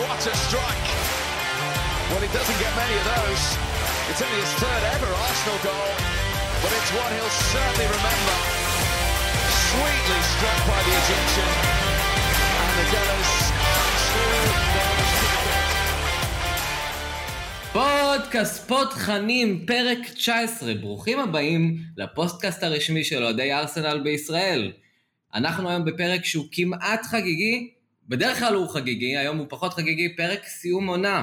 what 0.00 0.20
a 0.26 0.34
strike! 0.48 0.88
Well, 2.10 2.22
he 2.24 2.30
doesn't 2.32 2.58
get 2.60 2.72
many 2.76 2.94
of 3.00 3.06
those. 3.16 3.44
It's 4.10 4.22
only 4.24 4.40
his 4.40 4.54
third 4.62 4.82
ever 4.94 5.10
Arsenal 5.26 5.58
goal, 5.64 5.90
but 6.62 6.70
it's 6.72 6.90
one 6.96 7.12
he'll 7.16 7.36
certainly 7.52 7.88
remember. 7.88 8.36
Sweetly 9.68 10.20
struck 10.32 10.60
by 10.70 10.80
the 10.86 10.94
Egyptian, 11.02 11.50
and 12.60 12.74
the 12.80 12.86
Devils 12.94 13.34
פודקאסט 17.72 18.54
ספוט 18.54 18.90
תכנים, 18.90 19.66
פרק 19.66 19.98
19. 20.14 20.74
ברוכים 20.74 21.20
הבאים 21.20 21.78
לפוסטקאסט 21.96 22.62
הרשמי 22.62 23.04
של 23.04 23.24
אוהדי 23.24 23.52
ארסנל 23.52 24.00
בישראל. 24.04 24.72
אנחנו 25.34 25.68
היום 25.68 25.84
בפרק 25.84 26.24
שהוא 26.24 26.46
כמעט 26.52 27.06
חגיגי, 27.06 27.73
בדרך 28.08 28.38
כלל 28.38 28.54
הוא 28.54 28.68
חגיגי, 28.68 29.16
היום 29.16 29.38
הוא 29.38 29.46
פחות 29.50 29.74
חגיגי, 29.74 30.16
פרק 30.16 30.44
סיום 30.44 30.86
עונה. 30.86 31.22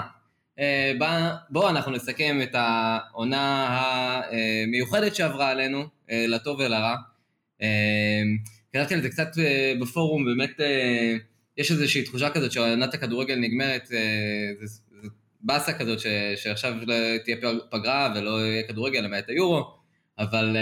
אה, 0.60 0.92
בואו 1.50 1.70
אנחנו 1.70 1.92
נסכם 1.92 2.40
את 2.44 2.56
העונה 2.56 3.68
המיוחדת 4.66 5.16
שעברה 5.16 5.50
עלינו, 5.50 5.86
אה, 6.12 6.26
לטוב 6.28 6.60
ולרע. 6.60 6.96
אה, 7.62 8.22
קראתי 8.74 8.94
על 8.94 9.02
זה 9.02 9.10
קצת 9.10 9.32
בפורום, 9.82 10.26
באמת 10.26 10.60
יש 11.58 11.72
איזושהי 11.72 12.04
תחושה 12.04 12.30
כזאת 12.30 12.52
שעונת 12.52 12.94
הכדורגל 12.94 13.36
נגמרת, 13.36 13.86
זה, 13.88 14.00
באסה 15.42 15.74
כזאת 15.74 16.00
ש, 16.00 16.06
שעכשיו 16.36 16.74
לא 16.88 16.96
תהיה 17.24 17.38
פגרה 17.70 18.14
ולא 18.16 18.46
יהיה 18.46 18.64
כדורגל 18.64 19.00
למעט 19.00 19.30
היורו, 19.30 19.64
אבל 20.20 20.58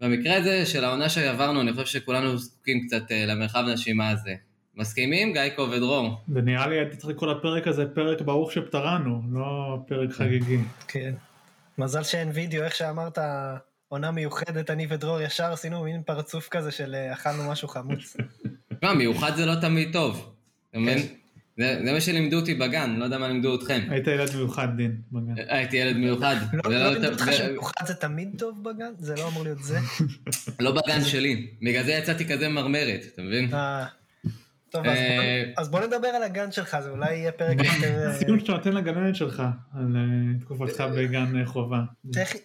במקרה 0.00 0.36
הזה 0.36 0.66
של 0.66 0.84
העונה 0.84 1.08
שעברנו, 1.08 1.60
אני 1.60 1.72
חושב 1.72 1.86
שכולנו 1.86 2.38
זקוקים 2.38 2.86
קצת 2.86 3.02
למרחב 3.10 3.64
נשימה 3.68 4.10
הזה. 4.10 4.34
מסכימים? 4.76 5.32
גיא 5.32 5.60
ודרור. 5.70 6.20
זה 6.28 6.40
נראה 6.40 6.66
לי 6.66 6.78
הייתי 6.78 6.96
צריך 6.96 7.08
לקרוא 7.08 7.32
לפרק 7.32 7.66
הזה 7.66 7.86
פרק 7.86 8.20
ברוך 8.20 8.52
שפטרנו, 8.52 9.22
לא 9.32 9.78
פרק 9.88 10.10
חגיגי. 10.12 10.58
כן. 10.88 11.14
מזל 11.78 12.02
שאין 12.02 12.30
וידאו, 12.34 12.62
איך 12.62 12.74
שאמרת, 12.74 13.18
עונה 13.88 14.10
מיוחדת, 14.10 14.70
אני 14.70 14.86
ודרור 14.90 15.20
ישר 15.20 15.52
עשינו 15.52 15.84
מין 15.84 16.02
פרצוף 16.02 16.48
כזה 16.48 16.70
של 16.70 16.94
אה, 16.94 17.12
אכלנו 17.12 17.50
משהו 17.50 17.68
חמוץ. 17.68 18.16
לא, 18.82 18.94
מיוחד 18.94 19.36
זה 19.36 19.46
לא 19.46 19.54
תמיד 19.60 19.92
טוב, 19.92 20.34
אתה 20.70 20.78
מבין? 20.78 20.98
כן. 20.98 21.04
זה, 21.58 21.80
זה 21.84 21.92
מה 21.92 22.00
שלימדו 22.00 22.36
אותי 22.36 22.54
בגן, 22.54 22.96
לא 22.98 23.04
יודע 23.04 23.18
מה 23.18 23.28
לימדו 23.28 23.54
אתכם. 23.54 23.80
היית 23.90 24.06
ילד 24.06 24.36
מיוחד, 24.36 24.68
דין, 24.76 24.96
בגן. 25.12 25.34
הייתי 25.48 25.76
ילד 25.76 25.96
מיוחד. 25.96 26.36
לא, 26.52 26.72
לא 26.72 26.92
לימדו 26.92 27.08
אותך 27.08 27.32
שמיוחד 27.32 27.86
זה 27.86 27.94
תמיד 27.94 28.28
טוב 28.38 28.64
בגן? 28.64 28.92
זה 28.98 29.14
לא 29.16 29.28
אמור 29.28 29.42
להיות 29.42 29.62
זה? 29.62 29.78
לא 30.60 30.72
בגן 30.72 31.04
שלי, 31.04 31.50
בגלל 31.62 31.84
זה 31.84 31.92
יצאתי 31.92 32.28
כזה 32.28 32.48
מרמרת, 32.48 33.00
אתה 33.14 33.22
מבין? 33.22 33.50
אה, 34.84 35.42
טוב, 35.46 35.54
אז 35.56 35.68
בוא 35.68 35.80
נדבר 35.80 36.08
על 36.08 36.22
הגן 36.22 36.52
שלך, 36.52 36.76
זה 36.80 36.90
אולי 36.90 37.14
יהיה 37.14 37.32
פרק 37.32 37.56
יותר... 37.58 38.12
ציון 38.18 38.40
שאתה 38.40 38.52
נותן 38.52 38.72
לגננת 38.72 39.16
שלך, 39.16 39.42
על 39.74 39.96
תקופתך 40.40 40.84
בגן 40.96 41.44
חובה. 41.44 41.80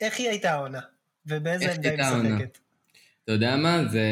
איך 0.02 0.20
היא 0.20 0.30
הייתה 0.30 0.52
העונה? 0.52 0.80
ובאיזה 1.26 1.74
עמדה 1.74 1.90
היא 1.90 2.00
משחקת? 2.00 2.58
אתה 3.24 3.32
יודע 3.32 3.56
מה, 3.56 3.84
זה... 3.86 4.06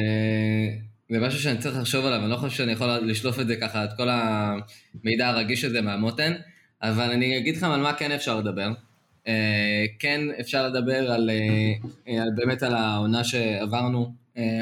זה 1.10 1.20
משהו 1.20 1.40
שאני 1.40 1.58
צריך 1.58 1.78
לחשוב 1.78 2.06
עליו, 2.06 2.20
אני 2.20 2.30
לא 2.30 2.36
חושב 2.36 2.58
שאני 2.58 2.72
יכול 2.72 2.88
לשלוף 2.88 3.40
את 3.40 3.48
זה 3.48 3.56
ככה, 3.56 3.84
את 3.84 3.90
כל 3.98 4.08
המידע 4.10 5.28
הרגיש 5.28 5.64
הזה 5.64 5.82
מהמותן, 5.82 6.34
אבל 6.82 7.12
אני 7.12 7.38
אגיד 7.38 7.58
לכם 7.58 7.72
על 7.72 7.82
מה 7.82 7.94
כן 7.94 8.12
אפשר 8.12 8.40
לדבר. 8.40 8.72
כן 10.00 10.22
אפשר 10.40 10.68
לדבר 10.68 11.12
על, 11.12 11.30
על 12.22 12.30
באמת 12.36 12.64
על 12.64 12.76
העונה 12.76 13.24
שעברנו, 13.24 14.14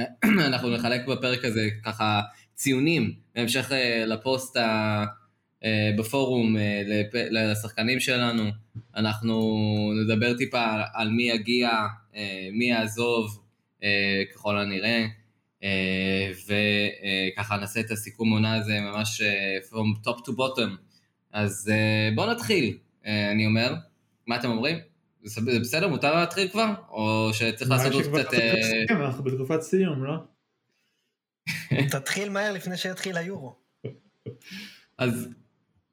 אנחנו 0.48 0.70
נחלק 0.70 1.06
בפרק 1.08 1.46
הזה 1.46 1.70
ככה 1.84 2.22
ציונים 2.57 3.13
בהמשך 3.35 3.72
אה, 3.72 4.06
לפוסט 4.06 4.57
ה... 4.57 5.06
אה, 5.63 5.91
בפורום 5.97 6.57
אה, 6.57 6.81
לשחקנים 7.31 8.00
שלנו, 8.00 8.44
אנחנו 8.95 9.34
נדבר 10.03 10.38
טיפה 10.38 10.66
על 10.94 11.09
מי 11.09 11.23
יגיע, 11.23 11.69
מי 12.53 12.66
יעזוב 12.66 13.44
ככל 14.34 14.57
הנראה, 14.57 15.06
וככה 17.38 17.57
נעשה 17.57 17.79
את 17.79 17.91
הסיכום 17.91 18.31
עונה 18.31 18.56
הזה 18.56 18.79
ממש 18.79 19.22
from 19.69 20.07
top 20.07 20.18
to 20.18 20.31
bottom. 20.31 20.69
אז 21.34 21.72
בואו 22.16 22.31
נתחיל, 22.31 22.78
אני 23.06 23.45
אומר. 23.45 23.74
מה 24.28 24.35
אתם 24.35 24.50
אומרים? 24.50 24.78
זה 25.24 25.59
בסדר? 25.59 25.88
מותר 25.88 26.16
להתחיל 26.16 26.47
כבר? 26.47 26.74
או 26.89 27.29
שצריך 27.34 27.72
לעשות 27.72 27.94
עוד 27.94 28.03
קצת... 28.03 28.34
אנחנו 28.89 29.24
בתקופת 29.24 29.62
סיום, 29.62 30.03
לא? 30.03 30.13
תתחיל 31.91 32.30
מהר 32.30 32.52
לפני 32.52 32.78
שיתחיל 32.78 33.18
היורו. 33.18 33.56
אז, 34.97 35.30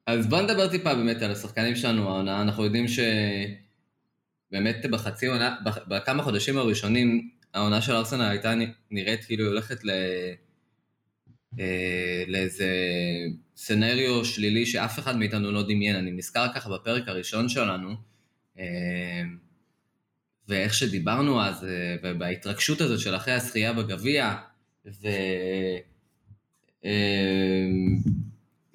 אז 0.07 0.27
בוא 0.27 0.41
נדבר 0.41 0.67
טיפה 0.67 0.95
באמת 0.95 1.21
על 1.21 1.31
השחקנים 1.31 1.75
שלנו 1.75 2.09
העונה, 2.09 2.41
אנחנו 2.41 2.63
יודעים 2.63 2.85
שבאמת 2.87 4.85
בחצי 4.91 5.27
עונה, 5.27 5.55
בכמה 5.87 6.23
חודשים 6.23 6.57
הראשונים 6.57 7.29
העונה 7.53 7.81
של 7.81 7.93
ארסנל 7.93 8.29
הייתה 8.29 8.53
נראית 8.91 9.25
כאילו 9.25 9.43
היא 9.43 9.49
הולכת 9.49 9.83
ל... 9.83 9.89
אה, 11.59 12.23
לאיזה 12.27 12.69
סנריו 13.55 14.25
שלילי 14.25 14.65
שאף 14.65 14.99
אחד 14.99 15.17
מאיתנו 15.17 15.51
לא 15.51 15.63
דמיין, 15.63 15.95
אני 15.95 16.11
נזכר 16.11 16.47
ככה 16.55 16.69
בפרק 16.69 17.07
הראשון 17.07 17.49
שלנו, 17.49 17.95
אה, 18.59 19.21
ואיך 20.47 20.73
שדיברנו 20.73 21.43
אז, 21.43 21.65
אה, 21.65 21.95
ובהתרגשות 22.03 22.81
הזאת 22.81 22.99
של 22.99 23.15
אחרי 23.15 23.33
הזכייה 23.33 23.73
בגביע, 23.73 24.35
ו... 24.85 25.07
אמ, 26.85 27.97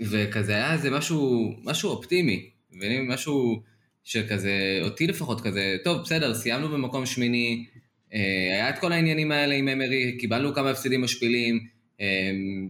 וכזה 0.01 0.55
היה 0.55 0.73
איזה 0.73 0.91
משהו, 0.91 1.55
משהו 1.65 1.91
אופטימי, 1.91 2.51
מבינים? 2.73 3.09
משהו 3.09 3.63
שכזה, 4.05 4.79
אותי 4.83 5.07
לפחות 5.07 5.41
כזה, 5.41 5.77
טוב 5.85 6.03
בסדר, 6.03 6.35
סיימנו 6.35 6.69
במקום 6.69 7.07
שמיני, 7.07 7.67
אה, 8.15 8.19
היה 8.53 8.71
את 8.71 8.79
כל 8.79 8.93
העניינים 8.93 9.33
האלה 9.33 9.55
עם 9.55 9.69
אמרי, 9.69 10.19
קיבלנו 10.19 10.55
כמה 10.55 10.71
הפסדים 10.71 11.03
משפילים, 11.03 11.67
אמ, 12.01 12.69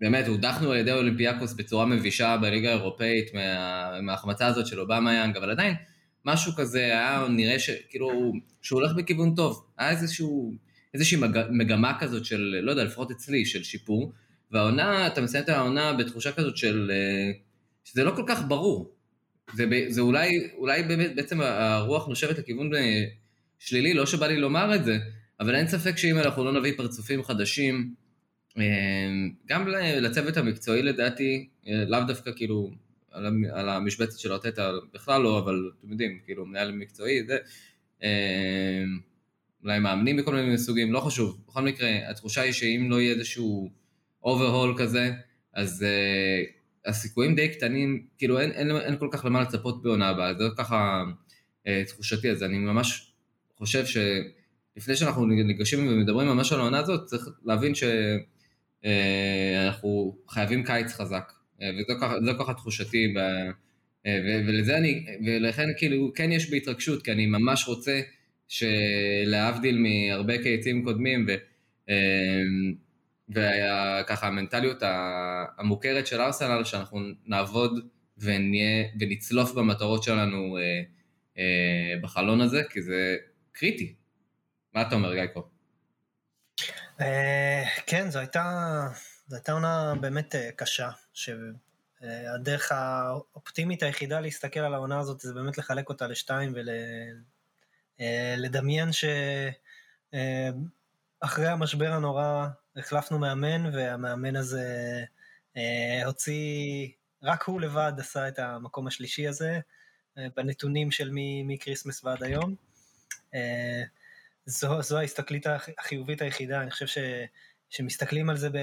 ובאמת 0.00 0.28
הודחנו 0.28 0.70
על 0.70 0.78
ידי 0.78 0.92
אולימפיאקוס 0.92 1.52
בצורה 1.52 1.86
מבישה 1.86 2.36
בליגה 2.42 2.68
האירופאית 2.68 3.34
מה... 3.34 4.00
מההחמצה 4.02 4.46
הזאת 4.46 4.66
של 4.66 4.80
אובמה 4.80 5.14
יאנג, 5.14 5.36
אבל 5.36 5.50
עדיין 5.50 5.74
משהו 6.24 6.52
כזה 6.52 6.84
היה 6.84 7.26
נראה 7.30 7.58
שכאילו, 7.58 8.32
שהוא 8.62 8.80
הולך 8.80 8.92
בכיוון 8.96 9.34
טוב, 9.34 9.66
היה 9.78 9.90
איזשהו... 9.90 10.52
איזושהי 10.94 11.18
מגמה 11.50 11.98
כזאת 11.98 12.24
של, 12.24 12.60
לא 12.62 12.70
יודע, 12.70 12.84
לפחות 12.84 13.10
אצלי, 13.10 13.44
של 13.44 13.62
שיפור, 13.62 14.12
והעונה, 14.50 15.06
אתה 15.06 15.20
מסיים 15.20 15.44
את 15.44 15.48
העונה 15.48 15.92
בתחושה 15.92 16.32
כזאת 16.32 16.56
של, 16.56 16.90
אה, 16.94 17.32
שזה 17.84 18.04
לא 18.04 18.12
כל 18.16 18.24
כך 18.26 18.42
ברור. 18.48 18.94
זה, 19.54 19.66
זה 19.88 20.00
אולי, 20.00 20.48
אולי 20.56 20.82
באמת, 20.82 21.16
בעצם 21.16 21.40
הרוח 21.40 22.06
נושבת 22.06 22.38
לכיוון 22.38 22.74
אה, 22.74 23.04
שלילי, 23.58 23.94
לא 23.94 24.06
שבא 24.06 24.26
לי 24.26 24.36
לומר 24.36 24.74
את 24.74 24.84
זה, 24.84 24.98
אבל 25.40 25.54
אין 25.54 25.68
ספק 25.68 25.96
שאם 25.96 26.18
אנחנו 26.18 26.44
לא 26.44 26.52
נביא 26.52 26.72
פרצופים 26.76 27.22
חדשים, 27.22 27.94
אה, 28.58 28.62
גם 29.46 29.68
לצוות 30.00 30.36
המקצועי 30.36 30.82
לדעתי, 30.82 31.48
לאו 31.66 32.00
דווקא 32.06 32.30
כאילו 32.36 32.70
על 33.52 33.68
המשבצת 33.68 34.18
של 34.18 34.32
ארטטה, 34.32 34.70
בכלל 34.94 35.22
לא, 35.22 35.38
אבל 35.38 35.70
אתם 35.78 35.90
יודעים, 35.90 36.18
כאילו 36.24 36.46
מנהל 36.46 36.72
מקצועי, 36.72 37.26
זה, 37.26 37.36
אולי 39.62 39.78
מאמנים 39.78 40.16
בכל 40.16 40.34
מיני 40.34 40.58
סוגים, 40.58 40.92
לא 40.92 41.00
חשוב. 41.00 41.38
בכל 41.48 41.62
מקרה, 41.62 42.10
התחושה 42.10 42.40
היא 42.40 42.52
שאם 42.52 42.86
לא 42.90 43.00
יהיה 43.00 43.14
איזשהו 43.14 43.70
אוברהול 44.24 44.74
כזה, 44.78 45.12
אז 45.54 45.82
uh, 45.82 46.88
הסיכויים 46.88 47.34
די 47.34 47.48
קטנים, 47.48 48.06
כאילו 48.18 48.40
אין, 48.40 48.50
אין, 48.50 48.70
אין 48.70 48.96
כל 48.98 49.08
כך 49.12 49.24
למה 49.24 49.42
לצפות 49.42 49.82
בעונה 49.82 50.08
הבאה, 50.08 50.34
זה 50.34 50.44
ככה 50.58 51.02
uh, 51.66 51.70
תחושתי, 51.88 52.30
אז 52.30 52.42
אני 52.42 52.58
ממש 52.58 53.12
חושב 53.58 53.84
שלפני 53.86 54.96
שאנחנו 54.96 55.26
ניגשים 55.26 55.88
ומדברים 55.88 56.28
ממש 56.28 56.52
על 56.52 56.60
העונה 56.60 56.78
הזאת, 56.78 57.06
צריך 57.06 57.28
להבין 57.44 57.72
שאנחנו 57.74 58.78
uh, 60.16 60.32
חייבים 60.32 60.64
קיץ 60.64 60.92
חזק, 60.92 61.32
uh, 61.58 61.62
וזו 62.22 62.38
ככה 62.38 62.54
תחושתי, 62.54 63.14
ב, 63.16 63.18
uh, 63.18 64.08
ולזה 64.48 64.76
אני, 64.76 65.06
ולכן 65.26 65.68
כאילו 65.76 66.12
כן 66.14 66.32
יש 66.32 66.50
בי 66.50 66.56
התרגשות, 66.56 67.02
כי 67.02 67.12
אני 67.12 67.26
ממש 67.26 67.68
רוצה 67.68 68.00
שלהבדיל 68.52 69.78
מהרבה 69.78 70.42
קייצים 70.42 70.84
קודמים, 70.84 71.26
ו, 71.28 71.32
אמ, 71.88 72.74
וככה 73.28 74.26
המנטליות 74.26 74.82
המוכרת 75.58 76.06
של 76.06 76.20
ארסנל, 76.20 76.64
שאנחנו 76.64 77.00
נעבוד 77.26 77.88
ונהיה, 78.18 78.84
ונצלוף 79.00 79.52
במטרות 79.52 80.02
שלנו 80.02 80.58
אה, 80.58 80.82
אה, 81.38 82.00
בחלון 82.02 82.40
הזה, 82.40 82.62
כי 82.70 82.82
זה 82.82 83.16
קריטי. 83.52 83.94
מה 84.74 84.82
אתה 84.82 84.94
אומר, 84.94 85.14
גייקו? 85.14 85.48
אה, 87.00 87.62
כן, 87.86 88.10
זו 88.10 88.18
הייתה, 88.18 88.44
זו 89.26 89.36
הייתה 89.36 89.52
עונה 89.52 89.94
באמת 90.00 90.34
קשה, 90.56 90.90
שהדרך 91.12 92.72
האופטימית 92.72 93.82
היחידה 93.82 94.20
להסתכל 94.20 94.60
על 94.60 94.74
העונה 94.74 94.98
הזאת 94.98 95.20
זה 95.20 95.34
באמת 95.34 95.58
לחלק 95.58 95.88
אותה 95.88 96.06
לשתיים 96.06 96.52
ול... 96.54 96.68
אה, 98.02 98.34
לדמיין 98.38 98.88
שאחרי 98.92 100.16
אה, 101.46 101.52
המשבר 101.52 101.92
הנורא 101.92 102.48
החלפנו 102.76 103.18
מאמן, 103.18 103.74
והמאמן 103.74 104.36
הזה 104.36 105.04
אה, 105.56 106.02
הוציא, 106.06 106.88
רק 107.22 107.42
הוא 107.42 107.60
לבד 107.60 107.92
עשה 107.98 108.28
את 108.28 108.38
המקום 108.38 108.86
השלישי 108.86 109.28
הזה, 109.28 109.60
בנתונים 110.36 110.90
של 110.90 111.10
מקריסמס 111.44 112.04
ועד 112.04 112.22
היום. 112.22 112.54
זו, 114.46 114.82
זו 114.82 114.98
ההסתכלית 114.98 115.46
החיובית 115.78 116.22
היחידה, 116.22 116.62
אני 116.62 116.70
חושב 116.70 116.86
ש, 116.86 116.98
שמסתכלים 117.70 118.30
על 118.30 118.36
זה 118.36 118.50
ב, 118.50 118.56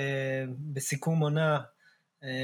בסיכום 0.74 1.20
עונה, 1.20 1.60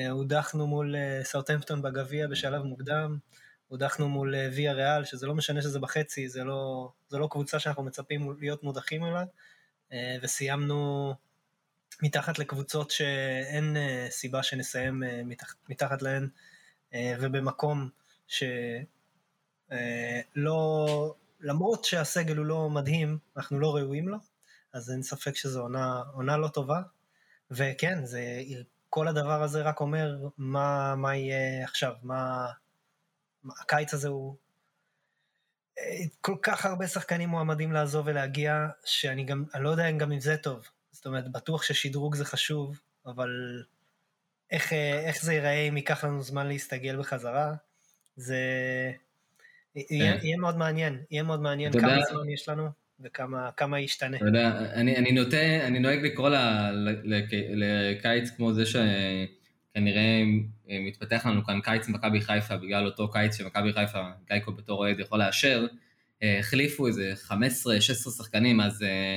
הודחנו 0.10 0.68
מול 0.68 0.96
סאוטהמפטון 1.24 1.82
בגביע 1.82 2.28
בשלב 2.28 2.64
מוקדם, 2.64 3.18
הודחנו 3.68 4.10
מול 4.10 4.36
אה, 4.36 4.50
ויה 4.56 4.74
ריאל, 4.74 5.04
שזה 5.04 5.28
לא 5.28 5.36
משנה 5.36 5.62
שזה 5.62 5.80
בחצי, 5.80 6.30
זה 6.30 6.44
לא, 6.44 6.92
זה 7.08 7.18
לא 7.18 7.28
קבוצה 7.32 7.60
שאנחנו 7.60 7.84
מצפים 7.84 8.38
להיות 8.40 8.64
מודחים 8.64 9.04
עליה, 9.04 9.26
וסיימנו 10.22 11.14
מתחת 12.02 12.40
לקבוצות 12.40 12.92
שאין 12.92 13.78
סיבה 14.10 14.44
שנסיים 14.44 15.04
מתח, 15.26 15.56
מתחת 15.70 16.02
להן, 16.02 16.28
ובמקום 17.20 17.90
שלא, 18.28 18.46
למרות 21.40 21.86
שהסגל 21.86 22.38
הוא 22.38 22.46
לא 22.46 22.70
מדהים, 22.70 23.18
אנחנו 23.38 23.60
לא 23.60 23.76
ראויים 23.76 24.08
לו, 24.08 24.18
אז 24.74 24.92
אין 24.92 25.04
ספק 25.04 25.36
שזו 25.36 25.62
עונה, 25.62 26.04
עונה 26.14 26.38
לא 26.38 26.48
טובה, 26.48 26.82
וכן, 27.52 28.06
זה 28.06 28.22
כל 28.90 29.08
הדבר 29.08 29.44
הזה 29.44 29.62
רק 29.62 29.80
אומר 29.80 30.18
מה, 30.38 30.96
מה 30.96 31.16
יהיה 31.16 31.64
עכשיו, 31.64 31.94
מה... 32.04 32.48
הקיץ 33.62 33.94
הזה 33.94 34.08
הוא... 34.08 34.36
אה, 35.80 36.06
כל 36.22 36.36
כך 36.42 36.66
הרבה 36.66 36.88
שחקנים 36.88 37.30
מועמדים 37.30 37.72
לעזוב 37.72 38.08
ולהגיע, 38.08 38.68
שאני 38.86 39.24
גם, 39.24 39.44
אני 39.54 39.64
לא 39.64 39.70
יודע 39.70 39.92
גם 39.92 40.12
אם 40.12 40.20
זה 40.20 40.38
טוב. 40.38 40.68
זאת 40.92 41.06
אומרת, 41.06 41.32
בטוח 41.32 41.64
ששדרוג 41.64 42.16
זה 42.16 42.26
חשוב, 42.26 42.80
אבל 43.06 43.64
איך, 44.52 44.74
אה, 44.74 45.00
איך 45.00 45.24
זה 45.24 45.34
ייראה 45.34 45.68
אם 45.68 45.78
ייקח 45.78 46.04
לנו 46.04 46.22
זמן 46.22 46.48
להסתגל 46.48 46.98
בחזרה, 46.98 47.54
זה... 48.16 48.38
יהיה, 49.76 50.18
כן. 50.18 50.26
יהיה 50.26 50.38
מאוד 50.38 50.58
מעניין, 50.58 51.04
יהיה 51.12 51.24
מאוד 51.24 51.42
מעניין 51.42 51.72
כמה 51.72 51.92
יודע... 51.92 52.06
זמן 52.06 52.30
יש 52.30 52.50
לנו. 52.50 52.70
וכמה 53.00 53.80
ישתנה. 53.80 54.18
אתה 54.18 54.26
יודע, 54.26 54.72
אני, 54.74 54.98
אני 54.98 55.12
נוטה, 55.12 55.68
אני 55.68 55.80
נוהג 55.80 56.00
לקרוא 56.06 56.30
לקיץ 57.54 58.30
כמו 58.30 58.54
זה 58.54 58.64
שכנראה 59.75 60.24
מתפתח 60.68 61.25
לנו 61.25 61.44
כאן 61.44 61.60
קיץ 61.62 61.88
מכבי 61.88 62.22
חיפה, 62.22 62.57
בגלל 62.57 62.86
אותו 62.86 63.12
קיץ 63.12 63.38
שמכבי 63.38 63.74
חיפה, 63.74 64.04
גייקו 64.30 64.51
בתור 64.51 64.80
אוהד 64.80 65.00
יכול 65.00 65.19
לאשר, 65.19 65.66
אה, 66.24 66.39
החליפו 66.39 66.88
איזה 66.88 67.13
15-16 67.27 67.31
שחקנים, 68.18 68.62
אז 68.62 68.83
אה, 68.83 68.88
אה, 68.88 69.16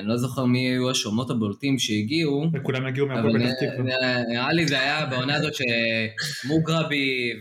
אני 0.00 0.08
לא 0.08 0.16
זוכר 0.16 0.44
מי 0.44 0.58
היו 0.58 0.90
השומות 0.90 1.30
הבולטים 1.30 1.78
שהגיעו. 1.78 2.50
וכולם 2.54 2.86
הגיעו 2.86 3.06
מהפועל 3.06 3.38
פתח 3.38 3.52
תקווה. 3.52 4.22
נראה 4.28 4.52
לי 4.52 4.68
זה 4.68 4.80
היה 4.80 5.06
בעונה 5.06 5.34
הזאת 5.34 5.52
שמוגרבי 5.54 7.32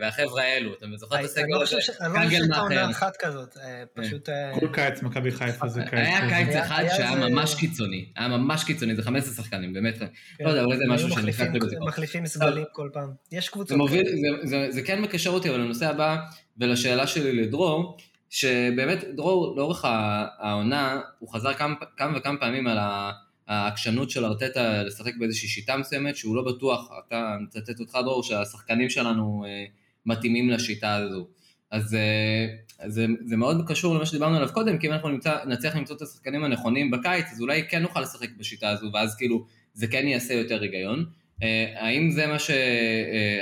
והחבר'ה 0.00 0.42
האלו, 0.42 0.74
אתה 0.74 0.86
זוכר 0.96 1.20
את 1.20 1.24
הסגל 1.24 1.44
לא 1.50 1.62
הזה? 1.62 1.76
אני 2.00 2.14
לא 2.14 2.18
חושב 2.18 2.38
שהייתה 2.40 2.58
עונה 2.60 2.90
אחת 2.90 3.16
כזאת, 3.16 3.56
אה, 3.56 3.82
כן. 3.94 4.02
פשוט... 4.02 4.28
אה, 4.28 4.52
כל 4.60 4.68
קיץ 4.72 5.02
מכבי 5.02 5.30
חיפה 5.30 5.68
זה 5.68 5.82
קיץ. 5.82 5.92
היה 5.92 6.28
קיץ 6.28 6.56
אחד 6.56 6.84
שהיה 6.96 7.28
ממש 7.28 7.54
קיצוני, 7.54 8.06
היה 8.16 8.28
ממש 8.28 8.64
קיצוני, 8.64 8.96
זה 8.96 9.02
15 9.02 9.44
שחקנים, 9.44 9.72
באמת. 9.72 9.98
כן. 9.98 10.06
לא 10.40 10.48
יודע, 10.50 10.62
אולי 10.62 10.76
זה 10.76 10.84
משהו 10.88 11.10
שאני 11.10 11.32
שנכנסתי 11.32 11.58
בזה. 11.58 11.76
מחליפים 11.80 12.26
סגלים 12.26 12.64
כל 12.72 12.88
פעם. 12.92 13.08
יש 13.32 13.48
קבוצות. 13.48 13.78
זה 14.68 14.82
כן 14.82 15.02
מקשר 15.02 15.30
אותי, 15.30 15.50
אבל 15.50 15.58
לנושא 15.58 15.86
הבא, 15.86 16.16
ולשאלה 16.58 17.06
שלי 17.06 17.32
לדרור, 17.32 17.96
שבאמת 18.30 19.04
דרור 19.16 19.56
לאורך 19.56 19.84
העונה 20.38 21.00
הוא 21.18 21.28
חזר 21.28 21.54
כמה, 21.54 21.74
כמה 21.96 22.18
וכמה 22.18 22.38
פעמים 22.38 22.66
על 22.66 22.78
העקשנות 23.48 24.10
של 24.10 24.24
ארטטה 24.24 24.82
לשחק 24.82 25.12
באיזושהי 25.18 25.48
שיטה 25.48 25.76
מסוימת 25.76 26.16
שהוא 26.16 26.36
לא 26.36 26.42
בטוח, 26.42 26.90
אתה 27.06 27.36
מצטט 27.40 27.80
אותך 27.80 27.98
דרור, 28.04 28.22
שהשחקנים 28.22 28.90
שלנו 28.90 29.44
אה, 29.46 29.64
מתאימים 30.06 30.50
לשיטה 30.50 30.94
הזו. 30.94 31.26
אז 31.70 31.94
אה, 31.94 32.46
זה, 32.88 33.06
זה 33.24 33.36
מאוד 33.36 33.68
קשור 33.68 33.94
למה 33.94 34.06
שדיברנו 34.06 34.36
עליו 34.36 34.48
קודם, 34.52 34.78
כי 34.78 34.86
אם 34.86 34.92
אנחנו 34.92 35.08
נמצא, 35.08 35.36
נצליח 35.46 35.76
למצוא 35.76 35.96
את 35.96 36.02
השחקנים 36.02 36.44
הנכונים 36.44 36.90
בקיץ, 36.90 37.26
אז 37.32 37.40
אולי 37.40 37.68
כן 37.68 37.82
נוכל 37.82 38.00
לשחק 38.00 38.28
בשיטה 38.38 38.68
הזו, 38.70 38.86
ואז 38.92 39.16
כאילו 39.16 39.46
זה 39.74 39.86
כן 39.86 40.08
יעשה 40.08 40.34
יותר 40.34 40.62
היגיון. 40.62 41.04
אה, 41.42 41.74
האם 41.76 42.10
זה 42.10 42.26
מה 42.26 42.38
ש... 42.38 42.50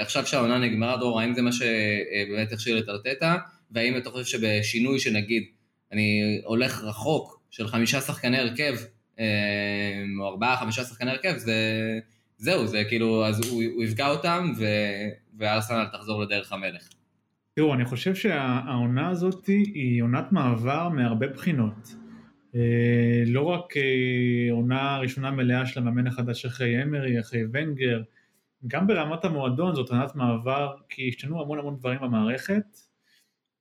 עכשיו 0.01 0.27
שהעונה 0.27 0.59
נגמרה 0.59 0.97
דרור, 0.97 1.21
האם 1.21 1.35
זה 1.35 1.43
מה 1.43 1.53
שבאמת 1.53 2.53
הכשיר 2.53 2.79
את 2.79 2.89
ארטטה? 2.89 3.37
והאם 3.75 3.97
אתה 3.97 4.11
חושב 4.11 4.39
שבשינוי 4.39 4.99
שנגיד 5.01 5.45
אני 5.93 6.41
הולך 6.45 6.85
רחוק 6.85 7.41
של 7.51 7.69
חמישה 7.69 8.01
שחקני 8.01 8.39
הרכב, 8.39 8.75
אה, 9.19 10.05
או 10.21 10.29
ארבעה, 10.29 10.57
חמישה 10.57 10.85
שחקני 10.85 11.11
הרכב, 11.11 11.37
זה, 11.37 11.55
זהו, 12.37 12.67
זה 12.67 12.83
כאילו, 12.89 13.27
אז 13.27 13.51
הוא, 13.51 13.63
הוא 13.75 13.85
יפגע 13.85 14.09
אותם 14.09 14.53
ו, 14.59 14.65
וארסנל 15.39 15.87
תחזור 15.93 16.23
לדרך 16.23 16.53
המלך. 16.53 16.89
תראו, 17.55 17.75
אני 17.75 17.85
חושב 17.85 18.15
שהעונה 18.15 19.09
הזאת 19.09 19.47
היא 19.47 20.03
עונת 20.03 20.33
מעבר 20.33 20.89
מהרבה 20.89 21.27
בחינות. 21.27 21.95
אה, 22.55 23.23
לא 23.27 23.43
רק 23.43 23.77
אה, 23.77 24.53
עונה 24.53 24.99
ראשונה 24.99 25.31
מלאה 25.31 25.67
של 25.67 25.81
המאמן 25.81 26.07
החדש 26.07 26.45
אחרי 26.45 26.83
אמרי, 26.83 27.21
אחרי 27.21 27.43
ונגר, 27.53 28.03
גם 28.67 28.87
ברמת 28.87 29.25
המועדון 29.25 29.75
זאת 29.75 29.91
עונת 29.91 30.15
מעבר, 30.15 30.75
כי 30.89 31.09
השתנו 31.09 31.43
המון 31.43 31.59
המון 31.59 31.77
דברים 31.77 32.01
במערכת, 32.01 32.65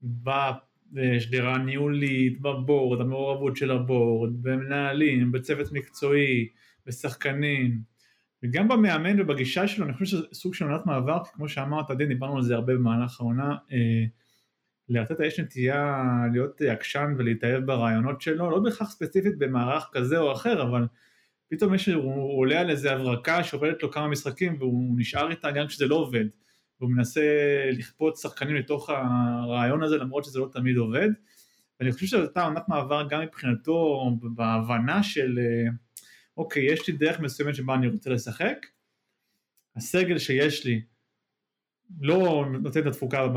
בשדרה 0.04 1.56
הניהולית, 1.56 2.42
בבורד, 2.42 3.02
המעורבות 3.02 3.58
של 3.58 3.72
הבורד, 3.72 4.32
במנהלים, 4.42 5.32
בצוות 5.32 5.72
מקצועי, 5.72 6.48
בשחקנים, 6.86 7.82
וגם 8.44 8.68
במאמן 8.68 9.22
ובגישה 9.22 9.68
שלו, 9.68 9.86
אני 9.86 9.94
חושב 9.94 10.06
שזה 10.06 10.24
סוג 10.34 10.54
של 10.54 10.66
עונת 10.66 10.86
מעבר, 10.86 11.24
כי 11.24 11.30
כמו 11.34 11.50
שאמרת, 11.50 11.92
דין, 11.92 12.08
דיברנו 12.08 12.38
על 12.38 12.44
זה 12.44 12.56
הרבה 12.56 12.74
במהלך 12.74 13.22
העונה, 13.22 13.56
אה, 13.72 14.06
לארטטה 14.90 15.26
יש 15.26 15.40
נטייה 15.40 16.04
להיות 16.34 16.62
עקשן 16.62 17.16
ולהתאהב 17.18 17.66
ברעיונות 17.66 18.22
שלו, 18.22 18.50
לא 18.50 18.60
בהכרח 18.60 18.90
ספציפית 18.90 19.38
במערך 19.38 19.90
כזה 19.92 20.18
או 20.18 20.34
אחר, 20.34 20.62
אבל 20.62 20.88
פתאום 21.50 21.74
יש, 21.74 21.90
הוא 21.90 22.40
עולה 22.40 22.60
על 22.60 22.70
איזה 22.70 22.92
הברקה 22.92 23.44
שעובדת 23.44 23.84
לו 23.84 23.92
כמה 23.92 24.08
משחקים 24.08 24.56
והוא 24.60 24.96
נשאר 25.00 25.32
איתה 25.32 25.52
גם 25.52 25.68
כשזה 25.68 25.88
לא 25.88 25.96
עובד. 25.96 26.26
והוא 26.84 26.92
מנסה 26.92 27.22
לכפות 27.72 28.18
שחקנים 28.18 28.56
לתוך 28.56 28.90
הרעיון 28.90 29.84
הזה 29.84 29.98
למרות 29.98 30.26
שזה 30.26 30.40
לא 30.40 30.50
תמיד 30.52 30.78
עובד. 30.78 31.10
ואני 31.80 31.92
חושב 31.92 32.06
שזו 32.06 32.20
הייתה 32.20 32.44
עונת 32.44 32.70
מעבר 32.70 33.08
גם 33.10 33.22
מבחינתו 33.22 34.10
בהבנה 34.22 35.04
של 35.04 35.40
אוקיי, 36.38 36.74
יש 36.74 36.88
לי 36.88 36.94
דרך 36.98 37.20
מסוימת 37.20 37.56
שבה 37.56 37.76
אני 37.76 37.88
רוצה 37.88 38.10
לשחק, 38.10 38.66
הסגל 39.76 40.18
שיש 40.18 40.66
לי 40.66 40.82
לא 42.02 42.46
נותן 42.62 42.80
את 42.80 42.86
התפוקה 42.86 43.28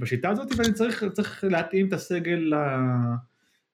בשיטה 0.00 0.30
הזאת 0.30 0.48
ואני 0.56 0.72
צריך, 0.72 1.04
צריך 1.12 1.44
להתאים 1.50 1.88
את 1.88 1.92
הסגל 1.92 2.52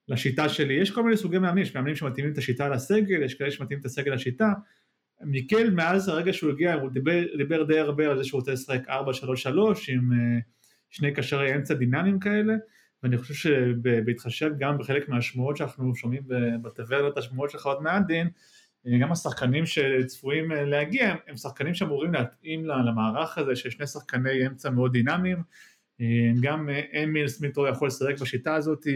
לשיטה 0.08 0.48
שלי. 0.48 0.74
יש 0.74 0.90
כל 0.90 1.02
מיני 1.02 1.16
סוגי 1.16 1.38
מאמנים, 1.38 1.62
יש 1.62 1.74
מאמנים 1.74 1.96
שמתאימים 1.96 2.32
את 2.32 2.38
השיטה 2.38 2.68
לסגל, 2.68 3.22
יש 3.22 3.34
כאלה 3.34 3.50
שמתאימים 3.50 3.80
את 3.80 3.86
הסגל 3.86 4.14
לשיטה. 4.14 4.52
מיקל 5.20 5.70
מאז 5.70 6.08
הרגע 6.08 6.32
שהוא 6.32 6.50
הגיע 6.50 6.74
הוא 6.74 6.90
דיבר, 6.90 7.22
דיבר 7.36 7.62
די 7.62 7.78
הרבה 7.78 8.10
על 8.10 8.18
זה 8.18 8.24
שהוא 8.24 8.38
רוצה 8.38 8.52
לשחק 8.52 8.88
4-3-3 8.88 8.90
עם 9.88 10.12
uh, 10.12 10.42
שני 10.90 11.14
קשרי 11.14 11.54
אמצע 11.54 11.74
דינמיים 11.74 12.18
כאלה 12.18 12.54
ואני 13.02 13.18
חושב 13.18 13.34
שבהתחשב 13.34 14.50
גם 14.58 14.78
בחלק 14.78 15.08
מהשמועות 15.08 15.56
שאנחנו 15.56 15.94
שומעים 15.94 16.22
בטברנת 16.62 17.16
השמועות 17.16 17.50
שלך 17.50 17.66
עוד 17.66 17.82
מעט 17.82 18.06
דין 18.06 18.28
אה, 18.86 18.98
גם 19.00 19.12
השחקנים 19.12 19.66
שצפויים 19.66 20.52
אה, 20.52 20.64
להגיע 20.64 21.14
הם 21.26 21.36
שחקנים 21.36 21.74
שאמורים 21.74 22.12
להתאים 22.12 22.64
למערך 22.64 23.38
הזה 23.38 23.56
של 23.56 23.70
שני 23.70 23.86
שחקני 23.86 24.46
אמצע 24.46 24.70
מאוד 24.70 24.92
דינמיים 24.92 25.42
גם 26.40 26.68
אמיל 27.02 27.28
סמיטרו 27.28 27.66
יכול 27.66 27.88
לשחק 27.88 28.20
בשיטה 28.20 28.54
הזאת, 28.54 28.86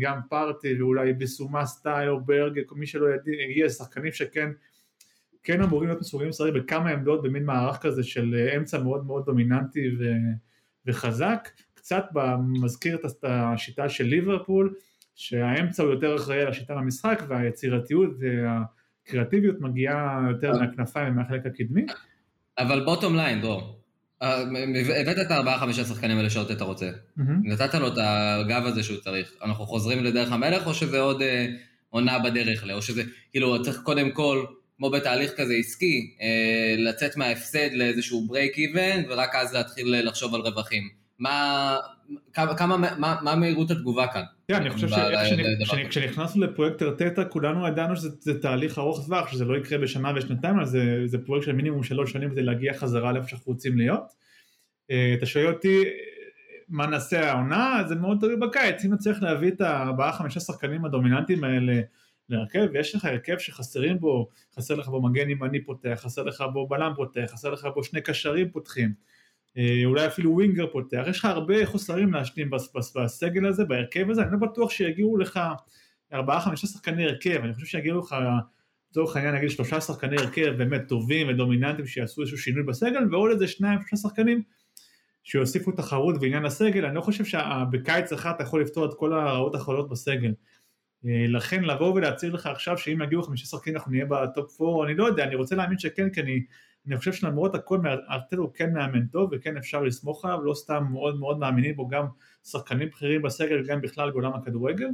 גם 0.00 0.20
פארטי 0.28 0.82
ואולי 0.82 1.12
בסומה 1.12 1.66
סטייל 1.66 2.08
או 2.08 2.20
ברג, 2.20 2.60
מי 2.72 2.86
שלא 2.86 3.06
יגיע, 3.50 3.68
שחקנים 3.68 4.12
שכן 4.12 4.50
כן 5.44 5.62
אמורים 5.62 5.88
להיות 5.88 6.00
מסוגלים 6.00 6.28
לשחק 6.28 6.52
בכמה 6.54 6.90
עמדות 6.90 7.22
במין 7.22 7.44
מערך 7.44 7.76
כזה 7.76 8.02
של 8.02 8.34
אה, 8.34 8.56
אמצע 8.56 8.78
מאוד 8.78 9.06
מאוד 9.06 9.24
דומיננטי 9.26 9.88
ו, 9.98 10.04
וחזק, 10.86 11.48
קצת 11.74 12.04
מזכיר 12.62 12.96
את 12.96 13.24
השיטה 13.24 13.88
של 13.88 14.04
ליברפול, 14.04 14.74
שהאמצע 15.14 15.82
הוא 15.82 15.92
יותר 15.92 16.16
אחראי 16.16 16.40
על 16.40 16.48
השיטה 16.48 16.74
במשחק 16.74 17.22
והיצירתיות 17.28 18.10
והקריאטיביות 18.18 19.60
מגיעה 19.60 20.20
יותר 20.30 20.52
מהכנפיים 20.52 21.12
ומהחלק 21.12 21.46
הקדמי. 21.46 21.86
אבל 22.58 22.84
bottom 22.84 23.16
line, 23.16 23.40
דרור, 23.40 23.80
אה, 24.22 24.42
הבאת 25.00 25.18
את 25.26 25.30
הארבעה 25.30 25.58
חמישה 25.58 25.84
שחקנים 25.84 26.16
האלה 26.16 26.30
שעוד 26.30 26.50
אתה 26.50 26.64
רוצה, 26.64 26.90
נתת 27.42 27.74
לו 27.74 27.88
את 27.88 27.98
הגב 27.98 28.62
הזה 28.66 28.82
שהוא 28.82 28.98
צריך, 28.98 29.32
אנחנו 29.44 29.66
חוזרים 29.66 30.04
לדרך 30.04 30.32
המלך 30.32 30.66
או 30.66 30.74
שזה 30.74 31.00
עוד 31.00 31.22
אה, 31.22 31.46
עונה 31.90 32.18
בדרך, 32.18 32.64
או 32.72 32.82
שזה, 32.82 33.02
כאילו 33.30 33.62
צריך 33.62 33.80
קודם 33.82 34.10
כל 34.10 34.44
כמו 34.78 34.90
בתהליך 34.90 35.32
כזה 35.36 35.54
עסקי, 35.54 36.16
אה, 36.20 36.74
לצאת 36.78 37.16
מההפסד 37.16 37.72
לאיזשהו 37.72 38.26
break 38.26 38.58
even, 38.58 39.02
ורק 39.08 39.34
אז 39.34 39.54
להתחיל 39.54 40.08
לחשוב 40.08 40.34
על 40.34 40.40
רווחים. 40.40 40.88
מה, 41.18 41.76
כמה, 42.32 42.76
מה, 42.76 43.16
מה 43.22 43.34
מהירות 43.34 43.70
התגובה 43.70 44.06
כאן? 44.06 44.22
כן, 44.48 44.54
אני 44.54 44.70
חושב 44.70 44.88
שכשנכנסנו 45.64 46.42
לפרויקט 46.42 46.82
ארטטה 46.82 47.24
כולנו 47.24 47.68
ידענו 47.68 47.96
שזה 47.96 48.40
תהליך 48.42 48.78
ארוך 48.78 49.06
טווח, 49.06 49.32
שזה 49.32 49.44
לא 49.44 49.56
יקרה 49.56 49.78
בשנה 49.78 50.12
ושנתיים, 50.16 50.60
אז 50.60 50.68
זה, 50.68 51.02
זה 51.06 51.18
פרויקט 51.18 51.46
של 51.46 51.52
מינימום 51.52 51.82
שלוש 51.82 52.12
שנים 52.12 52.30
כדי 52.30 52.42
להגיע 52.42 52.74
חזרה 52.74 53.12
לאיפה 53.12 53.28
שאנחנו 53.28 53.52
רוצים 53.52 53.78
להיות. 53.78 54.12
אה, 54.90 55.14
אתה 55.18 55.26
שואל 55.26 55.46
אותי 55.46 55.84
מה 56.68 56.86
נעשה 56.86 57.30
העונה, 57.30 57.82
זה 57.88 57.94
מאוד 57.94 58.18
תלוי 58.20 58.36
בקיץ, 58.36 58.84
אם 58.84 58.92
נצליח 58.94 59.22
להביא 59.22 59.48
את 59.48 59.60
הארבעה 59.60 60.12
חמישה 60.12 60.40
שחקנים 60.40 60.84
הדומיננטיים 60.84 61.44
האלה 61.44 61.80
להרכב, 62.28 62.66
ויש 62.72 62.94
לך 62.94 63.04
הרכב 63.04 63.38
שחסרים 63.38 64.00
בו, 64.00 64.28
חסר 64.56 64.74
לך 64.74 64.88
בו 64.88 65.02
מגן 65.02 65.30
ימני 65.30 65.64
פותח, 65.64 65.98
חסר 66.02 66.22
לך 66.22 66.44
בו 66.52 66.68
בלם 66.68 66.92
פותח, 66.96 67.26
חסר 67.32 67.50
לך 67.50 67.68
בו 67.74 67.84
שני 67.84 68.00
קשרים 68.00 68.50
פותחים, 68.50 68.92
אה, 69.58 69.82
אולי 69.84 70.06
אפילו 70.06 70.32
ווינגר 70.32 70.66
פותח, 70.72 71.04
יש 71.08 71.18
לך 71.18 71.24
הרבה 71.24 71.66
חוסרים 71.66 72.12
להשלים 72.12 72.50
בסגל 72.94 73.46
הזה, 73.46 73.64
בהרכב 73.64 74.10
הזה, 74.10 74.22
אני 74.22 74.32
לא 74.32 74.38
בטוח 74.38 74.70
שיגיעו 74.70 75.16
לך 75.16 75.40
ארבעה 76.12 76.40
חמישה 76.40 76.66
שחקני 76.66 77.04
הרכב, 77.04 77.40
אני 77.44 77.54
חושב 77.54 77.66
שיגיעו 77.66 77.98
לך 77.98 78.16
לצורך 78.90 79.16
העניין 79.16 79.34
נגיד 79.34 79.50
שלושה 79.50 79.80
שחקני 79.80 80.16
הרכב 80.16 80.50
באמת 80.58 80.82
טובים 80.88 81.28
ודומיננטיים 81.28 81.86
שיעשו 81.86 82.20
איזשהו 82.20 82.38
שינוי 82.38 82.62
בסגל 82.62 83.14
ועוד 83.14 83.30
איזה 83.30 83.48
שניים 83.48 83.78
שלושה 83.80 83.96
שחקנים 83.96 84.42
שיוסיפו 85.24 85.72
תחרות 85.72 86.20
בעניין 86.20 86.44
הסגל, 86.44 86.84
אני 86.84 86.94
לא 86.94 87.00
חושב 87.00 87.24
שבקיץ 87.24 88.12
אחד 88.12 88.32
אתה 88.34 88.42
יכול 88.42 88.62
לפתור 88.62 88.84
את 88.84 88.90
כל 88.96 89.12
הרעות 89.12 89.54
החולות 89.54 89.88
בסגל. 89.88 90.32
אה, 91.06 91.26
לכן 91.28 91.64
לבוא 91.64 91.94
ולהצהיר 91.94 92.34
לך 92.34 92.46
עכשיו 92.46 92.78
שאם 92.78 93.02
יגיעו 93.02 93.22
חמישה 93.22 93.46
שחקנים 93.46 93.76
אנחנו 93.76 93.90
נהיה 93.90 94.04
בטופ 94.04 94.60
4, 94.60 94.84
אני 94.86 94.94
לא 94.94 95.04
יודע, 95.04 95.24
אני 95.24 95.34
רוצה 95.34 95.56
להאמין 95.56 95.78
שכן, 95.78 96.10
כי 96.10 96.20
אני, 96.20 96.44
אני 96.86 96.96
חושב 96.96 97.12
שלמרות 97.12 97.54
הכל 97.54 97.78
ארטטה 98.10 98.36
הוא 98.36 98.50
כן 98.54 98.72
מאמן 98.72 99.06
טוב 99.06 99.30
וכן 99.32 99.56
אפשר 99.56 99.82
לסמוך 99.82 100.24
עליו, 100.24 100.44
לא 100.44 100.54
סתם 100.54 100.84
מאוד 100.90 101.18
מאוד 101.18 101.38
מאמינים 101.38 101.76
בו 101.76 101.88
גם 101.88 102.06
שחקנים 102.44 102.88
בכירים 102.88 103.22
בסגל 103.22 103.60
וגם 103.60 103.80
בכלל 103.80 104.10
בעולם 104.10 104.32
הכדורגל. 104.34 104.88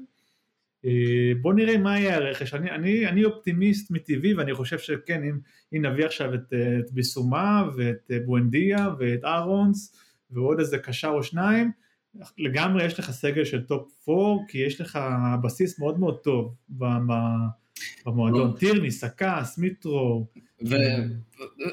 אה, 0.84 1.32
בוא 1.40 1.54
נראה 1.54 1.78
מה 1.78 1.98
יהיה 1.98 2.16
הרכש, 2.16 2.54
אני, 2.54 2.70
אני, 2.70 3.08
אני 3.08 3.24
אופטימיסט 3.24 3.90
מטבעי 3.90 4.34
ואני 4.34 4.54
חושב 4.54 4.78
שכן, 4.78 5.22
אם, 5.24 5.38
אם 5.72 5.84
נביא 5.84 6.04
עכשיו 6.04 6.34
את, 6.34 6.52
את 6.52 6.92
ביסומה 6.92 7.68
ואת 7.76 8.10
בואנדיה 8.26 8.88
ואת 8.98 9.24
אהרונס 9.24 9.96
ועוד 10.30 10.58
איזה 10.58 10.78
קשר 10.78 11.08
או 11.08 11.22
שניים, 11.22 11.70
לגמרי 12.38 12.84
יש 12.84 12.98
לך 12.98 13.10
סגל 13.10 13.44
של 13.44 13.60
top 13.62 14.08
4, 14.08 14.18
כי 14.48 14.58
יש 14.58 14.80
לך 14.80 14.98
בסיס 15.42 15.78
מאוד 15.78 16.00
מאוד 16.00 16.18
טוב 16.18 16.54
במועדון, 18.06 18.52
טירני, 18.58 18.90
סקאס, 18.90 19.58
מיטרו. 19.58 20.26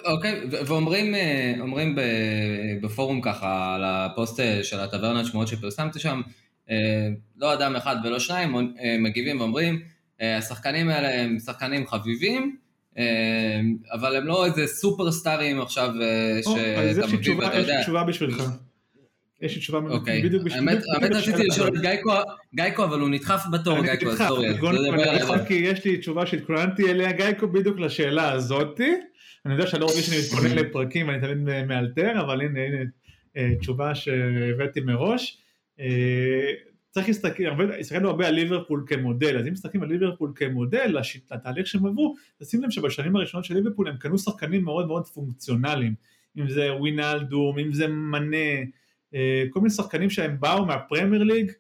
אוקיי, 0.06 0.42
ואומרים 0.68 1.16
אומרים 1.60 1.96
בפורום 2.82 3.22
ככה, 3.22 3.76
על 3.76 3.84
הפוסט 3.86 4.40
של 4.64 4.80
הטברנת 4.80 5.26
שמועות 5.26 5.48
שפרסמתי 5.48 6.00
שם, 6.00 6.22
לא 7.38 7.54
אדם 7.54 7.76
אחד 7.76 7.96
ולא 8.04 8.20
שניים 8.20 8.74
מגיבים 9.00 9.40
ואומרים, 9.40 9.82
השחקנים 10.22 10.90
האלה 10.90 11.22
הם 11.24 11.40
שחקנים 11.40 11.88
חביבים, 11.88 12.58
אבל 13.94 14.16
הם 14.16 14.28
לא 14.28 14.46
איזה 14.46 14.68
סופרסטארים 14.68 15.62
עכשיו 15.62 15.90
שאתה 16.44 17.08
מביא 17.08 17.36
ואתה 17.36 17.58
יודע. 17.58 17.72
יש 17.72 17.78
לי 17.78 17.82
תשובה 17.84 18.04
בשבילך. 18.04 18.44
יש 19.42 19.56
לי 19.56 19.62
תשובה 19.62 19.80
אוקיי. 19.90 20.24
בדיוק 20.24 20.44
בשביל... 20.44 20.70
האמת 20.70 21.12
רציתי 21.16 21.44
לשאול 21.44 21.68
את 21.68 21.82
גייקו, 22.56 22.84
אבל 22.84 23.00
הוא 23.00 23.10
נדחף 23.10 23.44
בתור, 23.52 23.82
גייקו, 23.82 24.16
סורי. 24.18 24.48
כי 25.48 25.54
יש 25.54 25.86
לי 25.86 25.98
תשובה 25.98 26.26
שהתכוננתי 26.26 26.92
אליה, 26.92 27.12
גייקו, 27.12 27.48
בדיוק 27.48 27.80
לשאלה 27.80 28.32
הזאתי. 28.32 28.92
אני 29.46 29.54
יודע 29.54 29.68
שאני 29.68 29.82
לא 29.82 29.86
רוצה 29.86 30.02
שאני 30.02 30.18
מתכונן 30.18 30.56
לפרקים, 30.56 31.10
אני 31.10 31.22
תמיד 31.22 31.38
מאלתר, 31.68 32.22
אבל 32.22 32.42
הנה, 32.42 32.60
הנה 32.60 32.78
אה, 33.38 33.50
תשובה 33.60 33.96
שהבאתי 33.96 34.82
מראש. 34.82 35.38
אה, 35.80 36.52
צריך 36.90 37.08
להסתכל, 37.08 37.44
הסתכלנו 37.80 38.10
הרבה 38.10 38.28
על 38.28 38.34
ליברפול 38.34 38.84
כמודל, 38.88 39.38
אז 39.38 39.48
אם 39.48 39.54
מסתכלים 39.54 39.84
על 39.84 39.90
ליברפול 39.90 40.32
כמודל, 40.36 40.98
לתהליך 41.32 41.68
שהם 41.68 41.86
עברו, 41.86 42.16
תשים 42.40 42.64
לב 42.64 42.70
שבשנים 42.70 43.16
הראשונות 43.16 43.46
של 43.46 43.54
ליברפול 43.54 43.88
הם 43.88 43.98
קנו 43.98 44.18
שחקנים 44.18 44.64
מאוד 44.64 44.88
מאוד 44.88 45.08
פונקציונליים, 45.08 45.94
אם 46.38 46.50
זה 46.50 46.74
ווינלדום, 46.74 47.60
אם 47.60 47.74
זה 47.74 47.88
מנה, 47.88 48.64
כל 49.50 49.60
מיני 49.60 49.70
שחקנים 49.70 50.10
שהם 50.10 50.40
באו 50.40 50.66
מהפרמייר 50.66 51.24
ליג 51.24 51.52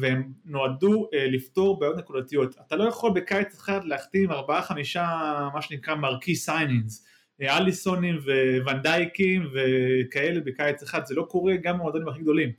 והם 0.00 0.32
נועדו 0.44 1.08
אה, 1.14 1.26
לפתור 1.26 1.78
בעיות 1.78 1.96
נקודתיות. 1.96 2.56
אתה 2.66 2.76
לא 2.76 2.84
יכול 2.84 3.12
בקיץ 3.14 3.54
אחד 3.54 3.84
להחתים 3.84 4.30
ארבעה 4.30 4.62
חמישה 4.62 5.06
מה 5.54 5.62
שנקרא 5.62 5.94
marquee 5.94 6.34
signings, 6.34 7.06
אה, 7.42 7.58
אליסונים 7.58 8.18
וונדייקים 8.64 9.46
וכאלה 9.52 10.40
בקיץ 10.40 10.82
אחד, 10.82 11.06
זה 11.06 11.14
לא 11.14 11.22
קורה 11.22 11.56
גם 11.56 11.78
במועדונים 11.78 12.08
הכי 12.08 12.20
גדולים. 12.20 12.50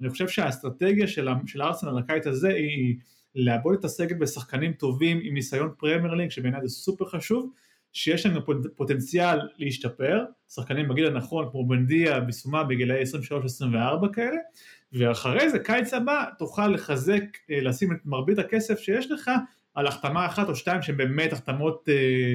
אני 0.00 0.10
חושב 0.10 0.28
שהאסטרטגיה 0.28 1.06
של, 1.06 1.28
של 1.46 1.62
ארסנל 1.62 1.98
לקיץ 1.98 2.26
הזה 2.26 2.48
היא 2.48 2.96
לעבות 3.34 3.76
את 3.78 3.84
הסגל 3.84 4.16
בשחקנים 4.16 4.72
טובים 4.72 5.20
עם 5.22 5.34
ניסיון 5.34 5.70
פרמייר 5.78 6.14
ליג 6.14 6.30
שבעיניי 6.30 6.60
זה 6.62 6.68
סופר 6.68 7.04
חשוב 7.04 7.52
שיש 7.96 8.26
לנו 8.26 8.40
פוטנציאל 8.76 9.38
להשתפר, 9.58 10.24
שחקנים 10.48 10.88
בגיל 10.88 11.06
הנכון 11.06 11.48
כמו 11.50 11.68
בואנדיה, 11.68 12.20
ביסומה 12.20 12.64
בגילאי 12.64 13.02
23-24 13.02 14.12
כאלה, 14.12 14.36
ואחרי 14.92 15.50
זה 15.50 15.58
קיץ 15.58 15.94
הבא 15.94 16.24
תוכל 16.38 16.68
לחזק, 16.68 17.22
אה, 17.50 17.60
לשים 17.60 17.92
את 17.92 17.98
מרבית 18.04 18.38
הכסף 18.38 18.78
שיש 18.78 19.10
לך 19.10 19.30
על 19.74 19.86
החתמה 19.86 20.26
אחת 20.26 20.48
או 20.48 20.54
שתיים 20.54 20.82
שהן 20.82 20.96
באמת 20.96 21.32
החתמות 21.32 21.88
אה, 21.88 22.34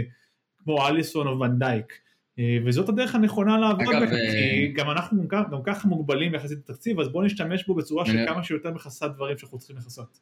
כמו 0.57 0.87
אליסון 0.87 1.27
או 1.27 1.39
ונדייק. 1.39 1.93
אה, 2.39 2.57
וזאת 2.65 2.89
הדרך 2.89 3.15
הנכונה 3.15 3.57
לעבוד 3.57 3.95
בכך, 4.01 4.15
כי 4.31 4.73
גם 4.75 4.91
אנחנו 4.91 5.27
גם, 5.27 5.43
גם 5.51 5.59
ככה 5.63 5.87
מוגבלים 5.87 6.35
יחסית 6.35 6.57
לתקציב, 6.57 6.99
אז 6.99 7.09
בואו 7.09 7.23
נשתמש 7.23 7.67
בו 7.67 7.75
בצורה 7.75 8.05
של 8.05 8.25
כמה 8.27 8.43
שיותר 8.43 8.71
מכסת 8.71 9.11
דברים 9.15 9.37
שאנחנו 9.37 9.57
צריכים 9.57 9.77
לכסות. 9.77 10.19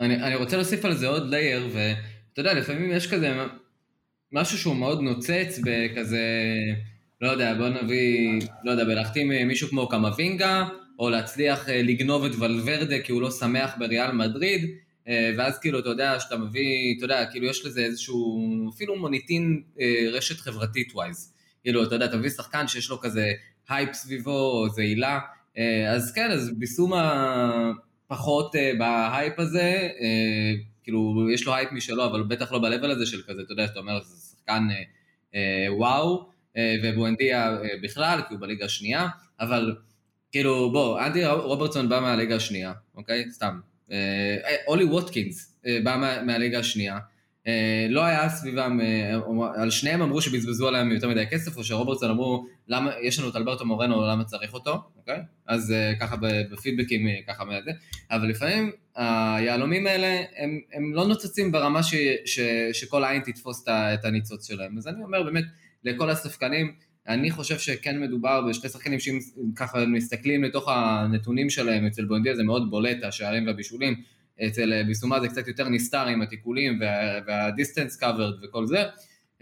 אני, 0.00 0.22
אני 0.22 0.34
רוצה 0.34 0.56
להוסיף 0.56 0.84
על 0.84 0.94
זה 0.94 1.08
עוד 1.08 1.30
לייר, 1.30 1.68
ואתה 1.72 2.40
יודע, 2.40 2.54
לפעמים 2.54 2.90
יש 2.90 3.14
כזה 3.14 3.34
משהו 4.34 4.58
שהוא 4.58 4.76
מאוד 4.76 5.00
נוצץ 5.00 5.60
בכזה, 5.64 6.26
לא 7.20 7.30
יודע, 7.30 7.54
בוא 7.54 7.68
נביא, 7.68 8.40
לא 8.64 8.70
יודע, 8.70 8.84
בלהחתים 8.84 9.28
מישהו 9.28 9.68
כמו 9.68 9.88
קמבינגה, 9.88 10.64
או 10.98 11.10
להצליח 11.10 11.68
אה, 11.68 11.82
לגנוב 11.82 12.24
את 12.24 12.32
ולוורדה 12.38 12.98
כי 12.98 13.12
הוא 13.12 13.22
לא 13.22 13.30
שמח 13.30 13.74
בריאל 13.78 14.12
מדריד, 14.12 14.70
אה, 15.08 15.32
ואז 15.38 15.58
כאילו, 15.58 15.78
אתה 15.78 15.88
יודע, 15.88 16.20
שאתה 16.20 16.36
מביא, 16.36 16.94
אתה 16.96 17.04
יודע, 17.04 17.26
כאילו 17.26 17.46
יש 17.46 17.66
לזה 17.66 17.80
איזשהו, 17.80 18.48
אפילו 18.74 18.96
מוניטין 18.96 19.62
אה, 19.80 20.04
רשת 20.12 20.40
חברתית 20.40 20.94
wise. 20.94 21.32
כאילו, 21.62 21.84
אתה 21.84 21.94
יודע, 21.94 22.04
אתה 22.04 22.16
מביא 22.16 22.30
שחקן 22.30 22.68
שיש 22.68 22.90
לו 22.90 23.00
כזה 23.00 23.32
הייפ 23.68 23.92
סביבו, 23.92 24.50
או 24.50 24.66
איזה 24.66 24.82
הילה, 24.82 25.20
אז 25.88 26.12
כן, 26.12 26.30
אז 26.30 26.50
ביסומה 26.58 27.72
פחות 28.06 28.54
בהייפ 28.78 29.38
הזה, 29.38 29.88
כאילו, 30.84 31.28
יש 31.34 31.46
לו 31.46 31.54
הייפ 31.54 31.72
משלו, 31.72 32.04
אבל 32.04 32.22
בטח 32.22 32.52
לא 32.52 32.58
ב-level 32.58 32.90
הזה 32.90 33.06
של 33.06 33.22
כזה, 33.22 33.42
אתה 33.42 33.52
יודע, 33.52 33.64
אתה 33.64 33.78
אומר, 33.78 34.00
זה 34.04 34.23
שחקן 34.44 34.68
אה, 34.70 34.82
אה, 35.34 35.74
וואו, 35.74 36.28
אה, 36.56 36.76
ובואנדיה 36.82 37.58
בכלל, 37.82 38.20
כי 38.28 38.34
הוא 38.34 38.40
בליגה 38.40 38.64
השנייה, 38.64 39.08
אבל 39.40 39.76
כאילו, 40.32 40.72
בוא, 40.72 41.06
אנדי 41.06 41.26
רוברטסון 41.26 41.88
בא 41.88 42.00
מהליגה 42.00 42.36
השנייה, 42.36 42.72
אוקיי? 42.94 43.30
סתם. 43.30 43.60
אולי 44.66 44.84
ווטקינס 44.84 45.60
בא 45.84 45.96
מה, 45.96 46.22
מהליגה 46.22 46.58
השנייה. 46.58 46.98
אה, 47.46 47.86
לא 47.90 48.04
היה 48.04 48.28
סביבם, 48.28 48.80
אה, 48.80 49.62
על 49.62 49.70
שניהם 49.70 50.02
אמרו 50.02 50.22
שבזבזו 50.22 50.68
עליהם 50.68 50.92
יותר 50.92 51.08
מדי 51.08 51.24
כסף, 51.30 51.56
או 51.56 51.64
שרוברטסון 51.64 52.10
אמרו, 52.10 52.46
למה, 52.68 52.90
יש 53.02 53.18
לנו 53.18 53.28
את 53.28 53.36
אלברטו 53.36 53.66
מורנו, 53.66 54.06
למה 54.06 54.24
צריך 54.24 54.54
אותו, 54.54 54.82
אוקיי? 54.96 55.20
אז 55.46 55.72
אה, 55.72 55.92
ככה 56.00 56.16
בפידבקים, 56.50 57.06
ככה 57.28 57.44
מזה, 57.44 57.70
אבל 58.10 58.28
לפעמים 58.28 58.70
היהלומים 58.94 59.86
האלה, 59.86 60.22
הם, 60.36 60.60
הם 60.72 60.94
לא 60.94 61.06
נוצצים 61.06 61.52
ברמה 61.52 61.82
ש, 61.82 61.94
ש, 62.24 62.40
שכל 62.72 63.04
עין 63.04 63.22
תתפוס 63.22 63.64
את 63.68 64.04
הניצוץ 64.04 64.48
שלהם. 64.48 64.78
אז 64.78 64.88
אני 64.88 65.04
אומר 65.04 65.22
באמת, 65.22 65.44
לכל 65.84 66.10
הספקנים, 66.10 66.74
אני 67.08 67.30
חושב 67.30 67.58
שכן 67.58 68.00
מדובר 68.00 68.42
בשתי 68.48 68.68
שחקנים 68.68 69.00
שאם 69.00 69.18
ככה 69.56 69.86
מסתכלים 69.86 70.44
לתוך 70.44 70.68
הנתונים 70.68 71.50
שלהם, 71.50 71.86
אצל 71.86 72.04
בואנדיה 72.04 72.36
זה 72.36 72.42
מאוד 72.42 72.70
בולט, 72.70 73.02
השערים 73.02 73.46
והבישולים, 73.46 73.94
אצל 74.42 74.72
אה, 74.72 74.84
ביסומה 74.84 75.20
זה 75.20 75.28
קצת 75.28 75.48
יותר 75.48 75.68
נסתר 75.68 76.06
עם 76.06 76.22
התיקולים 76.22 76.78
וה, 76.80 77.20
וה 77.26 77.40
distance 77.40 77.96
covered 77.96 78.44
וכל 78.44 78.66
זה, 78.66 78.84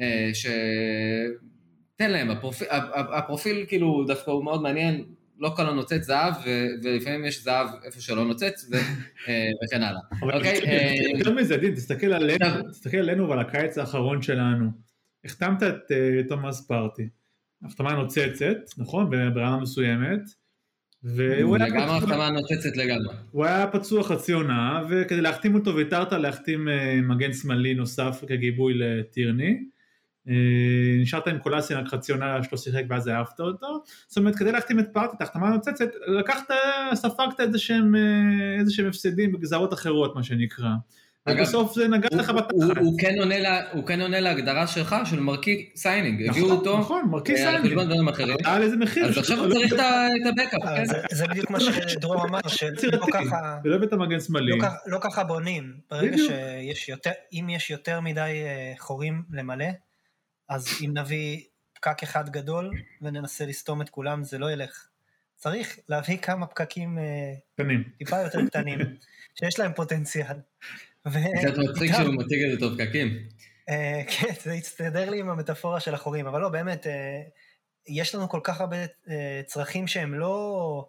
אה, 0.01 0.31
שתן 0.35 2.11
להם, 2.11 2.31
הפרופיל, 2.31 2.69
הפרופיל 2.95 3.65
כאילו 3.69 4.05
דווקא 4.07 4.31
הוא 4.31 4.45
מאוד 4.45 4.63
מעניין, 4.63 5.05
לא 5.39 5.53
כל 5.57 5.67
הנוצץ 5.67 6.03
זהב, 6.03 6.35
ולפעמים 6.83 7.25
יש 7.25 7.43
זהב 7.43 7.69
איפה 7.85 8.01
שלא 8.01 8.25
נוצץ, 8.25 8.71
אה, 9.29 9.49
וכן 9.65 9.83
הלאה. 9.83 10.01
אוקיי? 10.23 10.59
יותר 11.19 11.35
מזה, 11.35 11.57
דין, 11.57 11.75
תסתכל 11.75 12.13
עלינו, 12.13 12.69
תסתכל 12.71 12.97
עלינו 12.97 13.29
ועל 13.29 13.39
הקיץ 13.39 13.79
האחרון 13.79 14.23
שלנו. 14.23 14.71
החתמת 15.25 15.63
את 15.63 15.93
תומאס 16.29 16.67
פארטי, 16.67 17.09
החתמה 17.65 17.93
נוצצת, 17.93 18.57
נכון? 18.79 19.11
ברמה 19.35 19.61
מסוימת. 19.61 20.42
והוא 21.05 21.57
היה 21.57 21.67
לגמרי 21.67 21.97
החתמה 21.97 22.31
נוצצת 22.31 22.77
לגמרי. 22.77 23.15
הוא 23.31 23.45
היה 23.45 23.67
פצוע 23.67 24.03
חצי 24.03 24.33
עונה, 24.33 24.83
וכדי 24.89 25.21
להחתים 25.21 25.55
אותו 25.55 25.75
ויתרת 25.75 26.13
להחתים 26.13 26.69
אה, 26.69 27.01
מגן 27.03 27.33
שמאלי 27.33 27.75
נוסף 27.75 28.25
כגיבוי 28.27 28.75
לטירני. 28.75 29.59
אה, 30.29 30.35
נשארת 31.03 31.29
עם 31.29 31.39
קולאסין 31.39 31.77
רק 31.77 31.87
חצי 31.87 32.13
עונה 32.13 32.43
שלא 32.43 32.59
שיחק 32.59 32.83
ואז 32.89 33.07
העפת 33.07 33.41
אותו, 33.41 33.83
זאת 34.09 34.19
אומרת 34.19 34.37
כדי 34.37 34.53
להחתים 34.53 34.79
את 34.79 34.87
פארטי, 34.93 35.17
את 35.17 35.21
ההחתמה 35.21 35.49
הנוצצת, 35.49 35.89
לקחת, 36.07 36.51
ספגת 36.95 37.41
אה, 37.41 37.45
איזה 37.45 37.59
שהם 38.73 38.87
הפסדים 38.89 39.33
בגזרות 39.33 39.73
אחרות 39.73 40.17
מה 40.17 40.23
שנקרא. 40.23 40.71
ובסוף 41.29 41.75
זה 41.75 41.89
נגע 41.89 42.09
לך 42.13 42.31
בתחת. 42.31 42.53
הוא 43.73 43.87
כן 43.89 44.01
עונה 44.01 44.21
להגדרה 44.21 44.67
שלך 44.67 44.97
של 45.05 45.21
מרקי 45.21 45.71
סיינינג, 45.77 46.29
הביאו 46.29 46.47
נכון, 46.47 46.57
אותו 46.59 46.79
נכון, 46.79 47.05
מרקי 47.11 47.33
אה, 47.35 47.39
על 47.39 47.45
סיינינג. 47.45 47.67
חשבון 47.69 47.85
דברים 47.87 48.09
אחרים. 48.09 48.37
על 48.45 48.63
איזה 48.63 48.77
מחיר. 48.77 49.07
אז 49.09 49.19
עכשיו 49.19 49.39
הוא 49.39 49.47
לא 49.47 49.55
צריך 49.55 49.73
את 49.73 49.79
הבקאפ, 50.27 50.63
אה, 50.65 50.77
כן. 50.77 50.85
זה- 50.85 51.03
זה 51.13 51.27
בדיוק 51.27 51.51
מה 51.51 51.61
שדרור 51.61 52.25
אמר, 52.25 52.41
שלא 52.49 53.07
ככה... 53.13 53.59
ולא 53.65 53.75
הבאת 53.75 53.93
מגן 53.93 54.21
שמאלי. 54.21 54.51
לא 54.59 54.63
ככה- 54.63 54.77
לא 54.87 54.99
ככה 55.03 55.25
בונים. 55.25 55.73
ברגע. 55.91 56.17
שיש 56.17 56.89
יותר, 56.89 57.11
אם 57.33 57.47
יש 57.51 57.71
יותר 57.71 58.01
מדי 58.01 58.21
אה, 58.47 58.73
חורים 58.79 59.23
למלא, 59.31 59.67
אז 60.49 60.69
אם 60.85 60.91
נביא 60.99 61.41
פקק 61.75 62.03
אחד 62.03 62.29
גדול 62.31 62.71
וננסה 63.03 63.47
לסתום 63.47 63.83
את 63.83 63.89
כולם, 63.91 64.25
זה 64.25 64.39
לא 64.39 64.53
ילך. 64.53 64.87
צריך 65.37 65.79
להביא 65.89 66.17
כמה 66.17 66.47
פקקים 66.47 66.99
אה. 66.99 67.65
טיפה 67.99 68.19
יותר 68.21 68.47
קטנים, 68.47 68.79
שיש 69.39 69.59
להם 69.59 69.73
פוטנציאל. 69.77 70.37
ו- 71.09 71.39
קצת 71.41 71.59
מצחיק 71.59 71.93
שהוא 71.93 72.15
מציג 72.15 72.43
את 72.45 72.51
זה 72.53 72.59
טוב 72.61 72.75
פקקים. 72.75 73.19
אה, 73.69 74.03
כן, 74.09 74.35
זה 74.43 74.53
הצטדר 74.53 75.11
לי 75.11 75.21
עם 75.21 75.29
המטאפורה 75.31 75.81
של 75.81 75.95
החורים, 75.95 76.27
אבל 76.27 76.41
לא, 76.41 76.49
באמת, 76.49 76.87
אה, 76.87 77.23
יש 77.89 78.15
לנו 78.15 78.29
כל 78.29 78.41
כך 78.45 78.61
הרבה 78.61 78.77
אה, 79.09 79.41
צרכים 79.47 79.87
שהם 79.87 80.15
לא 80.15 80.89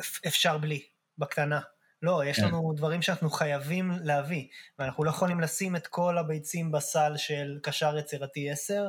אפ- 0.00 0.26
אפשר 0.26 0.58
בלי, 0.58 0.82
בקטנה. 1.18 1.60
לא, 2.02 2.22
יש 2.26 2.36
כן. 2.40 2.44
לנו 2.46 2.72
דברים 2.76 3.02
שאנחנו 3.02 3.30
חייבים 3.30 3.92
להביא, 4.02 4.46
ואנחנו 4.78 5.04
לא 5.04 5.10
יכולים 5.10 5.40
לשים 5.40 5.76
את 5.76 5.86
כל 5.86 6.18
הביצים 6.18 6.72
בסל 6.72 7.12
של 7.16 7.58
קשר 7.62 7.98
יצירתי 7.98 8.50
10, 8.50 8.84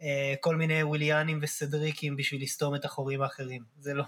וכל 0.00 0.56
מיני 0.56 0.82
וויליאנים 0.82 1.38
וסדריקים 1.42 2.16
בשביל 2.16 2.42
לסתום 2.42 2.74
את 2.74 2.84
החורים 2.84 3.22
האחרים. 3.22 3.62
זה 3.78 3.94
לא, 3.94 4.04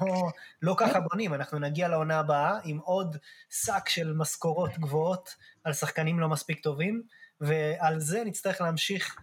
לא 0.62 0.74
ככה 0.78 1.00
בונים, 1.00 1.34
אנחנו 1.34 1.58
נגיע 1.58 1.88
לעונה 1.88 2.18
הבאה 2.18 2.58
עם 2.64 2.78
עוד 2.78 3.16
שק 3.50 3.88
של 3.88 4.12
משכורות 4.12 4.78
גבוהות 4.78 5.34
על 5.64 5.72
שחקנים 5.72 6.20
לא 6.20 6.28
מספיק 6.28 6.60
טובים, 6.60 7.02
ועל 7.40 8.00
זה 8.00 8.24
נצטרך 8.24 8.60
להמשיך 8.60 9.16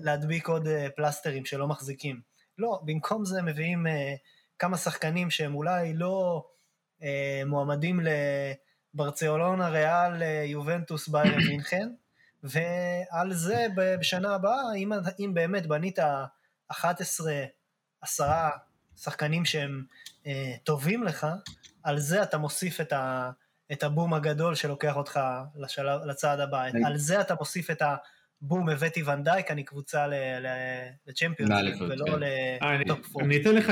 להדביק 0.00 0.48
עוד 0.48 0.66
אה, 0.66 0.86
פלסטרים 0.96 1.44
שלא 1.44 1.68
מחזיקים. 1.68 2.20
לא, 2.58 2.80
במקום 2.84 3.24
זה 3.24 3.42
מביאים 3.42 3.86
אה, 3.86 4.14
כמה 4.58 4.76
שחקנים 4.76 5.30
שהם 5.30 5.54
אולי 5.54 5.94
לא 5.94 6.46
אה, 7.02 7.42
מועמדים 7.46 8.00
לברצלונה, 8.94 9.68
ריאל, 9.68 10.22
אה, 10.22 10.42
יובנטוס, 10.46 11.08
ביירן 11.08 11.42
מינכן, 11.48 11.88
ועל 12.42 13.32
זה 13.32 13.66
בשנה 13.76 14.34
הבאה, 14.34 14.74
אם, 14.76 14.92
אם 15.18 15.30
באמת 15.34 15.66
בנית 15.66 15.98
11, 16.68 17.32
10 18.02 18.24
שחקנים 18.96 19.44
שהם 19.44 19.84
אה, 20.26 20.54
טובים 20.64 21.04
לך, 21.04 21.26
על 21.82 21.98
זה 21.98 22.22
אתה 22.22 22.38
מוסיף 22.38 22.80
את, 22.80 22.92
ה, 22.92 23.30
את 23.72 23.82
הבום 23.82 24.14
הגדול 24.14 24.54
שלוקח 24.54 24.96
אותך 24.96 25.20
לשלב, 25.56 26.00
לצעד 26.04 26.40
הבא. 26.40 26.64
על 26.86 26.96
זה 26.96 27.20
אתה 27.20 27.34
מוסיף 27.34 27.70
את 27.70 27.82
הבום, 28.42 28.68
הבאתי 28.68 29.02
ון 29.02 29.16
דייק, 29.16 29.50
אני 29.50 29.62
קבוצה 29.64 30.06
לצ'מפיונס, 31.06 31.52
ולא 31.80 32.04
כן. 32.06 32.22
אה, 32.22 32.74
אני- 32.74 32.84
ל 32.84 32.89
top 32.89 33.06
four. 33.06 33.22
אני 33.22 33.36
אתן 33.36 33.54
לך. 33.54 33.70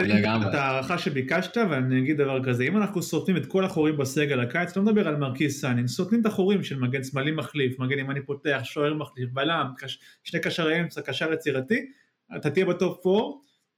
את 0.49 0.55
ההערכה 0.55 0.99
שביקשת 0.99 1.57
ואני 1.71 1.99
אגיד 1.99 2.17
דבר 2.17 2.45
כזה, 2.45 2.65
אם 2.65 2.77
אנחנו 2.77 3.03
סותמים 3.03 3.37
את 3.37 3.47
כל 3.47 3.65
החורים 3.65 3.97
בסגל 3.97 4.41
הקיץ, 4.41 4.77
לא 4.77 4.83
מדבר 4.83 5.09
על 5.09 5.17
marquee 5.17 5.61
signing, 5.61 5.89
סותמים 5.89 6.21
את 6.21 6.27
החורים 6.27 6.63
של 6.63 6.79
מגן 6.79 7.05
שמאלי 7.05 7.31
מחליף, 7.31 7.79
מגן 7.79 7.99
ימני 7.99 8.21
פותח, 8.27 8.61
שוער 8.65 8.95
מחליף, 8.95 9.31
בלם, 9.33 9.67
קש- 9.79 9.99
שני 10.25 10.41
קשרי 10.41 10.81
אמצע, 10.81 11.01
קשר 11.01 11.33
יצירתי, 11.33 11.87
אתה 12.37 12.51
תהיה 12.51 12.67
בטופ 12.67 13.07
4, 13.07 13.21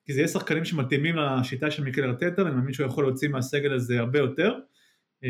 כי 0.04 0.12
זה 0.12 0.20
יהיה 0.20 0.28
שחקנים 0.28 0.64
שמתאימים 0.64 1.16
לשיטה 1.16 1.70
של 1.70 1.84
מיקל 1.84 2.04
ארטטה, 2.04 2.42
ואני 2.44 2.54
מאמין 2.54 2.72
שהוא 2.72 2.86
יכול 2.86 3.04
להוציא 3.04 3.28
מהסגל 3.28 3.72
הזה 3.72 3.98
הרבה 3.98 4.18
יותר, 4.18 4.54
אה, 5.24 5.28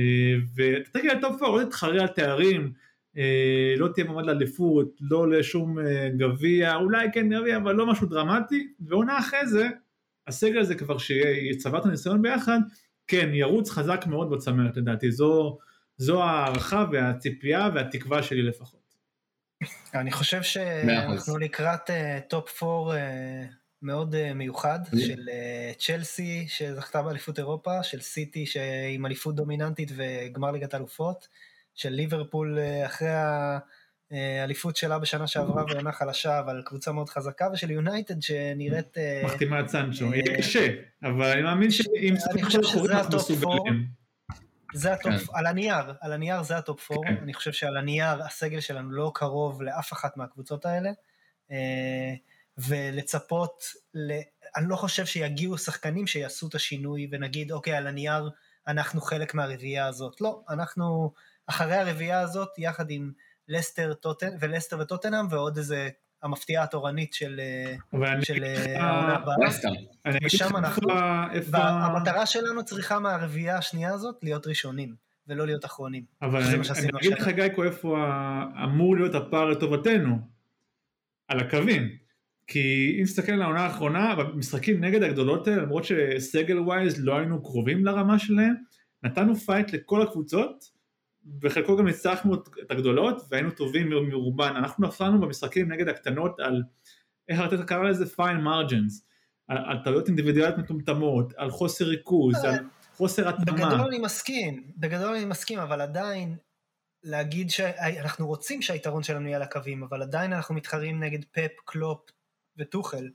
ואתה 0.55 0.99
תגיע 0.99 1.15
לטופ 1.15 1.43
4, 1.43 1.59
לא 1.59 1.65
תתחרה 1.65 2.01
על 2.01 2.07
תארים, 2.09 2.73
לא 3.77 3.89
תהיה 3.95 4.07
מעמד 4.07 4.27
לאליפות, 4.27 4.89
לא 5.01 5.31
לשום 5.31 5.79
אה, 5.79 6.09
גביע, 6.17 6.75
אולי 6.75 7.07
כן 7.13 7.29
גביע, 7.29 7.57
אבל 7.57 7.75
לא 7.75 7.87
משהו 7.87 8.07
דרמטי, 8.07 8.69
ועונה 8.81 9.19
אחרי 9.19 9.47
זה, 9.47 9.69
הסגל 10.27 10.59
הזה 10.59 10.75
כבר 10.75 10.99
שיצבר 10.99 11.79
את 11.79 11.85
הניסיון 11.87 12.23
ביחד, 12.23 12.59
כן, 13.07 13.31
ירוץ 13.33 13.71
חזק 13.71 14.05
מאוד 14.07 14.31
בצמרת 14.31 14.77
לדעתי, 14.77 15.11
זו, 15.13 15.59
זו 15.97 16.23
הערכה 16.23 16.85
והציפייה 16.93 17.69
והתקווה 17.75 18.23
שלי 18.23 18.43
לפחות. 18.43 18.79
אני 19.95 20.11
חושב. 20.13 20.43
שאנחנו 20.43 21.39
לקראת 21.39 21.91
אה, 21.91 22.19
top 22.29 22.63
4 22.63 22.95
אה, 22.97 23.45
מאוד 23.83 24.15
אה, 24.15 24.35
מיוחד, 24.35 24.79
אני- 24.93 25.01
של 25.07 25.29
אה, 25.33 25.73
צ'לסי 25.79 26.45
שזכתה 26.49 27.03
באליפות 27.03 27.39
אירופה, 27.39 27.83
של 27.83 28.01
סיטי 28.01 28.47
שעם 28.47 29.07
אליפות 29.07 29.35
דומיננטית 29.35 29.93
וגמר 29.97 30.51
ליגת 30.51 30.75
אלופות, 30.75 31.29
של 31.79 31.89
ליברפול 31.91 32.59
אה, 32.59 32.87
אחרי 32.87 33.09
האליפות 34.11 34.77
שלה 34.77 34.99
בשנה 34.99 35.27
שעברה 35.27 35.65
ועונה 35.65 35.93
חלשה, 35.93 36.39
אבל 36.39 36.63
קבוצה 36.65 36.93
מאוד 36.93 37.09
חזקה, 37.09 37.49
ושל 37.53 37.71
יונייטד 37.71 38.23
שנראית... 38.23 38.99
אה, 38.99 39.23
מחתימה 39.25 39.61
את 39.61 39.69
סנצ'ו, 39.69 40.13
אה, 40.13 40.17
יהיה 40.17 40.39
קשה, 40.39 40.69
אבל 41.03 41.27
אני 41.27 41.43
מאמין 41.43 41.71
שאם 41.71 42.13
אני 42.13 42.21
סנצ'ו 42.21 42.45
חושב 42.45 42.63
שזה 42.63 42.73
חורים 42.73 42.97
אנחנו 42.97 43.17
מסוגלים. 43.17 43.87
זה 44.75 44.93
ה 44.93 44.97
top, 44.97 45.13
כן. 45.13 45.39
על 45.39 45.47
הנייר, 45.47 45.95
על 46.01 46.13
הנייר 46.13 46.43
זה 46.43 46.57
ה 46.57 46.65
top 46.65 46.91
4, 46.93 47.09
כן. 47.09 47.17
אני 47.23 47.35
חושב 47.35 47.53
שעל 47.53 47.77
הנייר 47.77 48.23
הסגל 48.23 48.61
שלנו 48.61 48.91
לא 48.91 49.13
קרוב 49.15 49.63
לאף 49.63 49.93
אחת 49.93 50.17
מהקבוצות 50.17 50.67
האלה, 50.67 50.91
אה, 51.51 52.15
ולצפות, 52.59 53.63
ל... 53.95 54.13
אני 54.57 54.69
לא 54.69 54.77
חושב 54.77 55.07
שיגיעו 55.07 55.59
שחקנים 55.59 56.07
שיעשו 56.07 56.49
את 56.49 56.55
השינוי 56.55 57.09
ונגיד, 57.13 57.53
אוקיי, 57.53 57.75
על 57.75 57.87
הנייר 57.87 58.31
אנחנו 58.67 59.01
חלק 59.01 59.35
מהרביעייה 59.35 59.87
הזאת. 59.87 60.21
לא, 60.21 60.43
אנחנו 60.49 61.13
אחרי 61.51 61.75
הרביעייה 61.75 62.21
הזאת, 62.21 62.49
יחד 62.59 62.91
עם 62.91 63.13
לסטר, 63.49 63.95
טוטן, 63.95 64.29
ולסטר 64.41 64.79
וטוטנאם, 64.81 65.27
ועוד 65.31 65.57
איזה 65.57 65.89
המפתיעה 66.23 66.65
התורנית 66.65 67.13
של, 67.15 67.41
אה, 67.41 67.75
אה, 68.03 68.15
לך- 68.19 68.67
העונה 68.77 69.15
הבאה. 69.15 69.37
ושם 70.25 70.57
אנחנו-. 70.57 70.89
והמטרה 71.51 72.27
שלנו 72.27 72.65
צריכה 72.65 72.99
מהרביעייה 72.99 73.59
השנייה 73.59 73.95
הזאת 73.95 74.17
להיות 74.23 74.47
ראשונים, 74.47 74.95
ולא 75.27 75.47
להיות 75.47 75.65
אחרונים. 75.65 76.05
אבל 76.23 76.43
אני, 76.43 76.57
אגיד. 76.99 77.13
לך 77.13 77.29
גיא 77.29 77.65
איפה 77.65 77.97
אמור 78.65 78.97
להיות 78.97 79.15
הפער 79.15 79.45
לטובתנו, 79.45 80.19
על 81.29 81.41
הקווים. 81.41 81.89
כי 82.47 82.97
אם 82.99 83.05
תסתכל 83.05 83.33
על 83.33 83.43
העונה 83.43 83.61
האחרונה, 83.65 84.15
במשחקים 84.15 84.85
נגד 84.85 85.03
הגדולות 85.03 85.49
האלה, 85.49 85.63
למרות 85.63 85.85
שסגל 85.85 86.59
wise 86.59 87.05
לא 87.05 87.17
היינו 87.17 87.43
קרובים 87.43 87.85
לרמה 87.85 88.19
שלהם, 88.19 88.55
נתנו 89.03 89.37
fight 89.37 89.73
לכל 89.73 90.03
הקבוצות, 90.03 90.78
וחלקו 91.43 91.77
גם 91.77 91.87
ניצחנו 91.87 92.35
את 92.35 92.71
הגדולות, 92.71 93.23
והיינו 93.31 93.51
טובים 93.51 93.89
מרובן. 93.89 94.57
אנחנו 94.57 94.87
נפלנו 94.89 95.21
במשחקים 95.21 95.73
נגד 95.73 95.89
הקטנות 95.89 96.41
על, 96.41 96.63
איך 97.29 97.41
ארטטה 97.41 97.65
קרא 97.65 97.83
לזה? 97.83 98.05
fine 98.05 98.41
margins. 98.45 99.09
על, 99.49 99.59
על 99.59 99.79
טעויות 99.85 100.09
אינדיבידואליות 100.09 100.59
מטומטמות, 100.59 101.33
על 101.37 101.51
חוסר 101.51 101.85
ריכוז, 101.85 102.45
על 102.45 102.55
חוסר 102.95 103.29
התאמה. 103.29 103.53
בגדול 103.53 103.87
אני 103.89 103.99
מסכים, 103.99 104.73
בגדול 104.77 105.15
אני 105.15 105.25
מסכים, 105.25 105.59
אבל 105.59 105.81
עדיין 105.81 106.37
להגיד 107.03 107.51
שאנחנו 107.51 108.27
רוצים 108.27 108.63
שהיתרון 108.63 109.03
שלנו 109.03 109.27
יהיה 109.27 109.37
על 109.37 109.43
הקווים, 109.43 109.83
אבל 109.83 110.03
עדיין 110.03 110.33
אנחנו 110.33 110.55
מתחרים 110.55 111.01
נגד 111.05 111.25
פפ, 111.25 111.51
קלופ 111.65 112.11
וטוחל. 112.57 113.09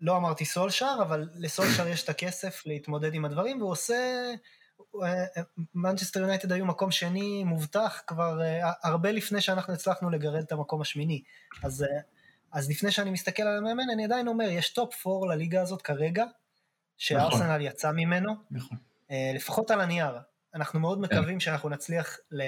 לא 0.00 0.16
אמרתי 0.16 0.44
סולשאר, 0.44 1.02
אבל 1.02 1.28
לסולשאר 1.34 1.88
יש 1.88 2.04
את 2.04 2.08
הכסף 2.08 2.66
להתמודד 2.66 3.14
עם 3.14 3.24
הדברים, 3.24 3.60
והוא 3.60 3.70
עושה... 3.70 3.94
מנצ'סטר 5.74 6.20
יונייטד 6.20 6.52
היו 6.52 6.66
מקום 6.66 6.90
שני 6.90 7.44
מובטח 7.44 8.02
כבר 8.06 8.42
אה, 8.42 8.72
הרבה 8.82 9.12
לפני 9.12 9.40
שאנחנו 9.40 9.72
הצלחנו 9.72 10.10
לגרד 10.10 10.42
את 10.42 10.52
המקום 10.52 10.80
השמיני. 10.80 11.22
אז, 11.62 11.82
אה, 11.82 12.00
אז 12.52 12.70
לפני 12.70 12.90
שאני 12.90 13.10
מסתכל 13.10 13.42
על 13.42 13.58
המאמן, 13.58 13.90
אני 13.92 14.04
עדיין 14.04 14.28
אומר, 14.28 14.48
יש 14.50 14.72
top 14.72 15.06
4 15.06 15.34
לליגה 15.34 15.62
הזאת 15.62 15.82
כרגע, 15.82 16.24
שארסנל 16.98 17.60
יצא 17.60 17.92
ממנו, 17.92 18.34
נכון. 18.50 18.78
אה, 19.10 19.32
לפחות 19.34 19.70
על 19.70 19.80
הנייר. 19.80 20.18
אנחנו 20.54 20.80
מאוד 20.80 21.00
מקווים 21.00 21.40
שאנחנו 21.40 21.68
נצליח 21.68 22.18
ל, 22.30 22.42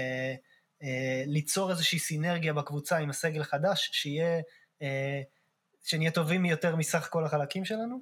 ליצור 1.27 1.71
איזושהי 1.71 1.99
סינרגיה 1.99 2.53
בקבוצה 2.53 2.99
עם 2.99 3.11
הסגל 3.11 3.41
החדש, 3.41 3.91
שיהיה, 3.93 4.41
שנהיה 5.85 6.11
טובים 6.11 6.45
יותר 6.45 6.77
מסך 6.77 7.09
כל 7.11 7.25
החלקים 7.25 7.65
שלנו, 7.65 8.01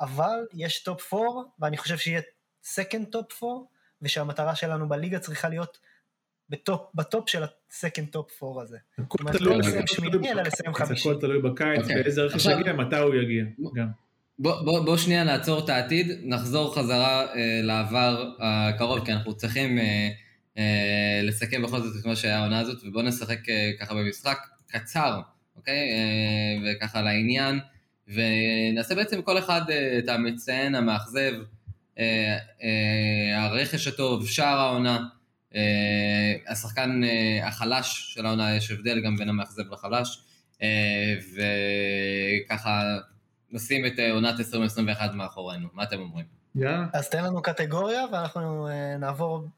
אבל 0.00 0.46
יש 0.52 0.82
top 0.82 1.14
4, 1.14 1.26
ואני 1.58 1.76
חושב 1.76 1.98
שיהיה 1.98 2.20
second 2.64 3.06
top 3.06 3.42
4, 3.44 3.54
ושהמטרה 4.02 4.54
שלנו 4.54 4.88
בליגה 4.88 5.18
צריכה 5.18 5.48
להיות 5.48 5.78
ב 6.48 6.54
top, 6.54 6.80
ב 6.94 7.02
top 7.02 7.28
של 7.28 7.42
ה 7.70 7.75
second 7.75 8.08
top 8.08 8.42
4 8.42 8.62
הזה. 8.62 8.76
הכל 8.98 9.18
זאת 9.18 9.20
אומרת, 9.20 9.36
תלוי 9.36 9.52
לא 9.52 9.58
בקיץ, 9.58 9.68
לסיים 9.68 9.86
שמיני, 9.86 10.32
אלא 10.32 10.42
לסיים 10.42 10.74
חמישי. 10.74 11.08
הכל 11.08 11.20
תלוי 11.20 11.42
בקיץ, 11.42 11.82
אוקיי. 11.82 11.96
ואיזה 12.02 12.22
רכש 12.22 12.34
עכשיו- 12.34 12.60
יגיע, 12.60 12.72
מתי 12.72 12.96
הוא 12.96 13.14
יגיע. 13.14 13.44
גם. 13.74 13.86
בוא, 14.38 14.62
בוא, 14.64 14.84
בוא 14.84 14.96
שנייה 14.96 15.24
נעצור 15.24 15.64
את 15.64 15.68
העתיד, 15.68 16.06
נחזור 16.22 16.74
חזרה 16.74 17.34
אה, 17.34 17.60
לעבר 17.62 18.24
הקרוב, 18.40 19.04
כי 19.04 19.12
אנחנו 19.12 19.36
צריכים 19.36 19.78
אה, 19.78 20.08
אה, 20.58 21.20
לסכם 21.22 21.62
בכל 21.62 21.80
זאת 21.80 22.00
את 22.00 22.06
מה 22.06 22.16
שהיה 22.16 22.38
העונה 22.38 22.60
הזאת, 22.60 22.78
ובוא 22.84 23.02
נשחק 23.02 23.48
אה, 23.48 23.70
ככה 23.80 23.94
במשחק. 23.94 24.38
קצר, 24.66 25.20
אוקיי? 25.56 25.88
וככה 26.64 27.02
לעניין, 27.02 27.60
ונעשה 28.08 28.94
בעצם 28.94 29.22
כל 29.22 29.38
אחד 29.38 29.60
את 29.98 30.08
המצטיין, 30.08 30.74
המאכזב, 30.74 31.32
הרכש 33.36 33.86
הטוב, 33.86 34.28
שער 34.28 34.58
העונה, 34.58 34.98
השחקן 36.48 37.00
החלש 37.42 38.14
של 38.14 38.26
העונה, 38.26 38.56
יש 38.56 38.70
הבדל 38.70 39.00
גם 39.04 39.16
בין 39.16 39.28
המאכזב 39.28 39.72
לחלש, 39.72 40.22
וככה 42.46 42.82
נשים 43.50 43.86
את 43.86 43.92
עונת 44.12 44.38
2021 44.38 45.14
מאחורינו, 45.14 45.68
מה 45.72 45.82
אתם 45.82 46.00
אומרים? 46.00 46.26
יאללה. 46.54 46.86
אז 46.92 47.10
תן 47.10 47.24
לנו 47.24 47.42
קטגוריה 47.42 48.00
ואנחנו 48.12 48.68
נעבור 48.98 49.48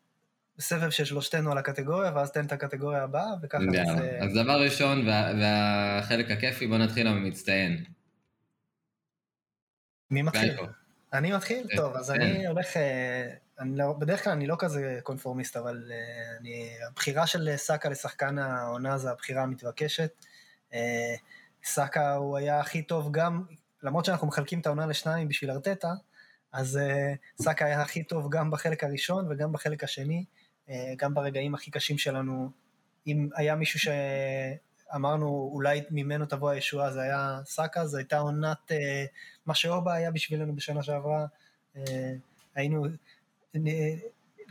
בסבב 0.59 0.91
של 0.91 1.05
שלושתנו 1.05 1.53
על 1.53 1.59
הקטגוריה, 1.59 2.13
ואז 2.15 2.33
תן 2.33 2.45
את 2.47 2.53
הקטגוריה 2.53 3.03
הבאה, 3.03 3.27
וככה 3.43 3.63
נעשה... 3.63 4.19
אז 4.21 4.35
דבר 4.35 4.63
ראשון, 4.63 5.09
וה, 5.09 5.33
והחלק 5.41 6.31
הכיפי, 6.31 6.67
בוא 6.67 6.79
נתחיל 6.79 7.07
עם 7.07 7.17
המצטיין. 7.17 7.85
מי 10.11 10.23
מתחיל? 10.23 10.57
אני 11.15 11.33
מתחיל? 11.33 11.67
כן, 11.71 11.77
טוב, 11.77 11.97
אז 11.97 12.11
כן. 12.11 12.21
אני 12.21 12.47
הולך... 12.47 12.77
אה, 12.77 13.31
אני 13.59 13.77
לא, 13.77 13.93
בדרך 13.93 14.25
כלל 14.25 14.33
אני 14.33 14.47
לא 14.47 14.57
כזה 14.59 14.99
קונפורמיסט, 15.03 15.57
אבל 15.57 15.83
uh, 15.89 16.41
אני, 16.41 16.71
הבחירה 16.89 17.27
של 17.27 17.57
סאקה 17.57 17.89
לשחקן 17.89 18.39
העונה 18.39 18.99
זה 18.99 19.11
הבחירה 19.11 19.43
המתבקשת. 19.43 20.11
Uh, 20.71 20.75
סאקה 21.65 22.15
הוא 22.15 22.37
היה 22.37 22.61
הכי 22.61 22.83
טוב 22.83 23.09
גם, 23.11 23.45
למרות 23.83 24.05
שאנחנו 24.05 24.27
מחלקים 24.27 24.61
את 24.61 24.67
העונה 24.67 24.87
לשניים 24.87 25.29
בשביל 25.29 25.51
ארטטה, 25.51 25.93
אז 26.53 26.79
uh, 26.83 27.43
סאקה 27.43 27.65
היה 27.65 27.83
הכי 27.83 28.05
טוב 28.05 28.29
גם 28.31 28.51
בחלק 28.51 28.85
הראשון 28.85 29.27
וגם 29.31 29.53
בחלק 29.53 29.85
השני. 29.85 30.25
אה, 30.69 30.95
גם 30.97 31.15
ברגעים 31.15 31.55
הכי 31.55 31.71
קשים 31.71 31.99
שלנו, 31.99 32.51
אם 33.07 33.29
היה 33.35 33.55
מישהו 33.55 33.81
שאמרנו 34.95 35.51
אולי 35.53 35.83
ממנו 35.91 36.27
תבוא 36.27 36.51
הישועה, 36.51 36.93
זה 36.93 37.03
היה 37.03 37.41
סאקה, 37.45 37.87
זו 37.87 37.97
הייתה 37.97 38.19
עונת, 38.19 38.73
אה, 38.73 39.05
מה 39.47 39.55
שאורבה 39.55 39.95
היה 39.95 40.11
בשבילנו 40.11 40.57
בשנה 40.57 40.83
שעברה, 40.83 41.27
אה, 41.77 42.13
היינו, 42.55 42.87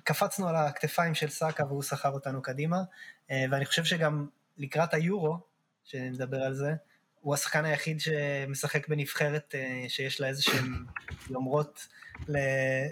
קפצנו 0.03 0.47
על 0.47 0.55
הכתפיים 0.55 1.15
של 1.15 1.29
סאקה 1.29 1.65
והוא 1.65 1.83
סחב 1.83 2.13
אותנו 2.13 2.41
קדימה, 2.41 2.83
ואני 3.29 3.65
חושב 3.65 3.83
שגם 3.83 4.27
לקראת 4.57 4.93
היורו, 4.93 5.37
שנדבר 5.83 6.41
על 6.41 6.53
זה, 6.53 6.73
הוא 7.21 7.33
השחקן 7.33 7.65
היחיד 7.65 7.99
שמשחק 7.99 8.87
בנבחרת 8.87 9.55
שיש 9.87 10.21
לה 10.21 10.27
איזה 10.27 10.43
שהם 10.43 10.85
יומרות 11.29 11.87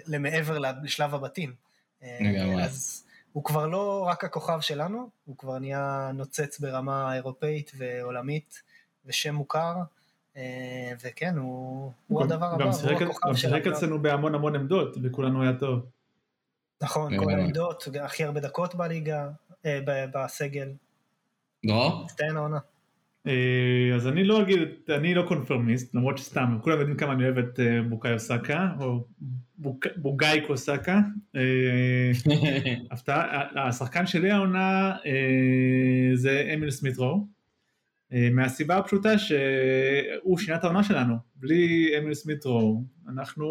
למעבר 0.06 0.58
לשלב 0.58 1.14
הבתים. 1.14 1.54
אז 2.62 3.04
הוא 3.32 3.44
כבר 3.44 3.66
לא 3.66 4.04
רק 4.08 4.24
הכוכב 4.24 4.60
שלנו, 4.60 5.08
הוא 5.24 5.36
כבר 5.36 5.58
נהיה 5.58 6.10
נוצץ 6.14 6.60
ברמה 6.60 7.14
אירופאית 7.14 7.72
ועולמית, 7.76 8.62
ושם 9.06 9.34
מוכר, 9.34 9.74
אה, 10.36 10.92
וכן, 11.04 11.36
הוא, 11.36 11.92
הוא 12.08 12.22
הדבר 12.22 12.46
הבא, 12.46 12.64
הוא 12.64 12.90
הכוכב 12.90 13.28
גם 13.28 13.34
שיחק 13.34 13.66
אצלנו 13.66 14.02
בהמון 14.02 14.34
המון 14.34 14.56
עמדות, 14.56 14.96
וכולנו 15.02 15.42
היה 15.42 15.52
טוב. 15.58 15.86
נכון, 16.82 17.18
כל 17.18 17.30
העמדות, 17.30 17.88
הכי 18.00 18.24
הרבה 18.24 18.40
דקות 18.40 18.74
בליגה, 18.74 19.28
אה, 19.66 19.80
בסגל. 20.14 20.72
לא? 21.64 22.02
מצטיין 22.04 22.36
העונה. 22.36 22.58
אה, 23.26 23.94
אז 23.94 24.06
אני 24.06 24.24
לא 24.24 24.42
אגיד, 24.42 24.58
אני 24.88 25.14
לא 25.14 25.22
קונפרמיסט, 25.28 25.94
למרות 25.94 26.18
שסתם, 26.18 26.58
כולם 26.60 26.78
יודעים 26.78 26.96
כמה 26.96 27.12
אני 27.12 27.24
אוהב 27.24 27.38
את 27.38 27.60
אה, 27.60 27.82
בוקאי 27.82 28.12
אוסקה, 28.12 28.68
או 28.80 29.04
בוגאי 29.96 30.40
קוסקה. 30.46 31.00
אה, 31.36 32.10
השחקן 33.68 34.06
שלי 34.06 34.30
העונה 34.30 34.96
זה 36.14 36.50
אמיל 36.54 36.70
סמיטרו, 36.70 37.26
מהסיבה 38.32 38.76
הפשוטה 38.76 39.18
שהוא 39.18 40.38
שינה 40.38 40.56
את 40.56 40.64
העונה 40.64 40.84
שלנו, 40.84 41.14
בלי 41.36 41.92
אמיל 41.98 42.14
סמיטרו, 42.14 42.84
אנחנו, 43.08 43.46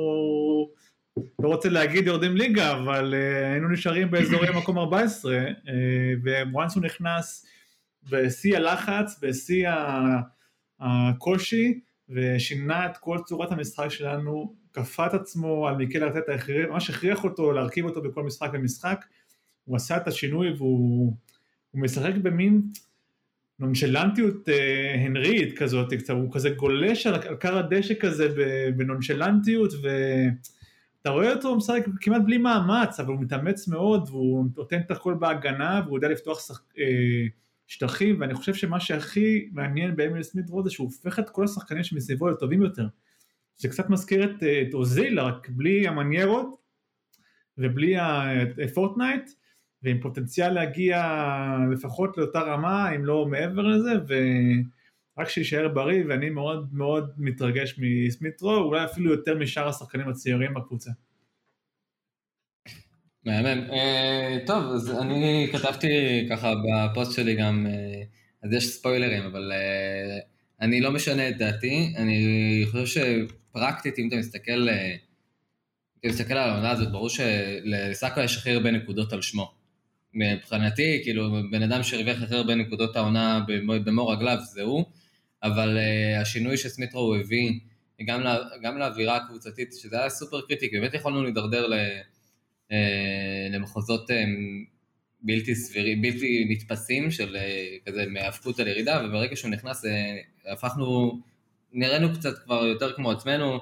לא 1.39 1.47
רוצה 1.47 1.69
להגיד 1.69 2.07
יורדים 2.07 2.37
ליגה, 2.37 2.73
אבל 2.73 3.13
היינו 3.51 3.69
נשארים 3.69 4.11
באזורי 4.11 4.47
מקום 4.59 4.77
14, 4.77 5.45
וואנס 6.51 6.75
הוא 6.75 6.83
נכנס, 6.83 7.45
בשיא 8.09 8.57
הלחץ, 8.57 9.19
בשיא 9.21 9.69
הקושי, 10.79 11.79
ושינה 12.09 12.85
את 12.85 12.97
כל 12.97 13.17
צורת 13.25 13.51
המשחק 13.51 13.89
שלנו, 13.89 14.55
כפה 14.73 15.05
את 15.05 15.13
עצמו 15.13 15.67
על 15.67 15.75
מיקל 15.75 16.03
ארטטה, 16.03 16.31
ממש 16.69 16.89
הכריח 16.89 17.23
אותו 17.23 17.51
להרכיב 17.51 17.85
אותו 17.85 18.01
בכל 18.01 18.23
משחק 18.23 18.49
ומשחק, 18.53 19.05
הוא 19.65 19.75
עשה 19.75 19.97
את 19.97 20.07
השינוי 20.07 20.53
והוא 20.53 21.13
משחק 21.73 22.13
במין 22.21 22.61
נונשלנטיות 23.59 24.49
אה, 24.49 25.05
הנרית 25.05 25.57
כזאת, 25.57 25.93
הוא 26.09 26.33
כזה 26.33 26.49
גולש 26.49 27.07
על, 27.07 27.13
על 27.13 27.35
קר 27.35 27.57
הדשא 27.57 27.93
כזה 27.99 28.27
בנונשלנטיות, 28.77 29.73
ואתה 29.73 31.09
רואה 31.09 31.33
אותו 31.33 31.55
משחק 31.55 31.85
כמעט 32.01 32.21
בלי 32.25 32.37
מאמץ, 32.37 32.99
אבל 32.99 33.13
הוא 33.13 33.21
מתאמץ 33.21 33.67
מאוד, 33.67 34.09
והוא 34.09 34.45
נותן 34.57 34.79
את 34.79 34.91
הכל 34.91 35.13
בהגנה, 35.13 35.81
והוא 35.85 35.97
יודע 35.97 36.07
לפתוח 36.07 36.47
שח... 36.47 36.63
אה, 36.79 37.27
שטחים, 37.71 38.21
ואני 38.21 38.33
חושב 38.33 38.53
שמה 38.53 38.79
שהכי 38.79 39.49
מעניין 39.51 39.95
באמיל 39.95 40.23
סמית 40.23 40.49
רוד 40.49 40.65
זה 40.65 40.71
שהוא 40.71 40.85
הופך 40.85 41.19
את 41.19 41.29
כל 41.29 41.43
השחקנים 41.43 41.83
שמסביבו 41.83 42.29
לטובים 42.29 42.61
יותר. 42.61 42.87
זה 43.57 43.67
קצת 43.67 43.89
מזכיר 43.89 44.23
את, 44.23 44.43
את 44.43 44.73
אוזיל, 44.73 45.19
רק 45.19 45.49
בלי 45.49 45.87
המניירות 45.87 46.55
ובלי 47.57 47.95
הפורטנייט, 48.67 49.31
ועם 49.83 50.01
פוטנציאל 50.01 50.53
להגיע 50.53 51.03
לפחות 51.71 52.17
לאותה 52.17 52.41
רמה, 52.41 52.95
אם 52.95 53.05
לא 53.05 53.25
מעבר 53.25 53.61
לזה, 53.61 53.91
ורק 54.07 55.29
שיישאר 55.29 55.67
בריא, 55.67 56.03
ואני 56.09 56.29
מאוד 56.29 56.73
מאוד 56.73 57.11
מתרגש 57.17 57.79
מסמית 57.79 58.41
רו, 58.41 58.55
אולי 58.55 58.85
אפילו 58.85 59.11
יותר 59.11 59.37
משאר 59.39 59.67
השחקנים 59.67 60.09
הצעירים 60.09 60.53
בקבוצה. 60.53 60.91
מהמם. 63.25 63.69
אה, 63.69 64.47
טוב, 64.47 64.63
אז 64.73 64.91
אני 64.91 65.47
כתבתי 65.51 65.87
ככה 66.29 66.53
בפוסט 66.55 67.15
שלי 67.15 67.35
גם, 67.35 67.67
אה, 67.69 68.45
אז 68.45 68.53
יש 68.53 68.67
ספוילרים, 68.67 69.23
אבל 69.23 69.51
אה, 69.51 70.23
אני 70.61 70.81
לא 70.81 70.91
משנה 70.91 71.29
את 71.29 71.37
דעתי, 71.37 71.93
אני 71.97 72.65
חושב 72.71 72.85
שפרקטית, 72.85 73.99
אם 73.99 74.07
אתה 74.07 74.15
מסתכל, 74.15 74.69
אה, 74.69 74.71
אתה 75.99 76.07
מסתכל 76.07 76.33
על 76.33 76.49
העונה 76.49 76.71
הזאת, 76.71 76.91
ברור 76.91 77.09
שלסאקו 77.09 78.19
יש 78.19 78.37
הכי 78.37 78.51
הרבה 78.51 78.71
נקודות 78.71 79.13
על 79.13 79.21
שמו. 79.21 79.51
מבחינתי, 80.13 80.99
כאילו, 81.03 81.31
בן 81.51 81.63
אדם 81.63 81.83
שהרוויח 81.83 82.21
הכי 82.21 82.35
הרבה 82.35 82.55
נקודות 82.55 82.95
העונה 82.95 83.45
במו 83.85 84.07
רגליו 84.07 84.37
זה 84.41 84.61
הוא, 84.61 84.85
אבל 85.43 85.77
השינוי 86.21 86.57
שסמיטרו 86.57 87.15
הביא, 87.15 87.59
גם, 88.05 88.21
לה, 88.21 88.37
גם 88.63 88.77
לאווירה 88.77 89.17
הקבוצתית, 89.17 89.73
שזה 89.81 89.99
היה 89.99 90.09
סופר 90.09 90.41
קריטי, 90.41 90.69
כי 90.69 90.79
באמת 90.79 90.93
יכולנו 90.93 91.23
להידרדר 91.23 91.67
ל... 91.67 91.73
אה, 92.71 93.47
למחוזות 93.51 94.11
אה, 94.11 94.23
בלתי 95.21 95.55
סבירים, 95.55 96.01
בלתי 96.01 96.45
נתפסים 96.49 97.11
של 97.11 97.35
אה, 97.35 97.75
כזה 97.85 98.05
מהאבקות 98.07 98.59
על 98.59 98.67
ירידה, 98.67 99.01
וברגע 99.05 99.35
שהוא 99.35 99.51
נכנס 99.51 99.85
הפכנו, 100.51 101.19
נראינו 101.73 102.13
קצת 102.13 102.43
כבר 102.43 102.65
יותר 102.65 102.93
כמו 102.93 103.11
עצמנו, 103.11 103.59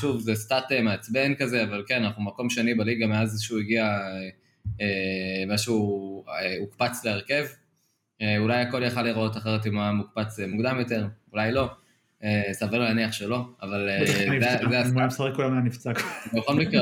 שוב 0.00 0.20
זה 0.20 0.34
סטאט 0.34 0.72
מעצבן 0.72 1.34
כזה, 1.34 1.62
אבל 1.62 1.84
כן, 1.86 2.04
אנחנו 2.04 2.22
מקום 2.22 2.50
שני 2.50 2.74
בליגה 2.74 3.06
מאז 3.06 3.42
שהוא 3.42 3.58
הגיע, 3.58 3.98
מאז 5.46 5.60
שהוא 5.60 6.24
הוקפץ 6.60 7.04
להרכב, 7.04 7.44
אולי 8.38 8.60
הכל 8.60 8.82
יכל 8.82 9.02
להיראות 9.02 9.36
אחרת 9.36 9.66
אם 9.66 9.74
הוא 9.74 9.82
היה 9.82 9.92
מוקפץ 9.92 10.40
מוקדם 10.40 10.78
יותר, 10.78 11.06
אולי 11.32 11.52
לא. 11.52 11.70
אה, 12.24 12.52
סביר 12.52 12.78
להניח 12.78 13.12
שלא, 13.12 13.44
אבל 13.62 13.88
אה, 13.88 14.06
זה 14.06 14.50
הסתם. 14.50 14.66
הוא 14.66 14.74
היה 14.74 15.06
משחק 15.06 15.32
הזמן 15.38 15.64
נפצע. 15.64 15.92
בכל 16.34 16.54
מקרה, 16.54 16.80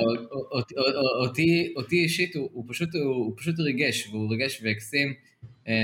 אותי 1.77 1.97
אישית 1.97 2.35
הוא 2.35 2.65
פשוט 3.37 3.61
ריגש, 3.61 4.09
והוא 4.09 4.31
ריגש 4.31 4.61
והקסים. 4.65 5.15
אה, 5.69 5.75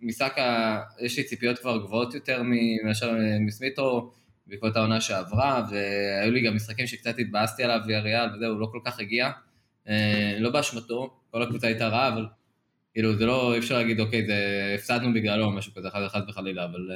מסאקה, 0.00 0.80
יש 1.00 1.18
לי 1.18 1.24
ציפיות 1.24 1.58
כבר 1.58 1.78
גבוהות 1.78 2.14
יותר 2.14 2.42
מאשר 2.84 3.14
מסמיטרו, 3.40 4.10
בעקבות 4.46 4.76
העונה 4.76 5.00
שעברה, 5.00 5.66
והיו 5.70 6.32
לי 6.32 6.40
גם 6.40 6.56
משחקים 6.56 6.86
שקצת 6.86 7.18
התבאסתי 7.18 7.64
עליו 7.64 7.80
ויאריאל 7.86 8.36
וזהו, 8.36 8.52
הוא 8.52 8.60
לא 8.60 8.66
כל 8.72 8.78
כך 8.84 9.00
הגיע. 9.00 9.30
לא 10.38 10.50
באשמתו, 10.50 11.20
כל 11.30 11.42
הקבוצה 11.42 11.66
הייתה 11.66 11.88
רעה, 11.88 12.08
אבל 12.08 12.26
כאילו 12.92 13.16
זה 13.16 13.26
לא, 13.26 13.54
אי 13.54 13.58
אפשר 13.58 13.78
להגיד, 13.78 14.00
אוקיי, 14.00 14.26
זה 14.26 14.72
הפסדנו 14.74 15.14
בגללו 15.14 15.44
או 15.44 15.50
משהו 15.50 15.72
כזה, 15.74 15.88
חד 16.08 16.20
וחלילה, 16.28 16.64
אבל... 16.64 16.90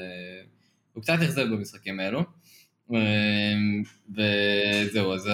הוא 0.99 1.03
קצת 1.03 1.19
אכזב 1.23 1.43
במשחקים 1.43 2.01
האלו. 2.01 2.25
אמ, 2.91 3.83
וזהו, 4.11 5.15
אז 5.15 5.31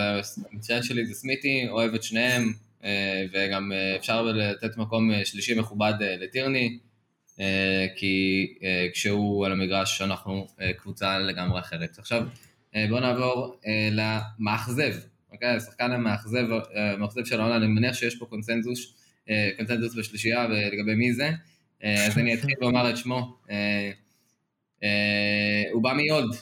המצוין 0.52 0.82
שלי 0.82 1.06
זה 1.06 1.14
סמיתי, 1.14 1.68
אוהב 1.68 1.94
את 1.94 2.02
שניהם, 2.02 2.52
אה, 2.84 3.24
וגם 3.32 3.72
אה, 3.72 3.96
אפשר 3.96 4.22
לתת 4.22 4.76
מקום 4.76 5.10
אה, 5.10 5.24
שלישי 5.24 5.54
מכובד 5.54 5.92
לטירני, 6.00 6.78
כי 7.96 8.46
כשהוא 8.92 9.46
על 9.46 9.52
המגרש 9.52 10.02
אנחנו 10.02 10.46
קבוצה 10.76 11.18
לגמרי 11.18 11.60
אחרת. 11.60 11.98
עכשיו 11.98 12.26
בואו 12.88 13.00
נעבור 13.00 13.60
למאכזב, 13.90 14.94
אוקיי? 15.32 15.48
השחקן 15.48 15.92
המאכזב, 15.92 16.46
המאכזב 16.74 17.24
של 17.24 17.40
העונה, 17.40 17.56
אני 17.56 17.66
מניח 17.66 17.94
שיש 17.94 18.18
פה 18.18 18.26
קונצנזוס, 18.26 18.94
קונצנזוס 19.56 19.94
בשלישייה 19.94 20.46
לגבי 20.48 20.94
מי 20.94 21.12
זה. 21.12 21.30
אז 21.82 22.18
אני 22.18 22.34
אתחיל 22.34 22.54
לומר 22.60 22.90
את 22.90 22.96
שמו. 22.96 23.36
הוא 25.72 25.82
בא 25.82 25.92
מיולד, 25.92 26.36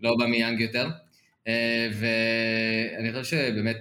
לא 0.00 0.14
בא 0.18 0.26
מיאנג 0.26 0.60
יותר. 0.60 0.88
ואני 1.92 3.12
חושב 3.12 3.24
שבאמת 3.24 3.76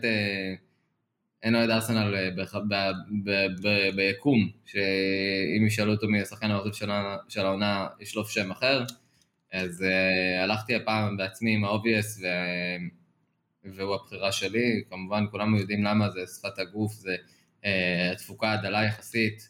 אין 1.43 1.55
אוהד 1.55 1.69
ארסנל 1.69 2.31
ביקום, 3.95 4.49
שאם 4.65 5.67
ישאלו 5.67 5.91
אותו 5.91 6.07
מי 6.07 6.21
השחקן 6.21 6.51
האהוב 6.51 6.73
של 7.29 7.45
העונה, 7.45 7.87
ישלוף 7.99 8.29
שם 8.29 8.51
אחר. 8.51 8.83
אז 9.51 9.85
הלכתי 10.43 10.75
הפעם 10.75 11.17
בעצמי 11.17 11.53
עם 11.53 11.65
ה 11.65 11.71
obvious, 11.71 12.21
והוא 13.65 13.95
הבחירה 13.95 14.31
שלי, 14.31 14.83
כמובן 14.89 15.25
כולנו 15.31 15.57
יודעים 15.57 15.83
למה, 15.83 16.09
זה 16.09 16.19
שפת 16.39 16.59
הגוף, 16.59 16.93
זה 16.93 17.15
אה, 17.61 17.65
תפוקה 18.17 18.51
הדלה 18.51 18.83
יחסית, 18.83 19.49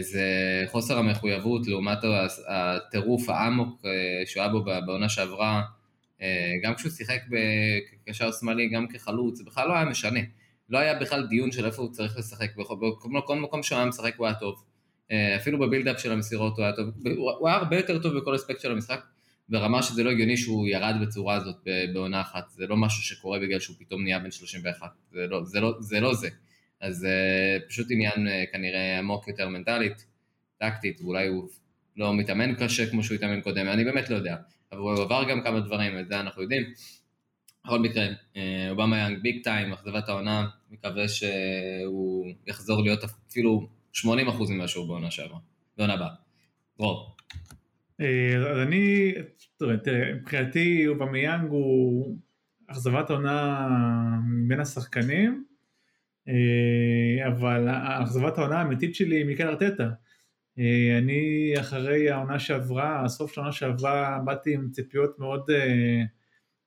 זה 0.00 0.24
חוסר 0.66 0.98
המחויבות 0.98 1.66
לעומת 1.66 1.98
הטירוף 2.48 3.28
האמוק 3.28 3.80
אה, 3.82 3.86
שהוא 4.26 4.42
היה 4.42 4.52
בו 4.52 4.64
בעונה 4.64 5.08
שעברה, 5.08 5.62
uh, 6.18 6.22
גם 6.62 6.74
כשהוא 6.74 6.90
שיחק 6.90 7.20
כקשר 7.90 8.32
שמאלי, 8.32 8.68
גם 8.68 8.86
כחלוץ, 8.88 9.38
זה 9.38 9.44
בכלל 9.44 9.68
לא 9.68 9.72
היה 9.72 9.84
משנה. 9.84 10.20
לא 10.68 10.78
היה 10.78 10.94
בכלל 10.94 11.26
דיון 11.26 11.52
של 11.52 11.66
איפה 11.66 11.82
הוא 11.82 11.92
צריך 11.92 12.18
לשחק, 12.18 12.56
בכל 12.56 13.36
מקום 13.36 13.62
שהוא 13.62 13.78
היה 13.78 13.86
משחק 13.86 14.14
הוא 14.16 14.26
היה 14.26 14.34
טוב. 14.34 14.64
אפילו 15.36 15.58
בבילדאפ 15.58 16.00
של 16.00 16.12
המסירות 16.12 16.56
הוא 16.56 16.64
היה 16.64 16.72
טוב, 16.72 16.86
הוא 17.16 17.48
היה 17.48 17.56
הרבה 17.56 17.76
יותר 17.76 17.98
טוב 18.02 18.18
בכל 18.18 18.36
אספקט 18.36 18.60
של 18.60 18.72
המשחק, 18.72 19.00
ברמה 19.48 19.82
שזה 19.82 20.04
לא 20.04 20.10
הגיוני 20.10 20.36
שהוא 20.36 20.68
ירד 20.68 20.94
בצורה 21.02 21.34
הזאת 21.34 21.56
בעונה 21.92 22.20
אחת, 22.20 22.50
זה 22.50 22.66
לא 22.66 22.76
משהו 22.76 23.02
שקורה 23.02 23.38
בגלל 23.38 23.60
שהוא 23.60 23.76
פתאום 23.78 24.02
נהיה 24.02 24.18
בן 24.18 24.30
31, 24.30 24.88
זה 25.12 25.26
לא 25.26 25.44
זה. 25.44 25.60
לא, 25.60 25.74
זה, 25.80 26.00
לא 26.00 26.14
זה. 26.14 26.28
אז 26.80 27.04
uh, 27.04 27.68
פשוט 27.68 27.86
עניין 27.90 28.26
uh, 28.26 28.52
כנראה 28.52 28.98
עמוק 28.98 29.28
יותר 29.28 29.48
מנטלית, 29.48 30.06
טקטית, 30.58 31.00
ואולי 31.00 31.26
הוא 31.26 31.48
לא 31.96 32.14
מתאמן 32.14 32.54
קשה 32.54 32.90
כמו 32.90 33.02
שהוא 33.02 33.14
התאמן 33.14 33.40
קודם, 33.40 33.68
אני 33.68 33.84
באמת 33.84 34.10
לא 34.10 34.16
יודע, 34.16 34.36
אבל 34.72 34.80
הוא 34.80 34.92
עבר 34.92 35.24
גם 35.30 35.42
כמה 35.42 35.60
דברים, 35.60 35.98
את 35.98 36.08
זה 36.08 36.20
אנחנו 36.20 36.42
יודעים. 36.42 36.62
בכל 37.64 37.78
מקרה, 37.78 38.06
אה, 38.36 38.70
אובמיאנג 38.70 39.22
big 39.22 39.44
time, 39.44 39.72
אכזבת 39.72 40.08
העונה, 40.08 40.48
מקווה 40.70 41.08
שהוא 41.08 42.26
יחזור 42.46 42.82
להיות 42.82 43.04
אפילו 43.04 43.68
80% 43.92 44.06
ממה 44.50 44.68
שהוא 44.68 44.88
בעונה 44.88 45.10
שעברה, 45.10 45.38
בעונה 45.78 45.94
הבאה. 45.94 46.08
דרור. 46.78 47.16
אז 47.98 48.58
אני, 48.66 49.12
תראה, 49.56 50.14
מבחינתי 50.14 50.86
אובמיאנג 50.86 51.50
הוא 51.50 52.16
אכזבת 52.66 53.10
העונה 53.10 53.68
בין 54.48 54.60
השחקנים, 54.60 55.44
אבל 57.26 57.68
אכזבת 58.02 58.38
העונה 58.38 58.58
האמיתית 58.58 58.94
שלי 58.94 59.16
היא 59.16 59.24
מיקל 59.24 59.48
ארטטה. 59.48 59.90
אה, 60.58 60.98
אני 60.98 61.54
אחרי 61.60 62.10
העונה 62.10 62.38
שעברה, 62.38 63.04
הסוף 63.04 63.32
של 63.32 63.40
העונה 63.40 63.52
שעברה, 63.52 64.18
באתי 64.24 64.54
עם 64.54 64.68
ציפיות 64.70 65.18
מאוד 65.18 65.50
אה, 65.50 66.02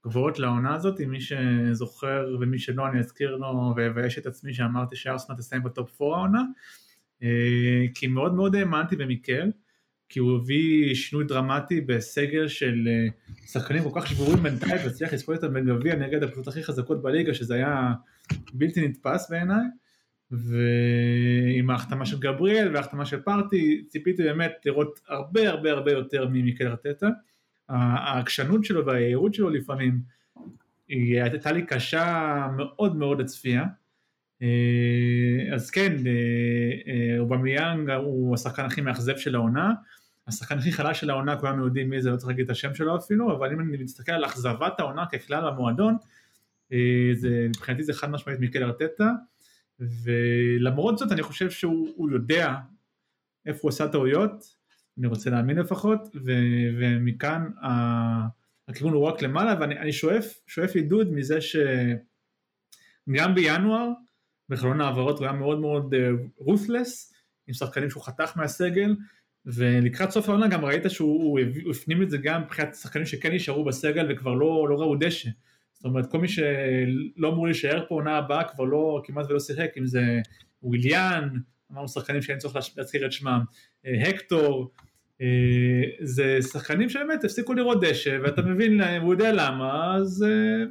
גבוהות 0.06 0.40
לעונה 0.40 0.76
הזאת, 0.76 1.00
עם 1.00 1.10
מי 1.12 1.22
שזוכר 1.22 2.38
ומי 2.40 2.60
שלא 2.60 2.88
אני 2.88 3.00
אזכיר 3.00 3.36
לו 3.36 3.74
ואבייש 3.76 4.18
את 4.18 4.26
עצמי 4.26 4.54
שאמרתי 4.54 4.96
שארסנל 4.96 5.36
תסיים 5.36 5.64
בטופ 5.64 6.02
4 6.02 6.16
העונה, 6.16 6.44
כי 7.96 8.08
מאוד 8.08 8.34
מאוד 8.34 8.56
האמנתי 8.56 8.96
במיקל. 8.96 9.52
כי 10.10 10.20
הוא 10.20 10.38
הביא 10.38 10.96
שינוי 10.96 11.26
דרמטי 11.26 11.82
בסגל 11.82 12.48
של 12.48 12.88
אה, 12.88 13.08
שחקנים 13.48 13.84
כל 13.84 14.02
כך 14.02 14.08
שבורים 14.08 14.44
מנטלית 14.44 14.82
והצליח 14.84 15.14
לזכות 15.14 15.36
אותם 15.36 15.54
בגביע 15.54 15.96
נגד 15.96 16.24
הקבוצות 16.24 16.48
הכי 16.48 16.64
חזקות 16.64 17.02
בליגה 17.02 17.34
שזה 17.34 17.56
היה 17.56 17.94
בלתי 18.54 18.88
נתפס 18.88 19.30
בעיניי 19.30 19.66
ועם 20.32 21.70
ההחתמה 21.70 22.06
של 22.06 22.20
גבריאל 22.20 22.74
וההחתמה 22.74 23.06
של 23.06 23.22
פארטי 23.22 23.84
ציפיתי 23.88 24.24
באמת 24.24 24.52
לראות 24.66 25.00
הרבה 25.08 25.50
הרבה 25.50 25.72
הרבה 25.72 25.92
יותר 25.92 26.28
ממיקל 26.28 26.68
ארטטה. 26.68 27.08
העקשנות 27.70 28.66
שלו 28.66 28.86
והיהירות 28.86 29.34
שלו 29.34 29.50
לפעמים 29.50 30.02
היא 30.88 31.22
הייתה 31.22 31.52
לי 31.52 31.66
קשה 31.66 32.48
מאוד 32.58 32.96
מאוד 32.96 33.22
לצפייה. 33.22 33.64
אה, 34.42 35.54
אז 35.54 35.70
כן, 35.70 35.96
אובמיאנג 37.20 37.90
הוא 37.90 38.36
השחקן 38.36 38.66
הכי 38.66 38.82
מאכזב 38.82 39.18
של 39.18 39.36
העונה, 39.36 39.74
השחקן 40.28 40.58
הכי 40.58 40.72
חלש 40.72 41.00
של 41.00 41.10
העונה, 41.10 41.36
כולנו 41.36 41.66
יודעים 41.66 41.90
מי 41.90 42.02
זה, 42.02 42.12
לא 42.12 42.16
צריך 42.16 42.28
להגיד 42.28 42.46
את 42.46 42.52
השם 42.52 42.76
שלו 42.76 42.98
אפילו, 42.98 43.38
אבל 43.38 43.52
אם 43.52 43.60
אני 43.60 43.84
מסתכל 43.84 44.12
על 44.12 44.26
אכזבת 44.26 44.80
העונה 44.80 45.06
ככלל 45.06 45.52
במועדון, 45.52 45.94
אה, 45.94 46.00
זה, 47.14 47.46
מבחינתי 47.50 47.84
זה 47.84 47.94
חד 47.94 48.12
משמעית 48.12 48.40
מיקל 48.40 48.64
ארטטה, 48.64 49.12
ולמרות 49.80 50.98
זאת 50.98 51.12
אני 51.12 51.24
חושב 51.24 51.50
שהוא 51.50 52.10
יודע 52.12 52.56
איפה 53.46 53.60
הוא 53.62 53.70
עשה 53.70 53.88
טעויות, 53.88 54.60
אני 54.98 55.08
רוצה 55.08 55.30
להאמין 55.30 55.58
לפחות, 55.58 56.00
ו, 56.26 56.32
ומכאן 56.80 57.50
ה, 57.64 57.70
הכיוון 58.68 58.94
הוא 58.94 59.06
רק 59.06 59.22
למעלה, 59.22 59.56
ואני 59.60 59.94
שואף, 59.94 60.34
שואף 60.48 60.76
עידוד 60.76 61.12
מזה 61.14 61.42
שגם 61.42 61.66
בינואר, 63.36 63.90
בחלון 64.50 64.82
העברות 64.82 65.18
הוא 65.18 65.26
היה 65.28 65.34
מאוד 65.34 65.60
מאוד 65.60 65.94
רות'לס, 66.38 67.14
אה, 67.14 67.20
עם 67.48 67.54
שחקנים 67.54 67.90
שהוא 67.90 68.04
חתך 68.04 68.38
מהסגל, 68.38 68.96
ולקראת 69.46 70.12
סוף 70.12 70.30
העונה 70.30 70.48
גם 70.48 70.66
ראית 70.66 70.84
שהוא 70.88 71.40
הפנים 71.70 72.02
את 72.04 72.10
זה 72.10 72.18
גם 72.18 72.42
מבחינת 72.42 72.76
שחקנים 72.76 73.06
שכן 73.06 73.32
נשארו 73.32 73.66
בסגל 73.66 74.08
וכבר 74.12 74.34
לא, 74.34 74.68
לא 74.70 74.76
ראו 74.76 74.96
דשא. 74.96 75.30
זאת 75.80 75.86
אומרת, 75.86 76.12
כל 76.12 76.20
מי 76.20 76.28
שלא 76.28 77.30
אמור 77.30 77.46
להישאר 77.46 77.86
פה 77.88 77.96
עונה 77.96 78.18
הבאה 78.18 78.44
כבר 78.44 78.64
לא, 78.64 79.02
כמעט 79.06 79.26
ולא 79.30 79.40
שיחק, 79.40 79.70
אם 79.78 79.86
זה 79.86 80.02
וויליאן, 80.64 81.30
אמרנו 81.72 81.88
שחקנים 81.88 82.22
שאין 82.22 82.38
צורך 82.38 82.56
להזכיר 82.78 83.06
את 83.06 83.12
שמם, 83.12 83.42
אה, 83.86 84.10
הקטור, 84.10 84.72
אה, 85.22 85.26
זה 86.02 86.40
שחקנים 86.42 86.90
שבאמת 86.90 87.24
הפסיקו 87.24 87.54
לראות 87.54 87.84
דשא, 87.84 88.18
ואתה 88.24 88.42
מבין, 88.42 88.82
הוא 88.82 89.14
יודע 89.14 89.32
למה, 89.34 89.96
אז 89.96 90.26
אה, 90.28 90.66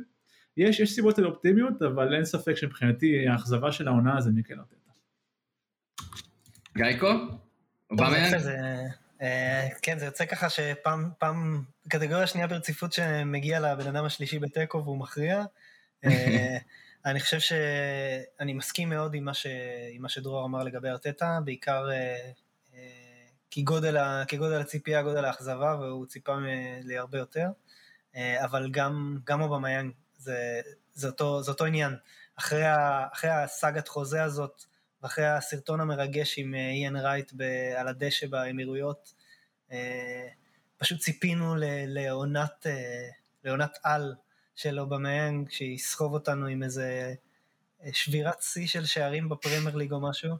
יש, 0.57 0.81
יש 0.81 0.93
סיבות 0.93 1.19
לאופטימיות, 1.19 1.83
אבל 1.83 2.15
אין 2.15 2.25
ספק 2.25 2.55
שמבחינתי 2.55 3.29
האכזבה 3.29 3.73
של 3.73 3.89
העונה 3.89 4.21
זה 4.21 4.31
מיקל 4.31 4.55
ארטטה. 4.59 4.91
גייקו? 6.77 7.07
אה, 8.49 8.87
כן, 9.83 9.99
זה 9.99 10.05
יוצא 10.05 10.27
ככה 10.27 10.51
שפעם, 10.51 11.11
פעם, 11.19 11.65
קטגוריה 11.89 12.27
שנייה 12.27 12.47
ברציפות 12.47 12.93
שמגיע 12.93 13.61
לבן 13.61 13.87
אדם 13.87 14.05
השלישי 14.05 14.39
בתיקו 14.39 14.85
והוא 14.85 14.99
מכריע. 14.99 15.45
אה, 16.05 16.59
אני 17.07 17.21
חושב 17.21 17.39
שאני 17.41 18.53
מסכים 18.53 18.89
מאוד 18.89 19.15
עם 19.15 19.25
מה, 19.25 19.35
ש, 19.35 19.47
עם 19.93 20.03
מה 20.03 20.09
שדרור 20.09 20.45
אמר 20.45 20.63
לגבי 20.63 20.89
ארטטה, 20.89 21.39
בעיקר 21.45 21.91
אה, 21.91 22.33
כגודל, 23.51 23.97
כגודל 24.29 24.61
הציפייה, 24.61 25.03
גודל 25.03 25.25
האכזבה, 25.25 25.77
והוא 25.81 26.07
ציפה 26.07 26.37
לי 26.83 26.99
הרבה 26.99 27.19
יותר. 27.19 27.47
אבל 28.45 28.71
גם, 28.71 29.19
גם 29.25 29.41
אובמיאנג, 29.41 29.93
זה, 30.17 30.61
זה, 30.93 31.07
אותו, 31.07 31.43
זה 31.43 31.51
אותו 31.51 31.65
עניין. 31.65 31.97
אחרי, 32.39 32.65
ה, 32.65 33.07
אחרי 33.13 33.31
הסאגת 33.31 33.89
חוזה 33.89 34.23
הזאת, 34.23 34.65
ואחרי 35.03 35.27
הסרטון 35.27 35.81
המרגש 35.81 36.39
עם 36.39 36.55
אה, 36.55 36.71
איין 36.71 36.97
רייט 36.97 37.33
על 37.77 37.89
הדשא 37.89 38.27
באמירויות, 38.27 39.15
אה, 39.73 40.29
פשוט 40.79 41.01
ציפינו 41.01 41.55
לעונת, 41.87 42.67
אה, 42.67 43.09
לעונת 43.45 43.79
על 43.83 44.15
של 44.55 44.81
אובמיאנג, 44.81 45.51
שיסחוב 45.51 46.13
אותנו 46.13 46.47
עם 46.47 46.63
איזה 46.63 47.15
שבירת 47.93 48.43
שיא 48.43 48.67
של 48.67 48.87
שערים 48.87 49.29
בפרמייר 49.29 49.77
ליג 49.77 49.93
או 49.93 50.01
משהו. 50.01 50.37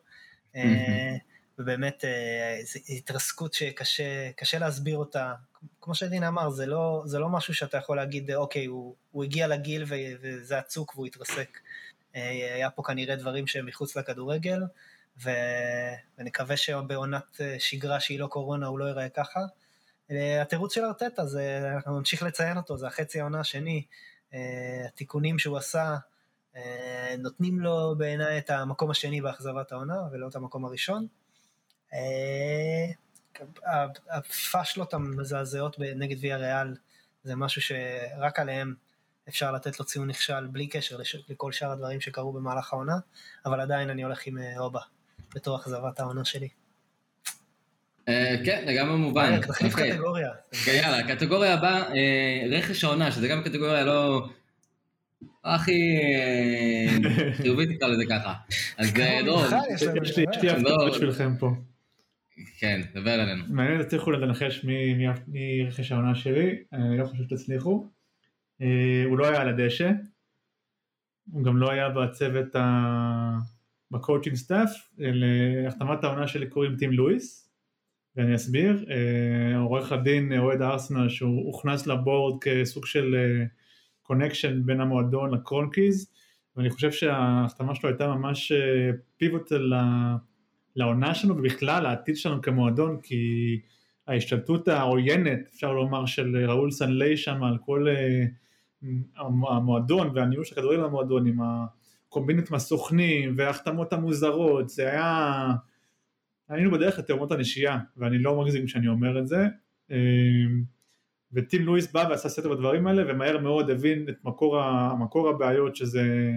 ובאמת 1.59 2.05
זו 2.63 2.81
התרסקות 2.89 3.55
שקשה 3.55 4.59
להסביר 4.59 4.97
אותה. 4.97 5.35
כמו 5.81 5.95
שדין 5.95 6.25
אמר, 6.25 6.51
זה 6.51 6.67
לא, 6.67 7.03
זה 7.07 7.19
לא 7.19 7.29
משהו 7.29 7.55
שאתה 7.55 7.77
יכול 7.77 7.97
להגיד, 7.97 8.31
אוקיי, 8.31 8.65
הוא, 8.67 8.95
הוא 9.11 9.25
הגיע 9.25 9.47
לגיל 9.47 9.85
וזה 10.21 10.59
הצוק 10.59 10.95
והוא 10.95 11.07
התרסק. 11.07 11.59
אה, 12.19 12.55
היה 12.55 12.71
פה 12.71 12.83
כנראה 12.83 13.17
דברים 13.17 13.47
שהם 13.47 13.67
מחוץ 13.67 13.97
לכדורגל, 13.97 14.63
ונקווה 16.19 16.57
שבעונת 16.57 17.41
אה, 17.41 17.57
שגרה 17.59 18.01
שהיא 18.01 18.21
לא 18.21 18.27
קורונה 18.27 18.67
הוא 18.67 18.79
לא 18.79 18.85
ייראה 18.85 19.09
ככה. 19.09 19.41
אה, 20.11 20.43
התירוץ 20.43 20.75
של 20.75 20.85
ארטטה 20.85 21.27
זה, 21.27 21.71
אנחנו 21.75 21.99
נמשיך 21.99 22.23
לציין 22.23 22.57
אותו, 22.57 22.77
זה 22.77 22.87
החצי 22.87 23.21
העונה 23.21 23.41
השני, 23.41 23.85
התיקונים 24.87 25.39
שהוא 25.39 25.57
עשה 25.57 25.97
נותנים 27.19 27.61
לו 27.61 27.95
בעיניי 27.99 28.39
את 28.39 28.51
המקום 28.51 28.91
השני 28.91 29.21
באכזבת 29.21 29.73
העונה 29.73 29.97
ולא 30.13 30.29
את 30.29 30.37
המקום 30.37 30.65
הראשון. 30.65 31.07
הפאשלות 34.11 34.95
המזעזעות 34.95 35.77
נגד 35.79 36.17
ויה 36.21 36.37
ריאל 36.37 36.75
זה 37.25 37.37
משהו 37.37 37.63
שרק 37.63 38.39
עליהם 38.39 38.75
אפשר 39.29 39.53
לתת 39.53 39.81
לו 39.81 39.85
ציון 39.87 40.09
נכשל 40.09 40.47
בלי 40.47 40.67
קשר 40.67 40.97
לכל 41.29 41.53
שאר 41.53 41.71
הדברים 41.71 42.01
שקרו 42.01 42.33
במהלך 42.33 42.73
העונה, 42.73 42.97
אבל 43.47 43.61
עדיין 43.61 43.91
אני 43.91 44.03
הולך 44.03 44.27
עם 44.27 44.39
אה, 44.39 44.59
אובה 44.59 44.81
בתור 45.35 45.57
אכזבת 45.57 46.01
העונה 46.01 46.25
שלי. 46.25 46.49
אה, 48.09 48.37
כן, 48.45 48.65
לגמרי 48.67 48.97
מובן. 48.97 49.41
תחליף 49.41 49.73
אוקיי. 49.73 49.93
קטגוריה. 49.93 50.31
יאללה, 50.67 51.15
קטגוריה 51.15 51.55
הבאה, 51.55 51.95
אה, 51.95 52.43
רכש 52.51 52.85
העונה, 52.85 53.13
שזה 53.13 53.29
גם 53.29 53.43
קטגוריה 53.43 53.85
לא... 53.85 54.29
הכי 55.45 55.99
חיובית 57.43 57.69
נקרא 57.71 57.89
לזה 57.89 58.05
ככה. 58.11 58.35
אז 58.79 58.93
דרור. 59.25 59.45
יש 60.03 60.43
לי 60.43 60.51
הפתעות 60.51 60.93
בשבילכם 60.93 61.37
פה. 61.39 61.51
כן, 62.59 62.81
דבר 62.95 63.15
אלינו. 63.15 63.45
מעניין 63.49 63.83
תצליחו 63.83 64.11
לנחש 64.11 64.65
מי 64.65 65.07
רכש 65.69 65.93
העונה 65.93 66.15
שלי, 66.15 66.63
אני 66.73 66.99
לא 66.99 67.05
חושב 67.05 67.23
שתצליחו. 67.25 67.98
אה, 68.63 69.05
הוא 69.07 69.19
לא 69.19 69.27
היה 69.27 69.41
על 69.41 69.49
הדשא, 69.49 69.91
הוא 71.31 71.45
גם 71.45 71.57
לא 71.57 71.71
היה 71.71 71.89
בצוות 71.89 72.57
ה... 72.57 73.39
ב 73.91 73.96
coaching 73.96 74.37
staff, 74.37 74.71
להחתמת 74.99 76.05
העונה 76.05 76.29
שלי 76.29 76.47
קוראים 76.47 76.77
טים 76.77 76.93
לואיס, 76.93 77.51
ואני 78.17 78.35
אסביר. 78.35 78.87
אה, 78.91 79.59
עורך 79.59 79.93
הדין 79.93 80.33
אה, 80.33 80.39
אוהד 80.39 80.63
הארסנל 80.63 81.09
שהוא 81.09 81.47
הוכנס 81.47 81.87
ל 81.87 81.97
board 81.97 82.45
כסוג 82.45 82.87
של 82.87 83.17
connection 84.03 84.67
בין 84.67 84.81
המועדון 84.81 85.35
לקרונקיז, 85.35 86.11
ואני 86.57 86.71
חושב 86.71 86.93
שההחתמה 86.93 87.75
שלו 87.75 87.89
הייתה 87.89 88.09
ממש 88.09 88.53
pivotal 89.17 89.73
לעונה 90.77 91.15
שלנו 91.15 91.37
ובכלל 91.37 91.83
לעתיד 91.83 92.17
שלנו 92.17 92.43
כמועדון, 92.43 93.01
כי 93.03 93.61
ההשתלטות 94.07 94.69
העוינת, 94.69 95.39
אפשר 95.55 95.73
לומר, 95.73 96.07
של 96.07 96.47
ראול 96.49 96.71
סנליי 96.71 97.17
שם 97.17 97.43
על 97.43 97.59
כל 97.59 97.87
המועדון 99.17 100.11
והניהול 100.15 100.45
של 100.45 100.55
הכדורגל 100.55 100.85
המועדון 100.85 101.27
עם 101.27 101.39
הקומבינות 101.41 102.49
עם 102.51 102.55
הסוכנים 102.55 103.35
וההחתמות 103.39 103.93
המוזרות, 103.93 104.69
זה 104.69 104.91
היה... 104.91 105.47
היינו 106.49 106.71
בדרך 106.71 106.99
לתאומות 106.99 107.33
הנשייה, 107.33 107.79
ואני 107.97 108.19
לא 108.19 108.43
מגזים 108.43 108.67
כשאני 108.67 108.89
אומר 108.89 109.19
את 109.19 109.27
זה. 109.27 109.47
אה, 109.91 109.97
וטים 111.33 111.63
לואיס 111.63 111.93
בא 111.93 112.07
ועשה 112.11 112.29
סדר 112.29 112.49
בדברים 112.49 112.87
האלה, 112.87 113.03
ומהר 113.07 113.39
מאוד 113.39 113.71
הבין 113.71 114.09
את 114.09 114.25
מקור. 114.25 114.61
מקור 114.99 115.29
הבעיות 115.29 115.77
שזה 115.77 116.31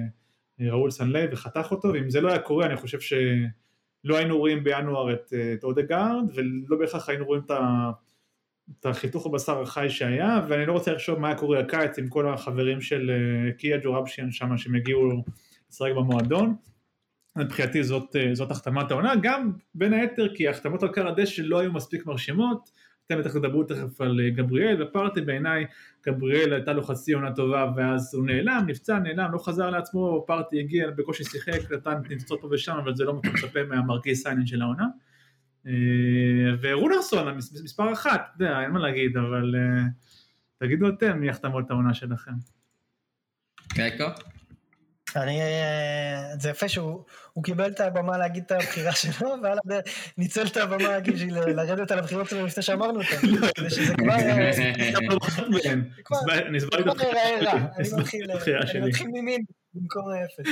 ראול 0.59 0.91
סנליי 0.91 1.27
וחתך 1.31 1.71
אותו, 1.71 1.87
ואם 1.87 2.09
זה 2.09 2.21
לא 2.21 2.29
היה 2.29 2.39
קורה 2.39 2.65
אני 2.65 2.75
חושב 2.75 2.99
שלא 2.99 4.17
היינו 4.17 4.37
רואים 4.37 4.63
בינואר 4.63 5.13
את, 5.13 5.33
את 5.53 5.63
אודגרד, 5.63 6.25
ולא 6.35 6.77
בהכרח 6.79 7.09
היינו 7.09 7.25
רואים 7.25 7.41
את, 7.45 7.51
ה... 7.51 7.91
את 8.79 8.85
החיתוך 8.85 9.25
הבשר 9.25 9.61
החי 9.61 9.89
שהיה, 9.89 10.41
ואני 10.47 10.65
לא 10.65 10.73
רוצה 10.73 10.93
לחשוב 10.93 11.19
מה 11.19 11.35
קורה 11.35 11.59
הקיץ 11.59 11.99
עם 11.99 12.09
כל 12.09 12.33
החברים 12.33 12.81
של 12.81 13.11
אה, 13.11 13.51
קיה 13.51 13.77
ג'ורבשיאן 13.83 14.31
שם 14.31 14.57
שהם 14.57 14.75
הגיעו 14.75 15.23
לשחק 15.69 15.91
במועדון. 15.95 16.55
מבחינתי 17.37 17.83
זאת, 17.83 18.15
אה, 18.15 18.29
זאת 18.33 18.51
החתמת 18.51 18.91
העונה, 18.91 19.13
גם 19.21 19.51
בין 19.75 19.93
היתר 19.93 20.35
כי 20.35 20.47
ההחתמות 20.47 20.83
על 20.83 20.89
כר 20.89 21.07
הדשא 21.07 21.41
לא 21.45 21.59
היו 21.59 21.71
מספיק 21.73 22.05
מרשימות, 22.05 22.71
אתם 23.07 23.19
בטח 23.19 23.33
תדברו 23.33 23.63
תכף 23.63 24.01
על 24.01 24.19
אה, 24.19 24.29
גבריאל, 24.29 24.83
ופרטי 24.83 25.21
בעיניי 25.21 25.65
גבריאל 26.05 26.53
הייתה 26.53 26.73
לו 26.73 26.83
חצי 26.83 27.13
עונה 27.13 27.35
טובה 27.35 27.71
ואז 27.75 28.15
הוא 28.15 28.25
נעלם, 28.25 28.63
נפצע, 28.67 28.99
נעלם, 28.99 29.31
לא 29.31 29.37
חזר 29.37 29.69
לעצמו, 29.69 30.23
פרטי 30.27 30.59
הגיע, 30.59 30.91
בקושי 30.91 31.23
שיחק, 31.23 31.71
נתן 31.71 31.93
ניצוצות 32.09 32.41
פה 32.41 32.47
ושם, 32.51 32.75
אבל 32.83 32.95
זה 32.95 33.03
לא 33.03 33.13
מצפה 33.13 33.63
מה 33.63 33.74
marquee 33.74 34.13
signing 34.13 34.47
של 34.47 34.61
העונה. 34.61 34.85
אה, 35.67 35.71
ורונרסון, 36.61 37.37
מספר 37.37 37.93
אחת, 37.93 38.31
אתה 38.35 38.43
יודע, 38.43 38.61
אין 38.61 38.71
מה 38.71 38.79
להגיד, 38.79 39.17
אבל 39.17 39.55
אה, 39.55 39.83
תגידו 40.57 40.89
אתם 40.89 41.19
מי 41.19 41.29
החתמות 41.29 41.71
העונה 41.71 41.93
שלכם. 41.93 42.31
קייקו? 43.67 44.05
אני, 45.15 45.41
אה, 45.41 46.37
זה 46.39 46.49
יפה 46.49 46.69
שהוא 46.69 47.03
קיבל 47.43 47.71
את 47.71 47.79
הבמה 47.79 48.17
להגיד 48.17 48.43
את 48.45 48.51
הבחירה 48.51 48.91
שלו, 48.91 49.29
ועל 49.43 49.57
הדרך 49.65 49.83
ניצל 50.17 50.47
את 50.47 50.57
הבמה 50.57 50.99
בשביל 50.99 51.39
לרדת 51.39 51.91
על 51.91 51.99
הבחירות 51.99 52.29
שלו 52.29 52.45
לפני 52.45 52.63
שאמרנו 52.63 52.99
אותה. 53.01 53.15
כדי 53.55 53.69
שזה 53.69 53.93
כבר... 53.95 54.15
אני 56.47 56.57
הסברתי 56.57 56.83
את 58.23 58.29
הבחירה 58.29 58.67
שלי. 58.67 58.79
אני 58.79 58.87
מתחיל 58.87 59.07
ממין 59.07 59.43
במקום 59.73 60.09
האפס. 60.09 60.51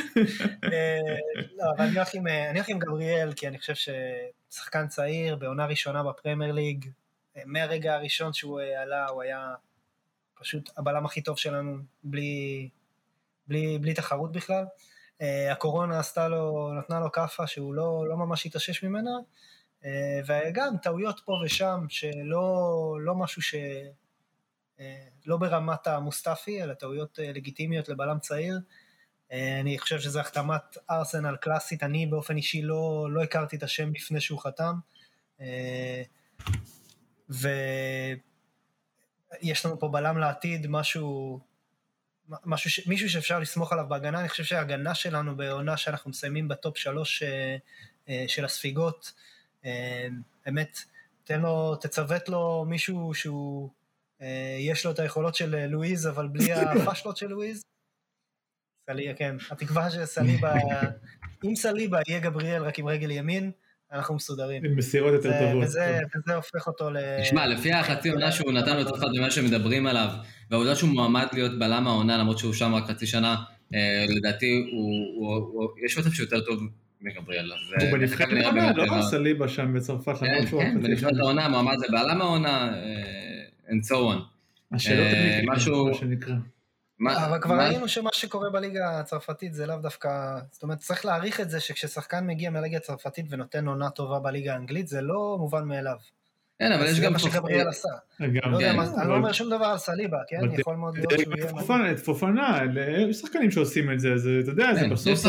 לא, 1.58 1.64
אבל 1.78 1.86
אני 1.86 2.54
הולך 2.54 2.70
עם 2.70 2.80
גבריאל, 2.80 3.34
כי 3.34 3.48
אני 3.48 3.60
חושב 3.60 3.74
ששחקן 4.50 4.88
צעיר, 4.88 5.36
בעונה 5.36 5.66
ראשונה 5.66 6.04
בפרמייר 6.04 6.52
ליג, 6.52 6.90
מהרגע 7.46 7.96
הראשון 7.96 8.34
שהוא 8.34 8.62
עלה, 8.62 9.08
הוא 9.08 9.22
היה 9.22 9.54
פשוט 10.40 10.70
הבלם 10.78 11.06
הכי 11.06 11.22
טוב 11.22 11.38
שלנו, 11.38 11.78
בלי... 12.04 12.70
בלי, 13.48 13.78
בלי 13.78 13.94
תחרות 13.94 14.32
בכלל. 14.32 14.66
הקורונה 15.52 16.00
עשתה 16.00 16.28
לו, 16.28 16.74
נתנה 16.74 17.00
לו 17.00 17.12
כאפה 17.12 17.48
שהוא 17.48 17.74
לא, 17.74 18.06
לא 18.08 18.18
ממש 18.18 18.46
התאושש 18.46 18.84
ממנה, 18.84 19.12
וגם 20.28 20.78
טעויות 20.82 21.22
פה 21.26 21.32
ושם, 21.46 21.86
שלא 21.90 22.98
לא 23.00 23.16
משהו 23.16 23.42
ש... 23.42 23.56
לא 25.26 25.38
ברמת 25.38 25.88
המוסטפי, 25.88 26.64
אלא 26.64 26.74
טעויות 26.74 27.20
לגיטימיות 27.22 27.90
לבלם 27.90 28.20
צעיר. 28.20 28.60
Uh, 29.30 29.34
אני 29.62 29.80
חושב 29.80 30.00
שזו 30.00 30.20
החתמת 30.20 30.78
ארסנל 30.90 31.36
קלאסית, 31.36 31.84
אני 31.84 32.06
באופן 32.06 32.38
אישי 32.38 32.62
לא, 32.62 33.08
לא 33.12 33.24
הכרתי 33.24 33.56
את 33.56 33.64
השם 33.64 33.92
לפני 33.96 34.22
שהוא 34.22 34.40
חתם. 34.40 34.74
Uh, 35.38 35.42
ויש 37.30 38.20
לנו 39.66 39.80
פה 39.80 39.88
בלם 39.88 40.18
לעתיד, 40.18 40.68
משהו 40.68 41.40
משהו 42.46 42.70
ש... 42.70 42.88
מישהו 42.88 43.10
שאפשר 43.10 43.40
לסמוך 43.40 43.74
עליו 43.74 43.86
בהגנה, 43.90 44.20
אני 44.20 44.30
חושב 44.30 44.44
שההגנה 44.44 44.96
שלנו 44.96 45.38
בעונה 45.38 45.78
שאנחנו 45.78 46.10
מסיימים 46.10 46.48
בטופ 46.48 46.78
שלוש 46.78 47.24
אה, 47.24 47.58
אה, 48.10 48.26
של 48.28 48.46
הספיגות, 48.46 49.14
אה, 49.66 50.08
באמת, 50.46 50.80
תן 51.24 51.42
לו, 51.42 51.76
תצוות 51.76 52.30
לו 52.30 52.66
מישהו 52.68 53.14
שהוא, 53.14 53.70
אה, 54.22 54.58
יש 54.60 54.86
לו 54.86 54.92
את 54.92 55.00
היכולות 55.00 55.36
של 55.36 55.66
לואיז, 55.66 56.08
אבל 56.08 56.28
בלי 56.28 56.54
הפשלות 56.54 57.18
של 57.18 57.28
לואיז. 57.28 57.64
סליבה, 58.92 59.14
כן, 59.14 59.36
התקווה 59.52 59.90
שסליבה, 59.90 60.54
אם 61.46 61.56
סליבה 61.56 62.00
יהיה 62.08 62.20
גבריאל 62.20 62.64
רק 62.64 62.80
עם 62.80 62.88
רגל 62.88 63.12
ימין, 63.12 63.52
אנחנו 63.92 64.16
מסודרים. 64.16 64.66
עם 64.66 64.76
מסירות 64.76 65.14
יותר 65.14 65.32
טובות. 65.40 65.64
וזה, 65.64 66.00
וזה 66.16 66.36
הופך 66.36 66.68
אותו 66.68 66.90
ל... 66.90 66.98
תשמע, 67.22 67.48
לפי 67.48 67.74
החצי 67.74 68.10
עונה 68.10 68.32
שהוא 68.32 68.52
נתן 68.52 68.78
לו 68.78 68.82
את 68.82 69.04
ממה 69.18 69.32
שמדברים 69.32 69.88
עליו, 69.88 70.10
והעובדה 70.52 70.76
שהוא 70.76 70.90
מועמד 70.90 71.26
להיות 71.34 71.60
בלם 71.60 71.88
העונה, 71.88 72.18
למרות 72.18 72.38
שהוא 72.38 72.54
שם 72.54 72.76
רק 72.76 72.86
חצי 72.88 73.08
שנה, 73.08 73.36
אה, 73.74 74.06
לדעתי, 74.10 74.72
יש 75.86 75.98
מצב 75.98 76.12
שהוא 76.12 76.24
יותר 76.24 76.40
טוב 76.40 76.64
מגבריאל. 77.02 77.52
הוא 77.80 77.92
בנבחרת 77.92 78.28
העונה, 78.44 78.72
לא 78.74 79.02
סליבה 79.02 79.48
שם 79.48 79.74
בצרפת, 79.74 80.14
כן, 80.20 80.46
כן, 80.46 80.82
בנבחרת 80.84 81.14
העונה, 81.20 81.50
מועמד 81.50 81.76
לבלם 81.88 82.22
העונה, 82.22 82.74
and 83.70 83.92
so 83.92 83.96
on. 83.96 84.22
השאלות 84.72 85.08
הן 85.14 85.46
מה 85.46 85.60
שנקרא. 85.94 86.36
מה, 87.00 87.26
אבל 87.26 87.42
כבר 87.42 87.56
ראינו 87.56 87.88
שמה 87.88 88.10
שקורה 88.14 88.50
בליגה 88.50 89.00
הצרפתית 89.00 89.54
זה 89.54 89.66
לאו 89.66 89.78
דווקא, 89.78 90.40
זאת 90.52 90.64
אומרת 90.64 90.78
צריך 90.78 91.06
להעריך 91.06 91.40
את 91.40 91.50
זה 91.50 91.60
שכששחקן 91.60 92.28
מגיע 92.28 92.50
מהליגה 92.50 92.78
הצרפתית 92.78 93.26
ונותן 93.30 93.68
עונה 93.68 93.90
טובה 93.90 94.20
בליגה 94.20 94.54
האנגלית 94.54 94.88
זה 94.88 95.02
לא 95.02 95.36
מובן 95.40 95.64
מאליו. 95.64 95.98
כן, 96.60 96.72
אבל 96.72 96.86
יש 96.86 97.00
גם... 97.00 97.04
זה 97.04 97.10
מה 97.10 97.20
שגבריאל 97.20 97.68
עשה. 97.68 97.90
לא 98.20 98.60
כן. 98.60 98.80
אני 98.80 99.10
לא 99.10 99.16
אומר 99.16 99.32
שום 99.32 99.50
דבר 99.50 99.66
על 99.66 99.78
סליבה, 99.78 100.18
כן? 100.28 100.40
יכול 100.58 100.76
מאוד 100.76 100.98
להיות 100.98 101.12
שהוא 101.12 101.34
יהיה... 101.38 101.92
את 101.92 102.00
פופנה, 102.00 102.60
יש 103.10 103.18
שחקנים 103.18 103.52
שעושים 103.52 103.92
את 103.92 104.00
זה, 104.00 104.10
אתה 104.44 104.52
יודע, 104.52 104.74
זה 104.74 104.80
כן, 104.80 104.90
בסוף... 104.90 105.20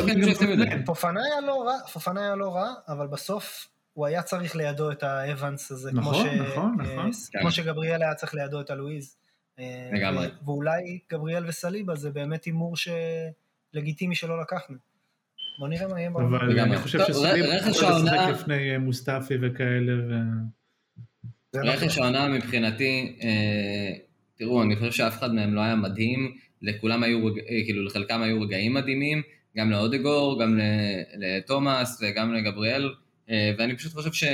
פופנה 1.93 2.21
היה 2.23 2.37
לא 2.37 2.55
רע, 2.55 2.73
אבל 2.89 3.07
בסוף 3.07 3.69
הוא 3.93 4.07
היה 4.07 4.23
צריך 4.23 4.57
לידו 4.57 4.91
את 4.91 5.03
האבנס 5.03 5.71
הזה, 5.71 5.91
נכון, 5.93 6.27
נכון, 6.29 6.77
נכון. 6.79 7.11
כמו 7.41 7.51
שגבריאל 7.51 8.03
היה 8.03 8.15
צריך 8.15 8.35
לידו 8.35 8.61
את 8.61 8.71
הלואיז. 8.71 9.20
לגמרי. 9.93 10.27
ואולי 10.45 10.99
גבריאל 11.13 11.47
וסליבה 11.47 11.95
זה 11.95 12.11
באמת 12.11 12.45
הימור 12.45 12.75
לגיטימי 13.75 14.15
שלא 14.15 14.41
לקחנו. 14.41 14.77
בוא 15.59 15.69
נראה 15.69 15.89
מה 15.89 16.01
יהיה 16.01 16.11
בעולם. 16.11 16.35
אבל 16.35 16.61
אני 16.61 16.77
חושב 16.77 16.99
שסליבה 17.09 17.55
יכול 17.55 17.71
לשחק 17.71 18.29
לפני 18.33 18.79
מוסטפי 18.79 19.35
וכאלה. 19.43 19.93
רכש 21.57 21.99
העונה 21.99 22.29
מבחינתי, 22.29 23.19
תראו, 24.39 24.63
אני 24.63 24.77
חושב 24.77 24.93
שאף 24.93 25.19
אחד 25.19 25.35
מהם 25.35 25.55
לא 25.55 25.61
היה 25.61 25.77
מדהים, 25.77 26.37
לכולם 26.63 27.03
היו, 27.03 27.35
כאילו 27.65 27.85
לחלקם 27.85 28.23
היו 28.23 28.43
רגעים 28.43 28.75
מדהימים, 28.75 29.23
גם 29.57 29.71
לאודגור, 29.71 30.43
גם 30.43 30.59
לתומאס 31.19 32.03
וגם 32.03 32.35
לגבריאל, 32.35 32.95
ואני 33.29 33.77
פשוט 33.77 33.93
חושב 33.93 34.13
ש... 34.13 34.25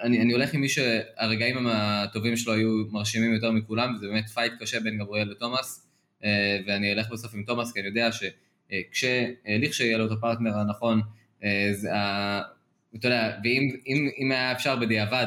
אני, 0.00 0.20
אני 0.22 0.32
הולך 0.32 0.54
עם 0.54 0.60
מי 0.60 0.68
שהרגעים 0.68 1.66
הטובים 1.66 2.36
שלו 2.36 2.52
היו 2.52 2.84
מרשימים 2.90 3.34
יותר 3.34 3.50
מכולם, 3.50 3.94
וזה 3.94 4.06
באמת 4.08 4.28
fight 4.28 4.52
קשה 4.60 4.80
בין 4.80 4.98
גבריאל 4.98 5.30
לתומאס, 5.30 5.86
ואני 6.66 6.92
אלך 6.92 7.10
בסוף 7.12 7.34
עם 7.34 7.42
תומאס, 7.42 7.72
כי 7.72 7.80
אני 7.80 7.88
יודע 7.88 8.10
שלכשיהיה 8.92 9.98
לו 9.98 10.06
את 10.06 10.10
הפרטנר 10.10 10.58
הנכון, 10.58 11.00
זה, 11.72 11.90
אתה 12.96 13.06
יודע, 13.06 13.38
ואם 13.44 13.70
אם, 13.86 14.08
אם 14.18 14.32
היה 14.32 14.52
אפשר 14.52 14.76
בדיעבד 14.76 15.26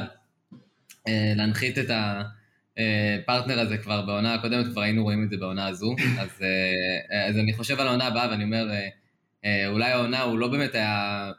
להנחית 1.08 1.78
את 1.78 1.90
הפרטנר 1.90 3.60
הזה 3.60 3.78
כבר 3.78 4.06
בעונה 4.06 4.34
הקודמת, 4.34 4.66
כבר 4.72 4.82
היינו 4.82 5.04
רואים 5.04 5.24
את 5.24 5.30
זה 5.30 5.38
בעונה 5.38 5.68
הזו, 5.68 5.96
אז, 6.20 6.30
אז 7.28 7.38
אני 7.38 7.54
חושב 7.54 7.80
על 7.80 7.88
העונה 7.88 8.08
הבאה 8.08 8.30
ואני 8.30 8.44
אומר, 8.44 8.68
אולי 9.68 9.92
העונה 9.92 10.22
הוא 10.22 10.40
לא 10.40 10.48
באמת 10.48 10.76
היה... 10.76 11.32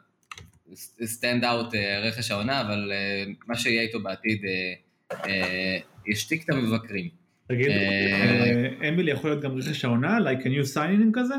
standout 1.05 1.73
רכש 2.03 2.31
העונה, 2.31 2.61
אבל 2.61 2.91
uh, 2.91 3.43
מה 3.47 3.55
שיהיה 3.55 3.81
איתו 3.81 4.03
בעתיד 4.03 4.41
uh, 4.41 5.15
uh, 5.15 5.27
ישתיק 6.07 6.43
את 6.43 6.49
המבקרים. 6.49 7.09
תגיד, 7.47 7.71
אמילי 8.89 9.11
יכול 9.11 9.29
להיות 9.29 9.43
גם 9.43 9.57
רכש 9.57 9.85
העונה? 9.85 10.17
like 10.17 10.41
a 10.41 10.45
new 10.45 10.75
signing 10.75 11.11
כזה? 11.13 11.35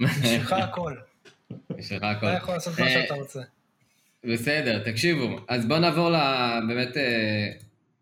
יש 0.00 0.40
לך 0.40 0.52
הכל. 0.52 0.94
יש 1.78 1.92
לך 1.92 2.02
הכל. 2.02 2.26
אתה 2.26 2.36
יכול 2.36 2.54
לעשות 2.54 2.78
מה 2.78 2.90
שאתה 2.90 3.14
רוצה. 3.14 3.40
בסדר, 4.24 4.84
תקשיבו. 4.84 5.40
אז 5.48 5.66
בואו 5.66 5.80
נעבור 5.80 6.10
באמת 6.68 6.96
אה, 6.96 7.48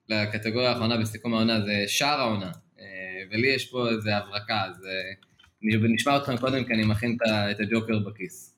לקטגוריה 0.08 0.70
האחרונה 0.70 0.96
בסיכום 0.96 1.34
העונה, 1.34 1.60
זה 1.60 1.84
שער 1.86 2.20
העונה. 2.20 2.52
אה, 2.80 2.84
ולי 3.30 3.46
יש 3.46 3.70
פה 3.70 3.88
איזה 3.88 4.16
הברקה, 4.16 4.64
אז 4.64 4.86
נשמע 5.62 6.16
אתכם 6.16 6.36
קודם, 6.36 6.64
כי 6.64 6.72
אני 6.72 6.84
מכין 6.84 7.16
את 7.50 7.60
הג'וקר 7.60 7.98
בכיס. 7.98 8.53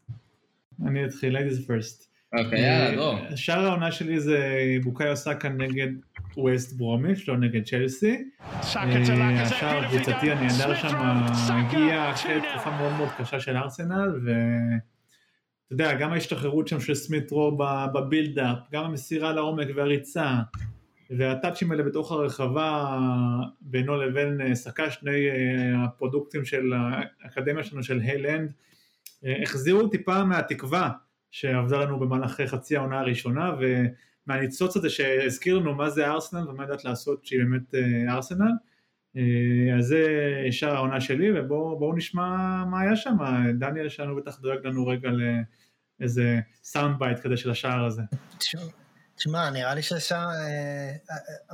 אני 0.86 1.04
אתחיל, 1.04 1.36
ladies 1.36 1.66
first. 1.66 2.06
אוקיי, 2.38 2.60
יאללה, 2.60 2.96
דרור. 2.96 3.18
שער 3.36 3.66
העונה 3.66 3.92
שלי 3.92 4.20
זה 4.20 4.38
בוקאיו 4.82 5.16
סאקה 5.16 5.48
נגד 5.48 5.88
ווסט 6.36 6.76
ברומיץ', 6.76 7.28
לא 7.28 7.36
נגד 7.36 7.64
צ'לסי. 7.64 8.24
השער 8.50 9.84
הקבוצתי 9.84 10.30
הנהדר 10.30 10.74
שם 10.74 10.96
הגיע 11.52 12.10
אחרי 12.10 12.40
תקופה 12.40 12.70
מאוד 12.70 12.92
מאוד 12.92 13.08
קשה 13.18 13.40
של 13.40 13.56
ארסנל, 13.56 14.20
ואתה 14.24 14.34
יודע, 15.70 15.94
גם 15.94 16.12
ההשתחררות 16.12 16.68
שם 16.68 16.80
של 16.80 16.94
סמית 16.94 17.30
רו 17.30 17.58
בבילדאפ, 17.94 18.58
גם 18.72 18.84
המסירה 18.84 19.32
לעומק 19.32 19.68
והריצה, 19.76 20.30
והטאצ'ים 21.10 21.70
האלה 21.70 21.82
בתוך 21.82 22.12
הרחבה 22.12 22.98
בינו 23.60 23.96
לבין 23.96 24.54
סקה, 24.54 24.90
שני 24.90 25.28
הפרודוקטים 25.76 26.44
של 26.44 26.72
האקדמיה 27.22 27.64
שלנו 27.64 27.82
של 27.82 28.00
היילנד, 28.00 28.52
החזירו 29.42 29.88
טיפה 29.88 30.24
מהתקווה 30.24 30.90
שאבדה 31.30 31.78
לנו 31.78 32.00
במהלך 32.00 32.40
חצי 32.46 32.76
העונה 32.76 33.00
הראשונה, 33.00 33.54
ומהניצוץ 34.26 34.76
הזה 34.76 34.90
שהזכיר 34.90 35.58
לנו 35.58 35.74
מה 35.74 35.90
זה 35.90 36.06
ארסנל 36.06 36.48
ומה 36.48 36.62
יודעת 36.62 36.84
לעשות 36.84 37.26
שהיא 37.26 37.40
באמת 37.40 37.74
ארסנל. 38.08 38.52
אז 39.78 39.86
זה 39.86 40.06
שער 40.50 40.74
העונה 40.74 41.00
שלי, 41.00 41.40
ובואו 41.40 41.96
נשמע 41.96 42.24
מה 42.64 42.80
היה 42.80 42.96
שם. 42.96 43.16
דניאל 43.58 43.88
שלנו 43.88 44.16
בטח 44.16 44.40
דואג 44.40 44.66
לנו 44.66 44.86
רגע 44.86 45.08
לאיזה 46.00 46.40
sound 46.64 46.98
bite 46.98 47.18
כזה 47.18 47.36
של 47.36 47.50
השער 47.50 47.84
הזה. 47.84 48.02
תשמע, 49.16 49.50
נראה 49.50 49.74
לי 49.74 49.82
שהשער, 49.82 50.28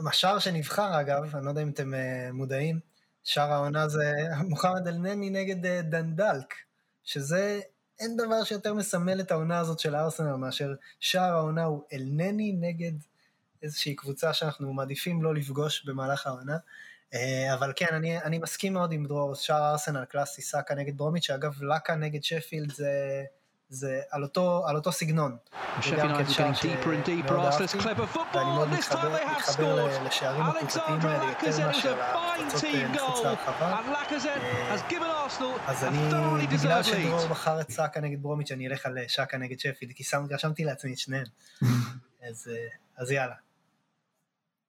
השער 0.08 0.38
שנבחר 0.38 1.00
אגב, 1.00 1.36
אני 1.36 1.44
לא 1.44 1.50
יודע 1.50 1.62
אם 1.62 1.68
אתם 1.68 1.92
מודעים, 2.32 2.78
שער 3.24 3.52
העונה 3.52 3.88
זה 3.88 4.12
מוחמד 4.48 4.88
אל-נני 4.88 5.30
נגד 5.30 5.66
דנדלק, 5.66 6.54
שזה 7.04 7.60
אין 8.00 8.16
דבר 8.16 8.44
שיותר 8.44 8.74
מסמל 8.74 9.20
את 9.20 9.30
העונה 9.30 9.58
הזאת 9.58 9.78
של 9.78 9.96
ארסנל 9.96 10.34
מאשר 10.34 10.74
שער 11.00 11.32
העונה 11.32 11.64
הוא 11.64 11.82
אל-נני 11.92 12.52
נגד 12.60 12.92
איזושהי 13.62 13.94
קבוצה 13.94 14.32
שאנחנו 14.32 14.72
מעדיפים 14.72 15.22
לא 15.22 15.34
לפגוש 15.34 15.84
במהלך 15.84 16.26
העונה. 16.26 16.56
אבל 17.54 17.72
כן, 17.76 17.94
אני, 17.94 18.22
אני 18.22 18.38
מסכים 18.38 18.72
מאוד 18.72 18.92
עם 18.92 19.06
דרור, 19.06 19.34
שער 19.34 19.70
ארסנל 19.70 20.04
קלאסי, 20.04 20.42
סאקה 20.42 20.74
נגד 20.74 20.96
ברומיץ', 20.96 21.24
שאגב, 21.24 21.62
לקה 21.62 21.94
נגד 21.94 22.22
שפילד 22.22 22.72
זה... 22.72 23.24
זה 23.72 24.00
על 24.10 24.22
אותו, 24.22 24.62
על 24.66 24.76
אותו 24.76 24.92
סגנון. 24.92 25.36
וגם 25.90 26.14
כן 26.18 26.28
שער 26.28 26.54
שמאוד 26.54 26.76
אהבתי, 27.28 27.78
ואני 28.34 28.52
מאוד 28.54 28.68
מתחבר, 28.68 29.16
מתחבר 29.38 30.04
לשערים 30.04 30.42
הקבוצתיים 30.42 31.00
האלה 31.00 31.24
יותר 31.24 31.66
מאשר 31.66 32.02
הקבוצות 32.02 32.64
מחוץ 32.90 33.24
להרחבה. 33.24 33.80
אז 35.66 35.84
אני, 35.84 36.46
בגלל 36.46 36.82
שדרור 36.82 37.26
בחר 37.26 37.60
את 37.60 37.70
סאקה 37.70 38.00
נגד 38.00 38.22
ברומיץ', 38.22 38.52
אני 38.52 38.68
אלך 38.68 38.86
על 38.86 38.98
שקה 39.08 39.38
נגד 39.38 39.58
שפילד, 39.58 39.92
כי 39.92 40.04
רשמתי 40.30 40.64
לעצמי 40.64 40.92
את 40.92 40.98
שניהם. 40.98 41.26
אז, 42.28 42.50
אז 42.96 43.10
יאללה. 43.10 43.34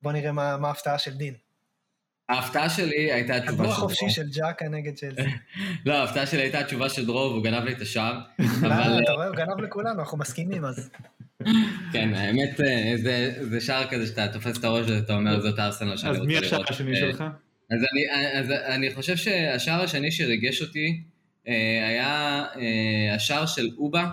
בוא 0.01 0.11
נראה 0.11 0.31
מה 0.31 0.67
ההפתעה 0.67 0.97
של 0.97 1.13
דין. 1.13 1.42
ההפתעה 2.29 2.69
שלי 2.69 3.11
הייתה 3.11 3.35
התשובה 3.35 3.51
של 3.51 3.57
דרור. 3.57 3.73
הדור 3.73 3.85
החופשי 3.85 4.09
של 4.09 4.29
ג'אקה 4.29 4.69
נגד 4.69 4.95
צ'לסי. 4.95 5.21
לא, 5.85 5.93
ההפתעה 5.93 6.25
שלי 6.25 6.41
הייתה 6.41 6.59
התשובה 6.59 6.89
של 6.89 7.05
דרור, 7.05 7.31
והוא 7.31 7.43
גנב 7.43 7.63
לי 7.63 7.71
את 7.73 7.81
השער. 7.81 8.19
אתה 8.59 9.11
רואה, 9.11 9.27
הוא 9.27 9.35
גנב 9.35 9.59
לכולנו, 9.59 9.99
אנחנו 9.99 10.17
מסכימים 10.17 10.65
אז. 10.65 10.89
כן, 11.93 12.13
האמת, 12.13 12.59
זה 13.41 13.61
שער 13.61 13.87
כזה 13.87 14.07
שאתה 14.07 14.27
תופס 14.27 14.57
את 14.57 14.63
הראש 14.63 14.89
ואתה 14.89 15.13
אומר, 15.13 15.39
זאת 15.41 15.59
ארסנל 15.59 15.97
שאני 15.97 16.17
רוצה 16.17 16.25
לראות. 16.25 16.31
אז 16.31 16.41
מי 16.41 16.47
השער 16.47 16.63
השני 16.69 16.95
שלך? 16.95 17.23
אז 17.71 18.51
אני 18.51 18.93
חושב 18.93 19.15
שהשער 19.15 19.81
השני 19.81 20.11
שריגש 20.11 20.61
אותי 20.61 21.03
היה 21.89 22.43
השער 23.15 23.45
של 23.45 23.69
אובה. 23.77 24.09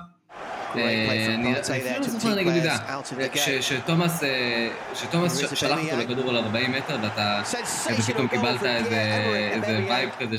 אני 0.74 1.60
אפילו 1.60 2.00
לא 2.00 2.06
זוכר 2.06 2.34
נגד 2.34 2.52
יהודה, 2.52 2.78
שתומאס 4.94 5.38
שלח 5.54 5.78
אותו 5.84 5.96
לכדור 5.96 6.30
על 6.30 6.36
40 6.36 6.72
מטר 6.72 6.96
ואתה 7.02 7.42
פתאום 8.08 8.28
קיבלת 8.28 8.62
איזה 8.64 9.84
vibe 9.88 10.10
כזה 10.18 10.36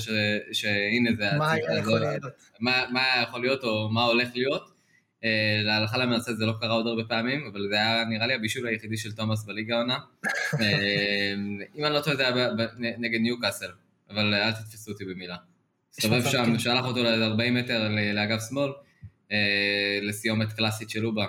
שהנה 0.51 1.09
זה 1.17 1.25
מה 2.89 3.23
יכול 3.23 3.41
להיות 3.41 3.63
או 3.63 3.89
מה 3.89 4.03
הולך 4.03 4.27
להיות. 4.35 4.71
להלכה 5.63 5.97
למעשה 5.97 6.33
זה 6.33 6.45
לא 6.45 6.53
קרה 6.61 6.73
עוד 6.73 6.87
הרבה 6.87 7.03
פעמים, 7.03 7.49
אבל 7.51 7.67
זה 7.69 7.75
היה 7.75 8.05
נראה 8.05 8.27
לי 8.27 8.33
הבישול 8.33 8.67
היחידי 8.67 8.97
של 8.97 9.11
תומאס 9.11 9.45
בליגה 9.45 9.75
העונה. 9.75 9.97
אם 11.75 11.85
אני 11.85 11.93
לא 11.93 12.01
טועה 12.01 12.15
זה 12.15 12.27
היה 12.27 12.45
נגד 12.77 13.19
ניוקאסל, 13.21 13.71
אבל 14.09 14.33
אל 14.33 14.51
תתפסו 14.51 14.91
אותי 14.91 15.05
במילה. 15.05 15.35
הסתובב 15.97 16.29
שם, 16.29 16.59
שלח 16.59 16.85
אותו 16.85 17.03
ל-40 17.03 17.51
מטר 17.51 17.87
לאגף 18.13 18.41
שמאל. 18.49 18.71
לסיומת 20.01 20.53
קלאסית 20.53 20.89
של 20.89 20.99
אובה. 20.99 21.25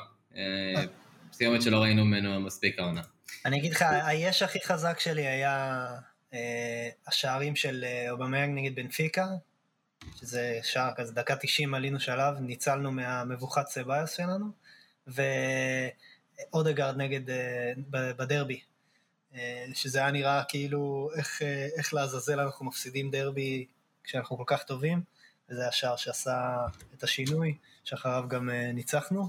סיומת 1.32 1.62
שלא 1.62 1.82
ראינו 1.82 2.04
ממנו 2.04 2.40
מספיק 2.40 2.78
העונה. 2.78 3.02
אני 3.44 3.58
אגיד 3.58 3.72
לך, 3.72 3.84
היש 4.04 4.42
הכי 4.42 4.58
חזק 4.64 5.00
שלי 5.00 5.26
היה 5.26 5.86
השערים 7.06 7.56
של 7.56 7.84
אובמיאנג 8.10 8.58
נגד 8.58 8.74
בנפיקה, 8.74 9.26
שזה 10.20 10.58
שער 10.62 10.92
כזה, 10.96 11.12
דקה 11.12 11.36
90 11.36 11.74
עלינו 11.74 12.00
שלב, 12.00 12.34
ניצלנו 12.40 12.92
מהמבוכת 12.92 13.66
סבאיוס 13.68 14.16
שלנו, 14.16 14.46
ואודגרד 16.52 16.96
נגד, 16.96 17.20
בדרבי, 17.90 18.60
שזה 19.74 19.98
היה 19.98 20.10
נראה 20.10 20.42
כאילו 20.48 21.10
איך, 21.16 21.42
איך 21.78 21.94
לעזאזל 21.94 22.40
אנחנו 22.40 22.66
מפסידים 22.66 23.10
דרבי 23.10 23.66
כשאנחנו 24.04 24.36
כל 24.36 24.44
כך 24.46 24.62
טובים, 24.62 25.02
וזה 25.50 25.68
השער 25.68 25.96
שעשה 25.96 26.66
את 26.94 27.02
השינוי. 27.02 27.54
שאחריו 27.84 28.24
גם 28.28 28.50
ניצחנו, 28.50 29.28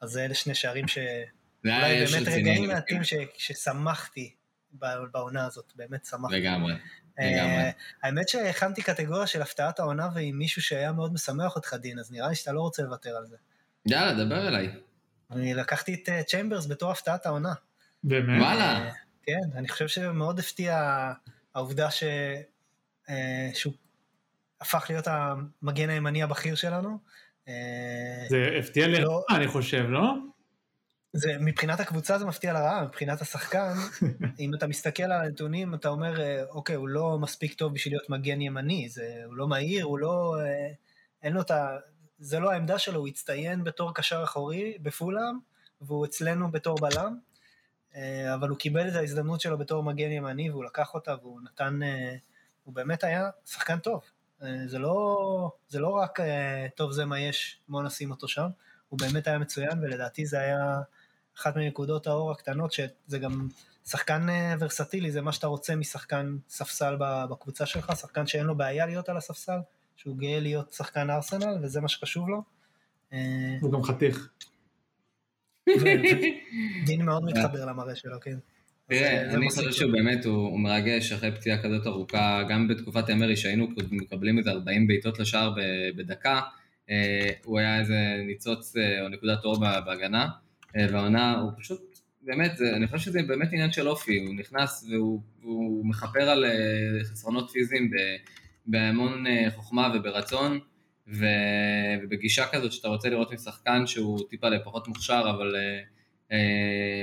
אז 0.00 0.18
אלה 0.18 0.34
שני 0.34 0.54
שערים 0.54 0.88
שאולי 0.88 2.06
באמת 2.06 2.28
רגעים 2.28 2.68
מעטים 2.68 3.00
ששמחתי 3.36 4.34
בעונה 5.12 5.46
הזאת, 5.46 5.72
באמת 5.76 6.04
שמחתי. 6.04 6.40
לגמרי, 6.40 6.74
לגמרי. 7.18 7.70
האמת 8.02 8.28
שהכנתי 8.28 8.82
קטגוריה 8.82 9.26
של 9.26 9.42
הפתעת 9.42 9.78
העונה 9.78 10.08
ועם 10.14 10.38
מישהו 10.38 10.62
שהיה 10.62 10.92
מאוד 10.92 11.12
משמח 11.12 11.56
אותך, 11.56 11.74
דין, 11.74 11.98
אז 11.98 12.12
נראה 12.12 12.28
לי 12.28 12.34
שאתה 12.34 12.52
לא 12.52 12.60
רוצה 12.60 12.82
לוותר 12.82 13.16
על 13.16 13.26
זה. 13.26 13.36
יאללה, 13.86 14.24
דבר 14.24 14.48
אליי. 14.48 14.72
אני 15.30 15.54
לקחתי 15.54 15.94
את 15.94 16.26
צ'יימברס 16.26 16.66
בתור 16.66 16.90
הפתעת 16.90 17.26
העונה. 17.26 17.52
באמת? 18.04 18.42
וואלה. 18.42 18.90
כן, 19.22 19.40
אני 19.54 19.68
חושב 19.68 19.88
שמאוד 19.88 20.38
הפתיע 20.38 21.12
העובדה 21.54 21.88
שהוא 21.90 23.72
הפך 24.60 24.86
להיות 24.88 25.06
המגן 25.08 25.90
הימני 25.90 26.22
הבכיר 26.22 26.54
שלנו. 26.54 26.98
זה 28.28 28.58
הפתיע 28.58 28.88
לרעה, 28.88 29.36
אני 29.36 29.48
חושב, 29.48 29.84
לא? 29.88 30.14
זה, 31.12 31.36
מבחינת 31.40 31.80
הקבוצה 31.80 32.18
זה 32.18 32.24
מפתיע 32.24 32.52
לרעה, 32.52 32.84
מבחינת 32.84 33.20
השחקן, 33.20 33.72
אם 34.40 34.54
אתה 34.54 34.66
מסתכל 34.66 35.02
על 35.02 35.12
הנתונים, 35.12 35.74
אתה 35.74 35.88
אומר, 35.88 36.14
אוקיי, 36.50 36.76
הוא 36.76 36.88
לא 36.88 37.18
מספיק 37.18 37.54
טוב 37.54 37.74
בשביל 37.74 37.94
להיות 37.94 38.10
מגן 38.10 38.40
ימני, 38.40 38.88
זה, 38.88 39.22
הוא 39.26 39.34
לא 39.36 39.48
מהיר, 39.48 39.84
הוא 39.84 39.98
לא... 39.98 40.36
אין 41.22 41.32
לו 41.32 41.40
את 41.40 41.50
ה... 41.50 41.78
זה 42.18 42.40
לא 42.40 42.50
העמדה 42.50 42.78
שלו, 42.78 43.00
הוא 43.00 43.08
הצטיין 43.08 43.64
בתור 43.64 43.94
קשר 43.94 44.24
אחורי 44.24 44.74
בפולאם, 44.82 45.38
והוא 45.80 46.06
אצלנו 46.06 46.50
בתור 46.50 46.78
בלם, 46.80 47.16
אבל 48.34 48.48
הוא 48.48 48.58
קיבל 48.58 48.88
את 48.88 48.94
ההזדמנות 48.94 49.40
שלו 49.40 49.58
בתור 49.58 49.82
מגן 49.82 50.10
ימני, 50.10 50.50
והוא 50.50 50.64
לקח 50.64 50.94
אותה, 50.94 51.14
והוא 51.22 51.40
נתן... 51.40 51.80
הוא 52.64 52.74
באמת 52.74 53.04
היה 53.04 53.30
שחקן 53.46 53.78
טוב. 53.78 54.02
זה 54.66 54.78
לא, 54.78 55.50
זה 55.68 55.80
לא 55.80 55.88
רק 55.88 56.18
טוב 56.74 56.92
זה 56.92 57.04
מה 57.04 57.20
יש, 57.20 57.60
בוא 57.68 57.82
נשים 57.82 58.10
אותו 58.10 58.28
שם, 58.28 58.48
הוא 58.88 58.98
באמת 58.98 59.26
היה 59.26 59.38
מצוין 59.38 59.78
ולדעתי 59.82 60.26
זה 60.26 60.38
היה 60.38 60.80
אחת 61.38 61.56
מנקודות 61.56 62.06
האור 62.06 62.30
הקטנות 62.30 62.72
שזה 62.72 63.18
גם 63.20 63.48
שחקן 63.86 64.26
ורסטילי, 64.60 65.10
זה 65.10 65.20
מה 65.20 65.32
שאתה 65.32 65.46
רוצה 65.46 65.76
משחקן 65.76 66.36
ספסל 66.48 66.96
בקבוצה 67.00 67.66
שלך, 67.66 67.92
שחקן 67.96 68.26
שאין 68.26 68.46
לו 68.46 68.56
בעיה 68.56 68.86
להיות 68.86 69.08
על 69.08 69.16
הספסל, 69.16 69.58
שהוא 69.96 70.16
גאה 70.16 70.40
להיות 70.40 70.72
שחקן 70.72 71.10
ארסנל 71.10 71.58
וזה 71.62 71.80
מה 71.80 71.88
שחשוב 71.88 72.28
לו. 72.28 72.42
הוא 73.60 73.72
גם 73.72 73.82
חתיך. 73.82 74.28
דין 76.86 77.02
מאוד 77.02 77.24
מתחבר 77.24 77.64
למראה 77.64 77.96
שלו, 77.96 78.20
כן. 78.20 78.38
תראה, 78.90 79.34
אני 79.34 79.50
חושב 79.50 79.72
שהוא 79.72 79.92
באמת, 79.92 80.24
הוא 80.24 80.60
מרגש 80.60 81.12
אחרי 81.12 81.32
פציעה 81.32 81.62
כזאת 81.62 81.86
ארוכה, 81.86 82.42
גם 82.48 82.68
בתקופת 82.68 83.10
אמרי 83.10 83.36
שהיינו 83.36 83.68
מקבלים 83.90 84.38
איזה 84.38 84.50
40 84.50 84.86
בעיטות 84.86 85.18
לשער 85.18 85.54
בדקה, 85.96 86.40
הוא 87.44 87.58
היה 87.58 87.78
איזה 87.78 88.22
ניצוץ 88.26 88.74
או 89.02 89.08
נקודת 89.08 89.44
אור 89.44 89.60
בהגנה, 89.60 90.28
והעונה, 90.74 91.38
הוא 91.38 91.50
פשוט, 91.58 91.80
באמת, 92.22 92.60
אני 92.76 92.86
חושב 92.86 92.98
שזה 92.98 93.22
באמת 93.22 93.52
עניין 93.52 93.72
של 93.72 93.88
אופי, 93.88 94.18
הוא 94.26 94.34
נכנס 94.34 94.86
והוא 95.42 95.86
מכפר 95.86 96.30
על 96.30 96.44
חסרונות 97.02 97.50
פיזיים 97.50 97.90
בהמון 98.66 99.24
חוכמה 99.50 99.92
וברצון. 99.94 100.60
ובגישה 101.10 102.46
כזאת 102.52 102.72
שאתה 102.72 102.88
רוצה 102.88 103.08
לראות 103.08 103.32
משחקן 103.32 103.86
שהוא 103.86 104.20
טיפה 104.30 104.48
לפחות 104.48 104.88
מוכשר, 104.88 105.22
אבל, 105.36 105.56
אה, 105.56 105.80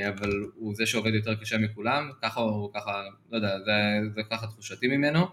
אבל 0.10 0.32
הוא 0.56 0.76
זה 0.76 0.86
שעובד 0.86 1.14
יותר 1.14 1.36
קשה 1.36 1.58
מכולם, 1.58 2.10
ככה 2.22 2.40
הוא, 2.40 2.74
ככה, 2.74 3.04
לא 3.32 3.36
יודע, 3.36 3.60
זה, 3.60 3.72
זה 4.16 4.22
ככה 4.30 4.48
תחושתי 4.48 4.88
ממנו. 4.88 5.28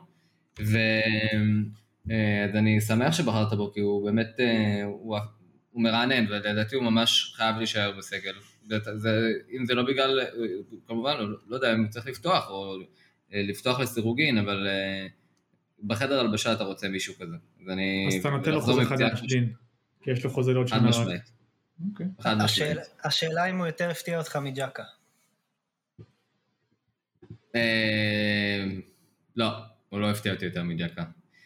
ו... 0.61 0.78
אז 2.45 2.55
אני 2.55 2.80
שמח 2.80 3.12
שבחרת 3.12 3.53
בו, 3.53 3.72
כי 3.72 3.80
הוא 3.80 4.05
באמת, 4.05 4.40
הוא, 4.84 5.18
הוא 5.70 5.82
מרענן, 5.82 6.26
ולדעתי 6.28 6.76
הוא 6.76 6.84
ממש 6.84 7.34
חייב 7.36 7.57
להישאר 7.57 7.92
בסגל. 7.99 8.34
זה, 8.68 8.78
זה, 8.95 9.32
אם 9.59 9.66
זה 9.66 9.74
לא 9.74 9.82
בגלל, 9.82 10.20
כמובן, 10.86 11.16
לא, 11.18 11.38
לא 11.49 11.57
יודע 11.57 11.74
אם 11.74 11.80
הוא 11.80 11.88
צריך 11.90 12.07
לפתוח, 12.07 12.51
או 12.51 12.76
לפתוח 13.30 13.80
לסירוגין, 13.80 14.38
אבל 14.38 14.66
בחדר 15.86 16.20
הלבשה 16.20 16.53
אתה 16.53 16.64
רוצה 16.64 16.88
מישהו 16.88 17.14
כזה. 17.14 17.36
אז 17.62 17.68
אני... 17.68 18.05
אז 18.09 18.14
אתה 18.14 18.30
נותן 18.30 18.51
לו 18.51 18.61
חוזה 18.61 18.84
חדש, 18.84 19.22
דין. 19.28 19.53
כי 20.03 20.11
יש 20.11 20.24
לו 20.24 20.30
חוזה 20.30 20.53
לעוד 20.53 20.68
שנה. 20.68 20.78
חד 20.78 20.86
משמעית. 20.86 21.22
אוקיי. 21.91 22.07
חד 22.20 22.35
משמעית. 22.45 22.79
השאלה 23.05 23.51
אם 23.51 23.59
הוא 23.59 23.66
יותר 23.66 23.91
הפתיע 23.91 24.18
אותך 24.18 24.37
מג'קה. 24.37 24.83
אה, 27.55 28.64
לא, 29.37 29.51
הוא 29.89 30.01
לא 30.01 30.11
הפתיע 30.11 30.33
אותי 30.33 30.45
יותר 30.45 30.62
מג'קה. 30.62 31.05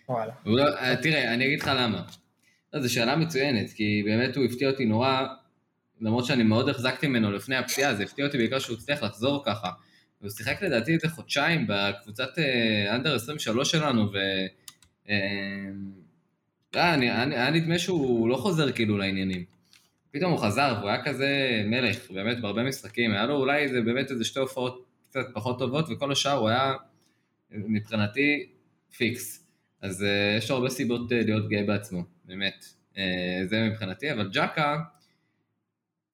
וואלה. 0.08 0.32
לא, 0.46 0.64
תראה, 1.02 1.34
אני 1.34 1.46
אגיד 1.46 1.60
לך 1.62 1.70
למה. 1.76 2.04
לא, 2.72 2.80
זו 2.80 2.92
שאלה 2.92 3.16
מצוינת, 3.16 3.72
כי 3.72 4.02
באמת 4.06 4.36
הוא 4.36 4.44
הפתיע 4.44 4.70
אותי 4.70 4.84
נורא, 4.84 5.26
למרות 6.00 6.24
שאני 6.24 6.42
מאוד 6.42 6.68
החזקתי 6.68 7.06
ממנו 7.06 7.32
לפני 7.32 7.56
הפציעה, 7.56 7.94
זה 7.94 8.02
הפתיע 8.02 8.26
אותי 8.26 8.38
בעיקר 8.38 8.58
שהוא 8.58 8.76
הצליח 8.76 9.02
לחזור 9.02 9.42
ככה. 9.46 9.70
הוא 10.18 10.30
שיחק 10.30 10.62
לדעתי 10.62 10.94
איזה 10.94 11.08
חודשיים 11.08 11.66
בקבוצת 11.68 12.38
אנדר 12.90 13.14
23 13.14 13.70
שלנו, 13.70 14.12
ו... 14.12 14.18
היה 16.74 17.50
נדמה 17.50 17.78
שהוא 17.78 18.28
לא 18.28 18.36
חוזר 18.36 18.72
כאילו 18.72 18.98
לעניינים. 18.98 19.57
פתאום 20.10 20.32
הוא 20.32 20.40
חזר 20.40 20.74
והוא 20.78 20.88
היה 20.90 21.04
כזה 21.04 21.62
מלך, 21.66 22.10
באמת 22.10 22.40
בהרבה 22.40 22.62
משחקים, 22.62 23.12
היה 23.12 23.26
לו 23.26 23.36
אולי 23.36 23.62
איזה 23.62 23.80
באמת 23.80 24.10
איזה 24.10 24.24
שתי 24.24 24.40
הופעות 24.40 24.86
קצת 25.08 25.26
פחות 25.34 25.58
טובות, 25.58 25.86
וכל 25.90 26.12
השאר 26.12 26.38
הוא 26.38 26.48
היה 26.48 26.74
מבחינתי 27.50 28.46
פיקס. 28.96 29.44
אז 29.82 30.02
uh, 30.02 30.38
יש 30.38 30.50
לו 30.50 30.56
הרבה 30.56 30.68
סיבות 30.68 31.12
uh, 31.12 31.14
להיות 31.14 31.48
גאה 31.48 31.62
בעצמו, 31.62 32.04
באמת. 32.24 32.64
Uh, 32.94 32.98
זה 33.44 33.68
מבחינתי, 33.70 34.12
אבל 34.12 34.30
ג'קה, 34.32 34.78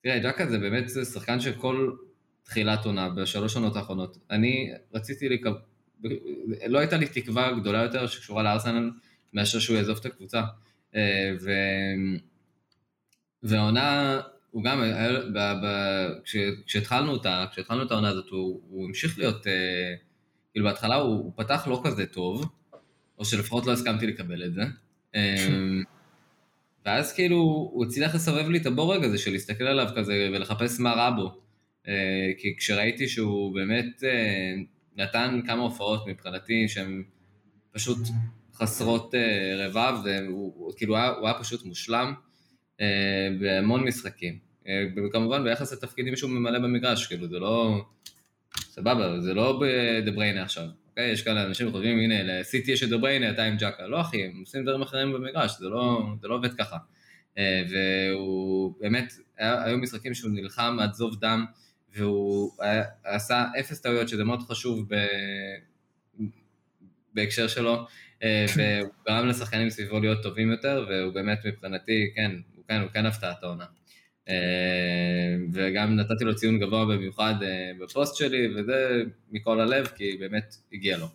תראה, 0.01 0.19
ג'קה 0.19 0.47
זה 0.47 0.57
באמת 0.57 0.89
שחקן 1.13 1.39
שכל 1.39 1.91
תחילת 2.43 2.85
עונה 2.85 3.09
בשלוש 3.09 3.55
עונות 3.55 3.75
האחרונות. 3.75 4.17
אני 4.31 4.71
רציתי 4.93 5.29
לקו... 5.29 5.49
לא 6.67 6.79
הייתה 6.79 6.97
לי 6.97 7.05
תקווה 7.07 7.51
גדולה 7.51 7.83
יותר 7.83 8.07
שקשורה 8.07 8.43
לארסנל 8.43 8.91
מאשר 9.33 9.59
שהוא 9.59 9.77
יעזוב 9.77 9.97
את 9.99 10.05
הקבוצה. 10.05 10.41
ו... 11.41 11.51
והעונה, 13.45 14.21
הוא 14.51 14.63
גם. 14.63 14.83
כשהתחלנו 16.65 17.11
אותה, 17.11 17.45
כשהתחלנו 17.51 17.83
את 17.83 17.91
העונה 17.91 18.09
הזאת, 18.09 18.29
הוא, 18.29 18.61
הוא 18.69 18.87
המשיך 18.87 19.17
להיות, 19.17 19.47
כאילו 20.51 20.65
בהתחלה 20.65 20.95
הוא, 20.95 21.15
הוא 21.15 21.31
פתח 21.35 21.67
לא 21.67 21.81
כזה 21.83 22.05
טוב, 22.05 22.45
או 23.19 23.25
שלפחות 23.25 23.65
לא 23.65 23.71
הסכמתי 23.71 24.07
לקבל 24.07 24.43
את 24.45 24.53
זה. 24.53 24.61
אמ, 25.15 25.83
ואז 26.85 27.13
כאילו 27.13 27.37
הוא 27.73 27.85
הצליח 27.85 28.15
לסובב 28.15 28.49
לי 28.49 28.57
את 28.57 28.65
הבורג 28.65 29.03
הזה 29.03 29.17
של 29.17 29.31
להסתכל 29.31 29.63
עליו 29.63 29.87
כזה 29.95 30.29
ולחפש 30.33 30.79
מה 30.79 30.93
רע 30.93 31.09
בו. 31.09 31.41
אה, 31.87 32.31
כי 32.37 32.55
כשראיתי 32.57 33.07
שהוא 33.07 33.55
באמת 33.55 34.03
אה, 34.03 34.53
נתן 34.95 35.39
כמה 35.47 35.61
הופעות 35.61 36.07
מבחינתי 36.07 36.67
שהן 36.67 37.03
פשוט 37.71 37.97
חסרות 38.53 39.15
אה, 39.15 39.67
רבב, 39.67 39.97
וכאילו 40.69 40.97
הוא 40.97 41.27
היה 41.27 41.39
פשוט 41.39 41.65
מושלם 41.65 42.13
בהמון 43.39 43.83
משחקים. 43.83 44.39
וכמובן 45.09 45.43
ביחס 45.43 45.73
לתפקידים 45.73 46.15
שהוא 46.15 46.31
ממלא 46.31 46.59
במגרש, 46.59 47.07
כאילו 47.07 47.27
זה 47.27 47.39
לא... 47.39 47.81
סבבה, 48.57 49.19
זה 49.21 49.33
לא 49.33 49.61
בדה 49.61 50.11
בריינה 50.11 50.43
עכשיו. 50.43 50.67
אוקיי? 50.89 51.11
יש 51.11 51.21
כאלה 51.21 51.43
אנשים 51.43 51.69
שחושבים, 51.69 51.99
הנה, 51.99 52.23
לסיטי 52.23 52.71
יש 52.71 52.83
את 52.83 52.89
דבריינה, 52.89 53.29
אתה 53.29 53.43
עם 53.43 53.55
ג'קה. 53.57 53.87
לא 53.87 54.01
אחי, 54.01 54.23
הם 54.23 54.39
עושים 54.39 54.63
דברים 54.63 54.81
אחרים 54.81 55.13
במגרש, 55.13 55.59
זה 55.59 55.69
לא, 55.69 56.03
זה 56.21 56.27
לא 56.27 56.35
עובד 56.35 56.53
ככה. 56.53 56.77
אה, 57.37 57.63
והוא 57.69 58.73
באמת, 58.79 59.13
היו 59.37 59.77
משחקים 59.77 60.13
שהוא 60.13 60.31
נלחם 60.31 60.77
עד 60.81 60.93
זוב 60.93 61.19
דם, 61.19 61.45
והוא 61.95 62.51
עשה 63.03 63.45
אפס 63.59 63.81
טעויות, 63.81 64.09
שזה 64.09 64.23
מאוד 64.23 64.41
חשוב 64.41 64.85
ב... 64.89 64.95
בהקשר 67.13 67.47
שלו, 67.47 67.85
אה, 68.23 68.45
והוא 68.57 68.91
גרם 69.07 69.27
לשחקנים 69.27 69.69
סביבו 69.69 69.99
להיות 69.99 70.23
טובים 70.23 70.51
יותר, 70.51 70.85
והוא 70.89 71.13
באמת 71.13 71.45
מבחינתי, 71.45 72.11
כן, 72.15 72.31
כן, 72.67 72.81
הוא 72.81 72.89
כן 72.89 73.05
הפתעת 73.05 73.43
העונה. 73.43 73.65
אה, 74.29 75.35
וגם 75.53 75.95
נתתי 75.95 76.23
לו 76.23 76.35
ציון 76.35 76.59
גבוה 76.59 76.85
במיוחד 76.85 77.33
אה, 77.43 77.71
בפוסט 77.79 78.15
שלי, 78.15 78.47
וזה 78.55 79.03
מכל 79.31 79.61
הלב, 79.61 79.87
כי 79.87 80.17
באמת 80.19 80.55
הגיע 80.73 80.97
לו. 80.97 81.05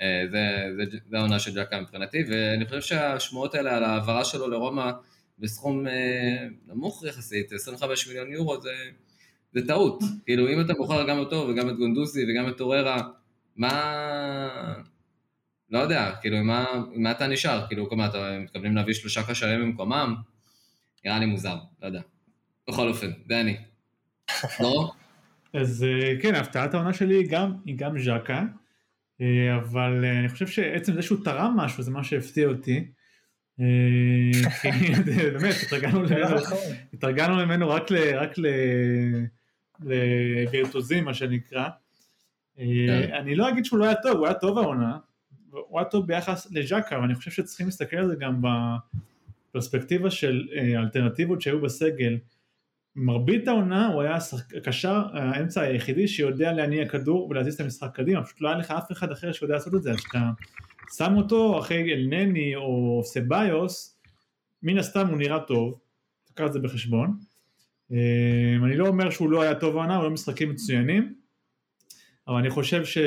אה, 0.00 0.24
זה, 0.30 0.46
זה, 0.76 0.98
זה 1.10 1.18
העונה 1.18 1.38
של 1.38 1.54
ג'קה 1.54 1.80
מבחינתי, 1.80 2.24
ואני 2.28 2.66
חושב 2.66 2.80
שהשמועות 2.80 3.54
האלה 3.54 3.76
על 3.76 3.84
ההעברה 3.84 4.24
שלו 4.24 4.48
לרומא 4.48 4.90
בסכום 5.38 5.86
נמוך 6.66 7.04
יחסית, 7.04 7.52
25 7.52 8.08
מיליון 8.08 8.32
יורו, 8.32 8.60
זה, 8.60 8.70
זה 9.52 9.66
טעות. 9.66 10.02
כאילו, 10.24 10.48
אם 10.48 10.60
אתה 10.60 10.74
בוחר 10.74 11.08
גם 11.08 11.18
אותו 11.18 11.46
וגם 11.48 11.68
את 11.68 11.76
גונדוסי 11.76 12.24
וגם 12.28 12.48
את 12.48 12.56
טוררה, 12.56 13.02
מה... 13.56 14.74
לא 15.70 15.78
יודע, 15.78 16.12
כאילו, 16.20 16.44
מה, 16.44 16.64
מה 16.94 17.10
אתה 17.10 17.26
נשאר? 17.26 17.66
כאילו, 17.66 17.88
כלומר, 17.88 18.06
אתה 18.06 18.38
מתכוונים 18.38 18.76
להביא 18.76 18.94
שלושה 18.94 19.22
קשרים 19.22 19.60
במקומם? 19.60 20.14
נראה 21.04 21.18
לי 21.18 21.26
מוזר, 21.26 21.56
לא 21.82 21.86
יודע. 21.86 22.00
בכל 22.68 22.88
אופן, 22.88 23.10
זה 23.28 23.40
אני. 23.40 23.56
לא? 24.60 24.92
אז 25.54 25.84
אה, 25.84 26.14
כן, 26.22 26.34
הפתעת 26.34 26.74
העונה 26.74 26.92
שלי 26.92 27.14
היא 27.14 27.26
גם, 27.30 27.52
היא 27.64 27.76
גם 27.76 27.98
ז'קה, 27.98 28.42
אה, 29.20 29.56
אבל 29.56 30.04
אה, 30.04 30.18
אני 30.18 30.28
חושב 30.28 30.46
שעצם 30.46 30.92
זה 30.92 31.02
שהוא 31.02 31.24
תרם 31.24 31.54
משהו 31.56 31.82
זה 31.82 31.90
מה 31.90 32.04
שהפתיע 32.04 32.48
אותי. 32.48 32.90
באמת, 35.32 35.54
התרגלנו 35.66 36.00
ממנו, 36.08 36.34
נכון. 36.34 36.58
התרגלנו 36.94 37.36
ממנו 37.36 37.68
רק, 37.68 37.82
לווירטוזים, 39.80 41.04
מה 41.04 41.14
שנקרא. 41.14 41.68
כן. 42.56 43.10
אני 43.12 43.34
לא 43.34 43.48
אגיד 43.48 43.64
שהוא 43.64 43.78
לא 43.78 43.84
היה 43.84 43.94
טוב, 44.02 44.16
הוא 44.16 44.26
היה 44.26 44.34
טוב 44.34 44.58
העונה, 44.58 44.98
הוא 45.50 45.80
היה 45.80 45.88
טוב 45.88 46.06
ביחס 46.06 46.52
לז'קה, 46.52 46.96
אבל 46.96 47.04
אני 47.04 47.14
חושב 47.14 47.30
שצריכים 47.30 47.66
להסתכל 47.66 47.96
על 47.96 48.08
זה 48.08 48.16
גם 48.16 48.42
בפרספקטיבה 49.52 50.10
של 50.10 50.48
אלטרנטיבות 50.76 51.42
שהיו 51.42 51.60
בסגל. 51.60 52.18
מרבית 52.96 53.48
העונה 53.48 53.86
הוא 53.86 54.02
היה 54.02 54.18
הקשר 54.56 55.02
האמצע 55.12 55.60
היחידי 55.60 56.08
שיודע 56.08 56.52
להניע 56.52 56.88
כדור 56.88 57.28
ולהזיז 57.30 57.54
את 57.54 57.60
המשחק 57.60 57.90
קדימה, 57.94 58.24
פשוט 58.24 58.40
לא 58.40 58.48
היה 58.48 58.58
לך 58.58 58.70
אף 58.70 58.92
אחד 58.92 59.12
אחר 59.12 59.32
שיודע 59.32 59.54
לעשות 59.54 59.74
את 59.74 59.82
זה, 59.82 59.90
אז 59.90 59.96
כשאתה 59.96 60.30
שם 60.96 61.14
אותו 61.16 61.58
אחרי 61.58 61.92
אלנני 61.92 62.56
או 62.56 63.02
סביוס, 63.04 63.98
מן 64.62 64.78
הסתם 64.78 65.06
הוא 65.06 65.18
נראה 65.18 65.40
טוב, 65.40 65.80
תקרא 66.24 66.46
את 66.46 66.52
זה 66.52 66.58
בחשבון. 66.58 67.16
אה, 67.92 68.56
אני 68.64 68.76
לא 68.76 68.86
אומר 68.86 69.10
שהוא 69.10 69.30
לא 69.30 69.42
היה 69.42 69.54
טוב 69.54 69.76
העונה, 69.76 69.96
הוא 69.96 70.04
לא 70.04 70.10
משחקים 70.10 70.50
מצוינים, 70.50 71.14
אבל 72.28 72.36
אני 72.36 72.50
חושב 72.50 72.84
שהוא 72.84 73.02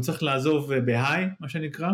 צריך 0.00 0.22
לעזוב 0.22 0.74
בהיי, 0.74 1.28
מה 1.40 1.48
שנקרא. 1.48 1.90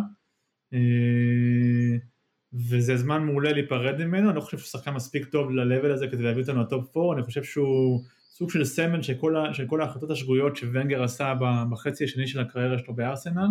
וזה 2.56 2.96
זמן 2.96 3.22
מעולה 3.22 3.52
להיפרד 3.52 4.04
ממנו, 4.04 4.28
אני 4.28 4.36
לא 4.36 4.40
חושב 4.40 4.58
שהוא 4.58 4.68
שחקן 4.68 4.90
מספיק 4.90 5.24
טוב 5.24 5.50
ל-level 5.50 5.92
הזה 5.92 6.08
כדי 6.08 6.22
להביא 6.22 6.42
אותנו 6.42 6.62
לטופ 6.62 6.96
4, 6.96 7.14
אני 7.14 7.22
חושב 7.22 7.44
שהוא 7.44 8.04
סוג 8.30 8.50
של 8.50 8.64
סמל 8.64 9.02
של 9.02 9.14
כל, 9.14 9.36
ה, 9.36 9.54
של 9.54 9.66
כל 9.66 9.80
ההחלטות 9.80 10.10
השגויות 10.10 10.56
שוונגר 10.56 11.02
עשה 11.02 11.34
בחצי 11.70 12.04
השני 12.04 12.26
של 12.26 12.40
הקריירה 12.40 12.78
שלו 12.78 12.94
בארסנל, 12.94 13.46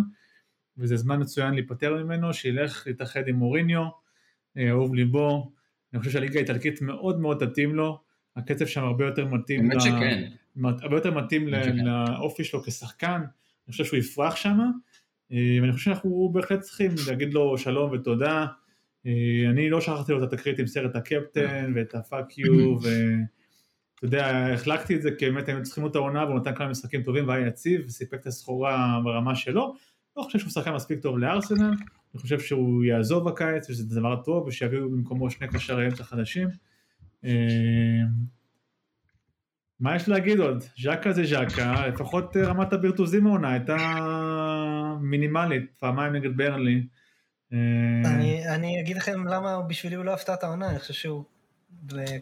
וזה 0.78 0.96
זמן 0.96 1.20
מצוין 1.20 1.54
להיפטר 1.54 2.04
ממנו, 2.04 2.34
שילך 2.34 2.86
להתאחד 2.86 3.28
עם 3.28 3.36
מוריניו, 3.36 3.84
אה, 4.56 4.70
אהוב 4.70 4.94
ליבו, 4.94 5.52
אני 5.92 6.00
חושב 6.00 6.12
שהליגה 6.12 6.38
האיטלקית 6.38 6.82
מאוד 6.82 7.20
מאוד 7.20 7.46
תתאים 7.46 7.74
לו, 7.74 8.00
הקצב 8.36 8.66
שם 8.66 8.84
הרבה 8.84 9.06
יותר 9.06 9.26
מתאים, 9.26 9.68
באמת 9.68 9.80
שכן, 9.80 10.28
הרבה 10.64 10.96
יותר 10.96 11.10
מתאים 11.10 11.48
לאופי 11.84 12.44
שלו 12.44 12.62
כשחקן, 12.62 13.20
אני 13.66 13.72
חושב 13.72 13.84
שהוא 13.84 13.98
יפרח 13.98 14.36
שם, 14.36 14.58
אה, 15.32 15.58
ואני 15.60 15.72
חושב 15.72 15.84
שאנחנו 15.84 16.30
בהחלט 16.32 16.60
צריכים 16.60 16.90
להגיד 17.08 17.34
לו 17.34 17.58
שלום 17.58 17.90
ותודה, 17.92 18.46
אני 19.50 19.70
לא 19.70 19.80
שכחתי 19.80 20.12
לו 20.12 20.24
את 20.24 20.32
התקרית 20.32 20.58
עם 20.58 20.66
סרט 20.66 20.96
הקפטן 20.96 21.72
ואת 21.74 21.94
הפאק 21.94 22.38
יו 22.38 22.76
ואתה 22.80 24.02
יודע, 24.02 24.52
החלקתי 24.54 24.96
את 24.96 25.02
זה 25.02 25.10
כי 25.18 25.30
באמת 25.30 25.48
היינו 25.48 25.62
צריכים 25.62 25.86
את 25.86 25.96
העונה 25.96 26.24
והוא 26.24 26.38
נתן 26.38 26.54
כמה 26.54 26.68
משחקים 26.68 27.02
טובים 27.02 27.28
והיה 27.28 27.46
יציב 27.46 27.82
וסיפק 27.86 28.20
את 28.20 28.26
הסחורה 28.26 29.00
ברמה 29.04 29.34
שלו 29.34 29.74
לא 30.16 30.22
חושב 30.22 30.38
שהוא 30.38 30.50
שחקן 30.50 30.72
מספיק 30.72 31.00
טוב 31.00 31.18
לארסנל, 31.18 31.74
אני 32.14 32.20
חושב 32.20 32.40
שהוא 32.40 32.84
יעזוב 32.84 33.28
בקיץ 33.28 33.70
וזה 33.70 33.94
דבר 33.94 34.22
טוב 34.22 34.46
ושיביאו 34.46 34.90
במקומו 34.90 35.30
שני 35.30 35.48
קשרי 35.48 35.86
אמצע 35.86 36.04
חדשים. 36.04 36.48
אה, 37.24 37.30
מה 39.80 39.96
יש 39.96 40.08
להגיד 40.08 40.38
עוד? 40.40 40.64
ז'קה 40.82 41.12
זה 41.12 41.24
ז'קה, 41.24 41.86
לפחות 41.86 42.36
רמת 42.36 42.72
הבירטוזים 42.72 43.26
העונה 43.26 43.52
הייתה 43.52 43.76
מינימלית, 45.00 45.70
פעמיים 45.78 46.12
נגד 46.12 46.36
ברנלי. 46.36 46.86
אני, 47.52 48.48
אני 48.48 48.80
אגיד 48.80 48.96
לכם 48.96 49.26
למה 49.26 49.62
בשבילי 49.62 49.96
הוא 49.96 50.04
לא 50.04 50.14
הפתע 50.14 50.34
את 50.34 50.44
העונה, 50.44 50.70
אני 50.70 50.78
חושב 50.78 50.94
שהוא 50.94 51.24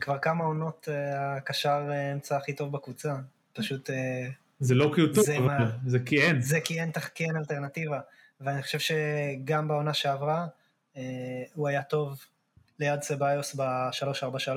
כבר 0.01 0.19
כמה 0.19 0.45
עונות 0.45 0.89
הקשר 1.17 1.83
אמצע 2.13 2.37
הכי 2.37 2.53
טוב 2.53 2.73
בקבוצה. 2.73 3.15
פשוט... 3.53 3.91
זה 4.61 4.75
לא 4.75 4.93
כי 4.95 5.01
הוא 5.01 5.15
טוב, 5.15 5.25
אבל 5.31 5.65
זה 5.87 5.99
כי 5.99 6.23
אין. 6.23 6.41
זה 6.41 6.61
כי 6.61 6.81
אין, 6.81 6.91
כי 7.15 7.25
אין 7.25 7.37
אלטרנטיבה. 7.37 8.01
ואני 8.41 8.63
חושב 8.63 8.79
שגם 8.79 9.69
בעונה 9.69 9.95
שעברה, 9.95 10.47
הוא 11.55 11.69
היה 11.69 11.83
טוב 11.83 12.25
ליד 12.79 13.03
סביוס 13.03 13.55
ב-343, 13.55 14.49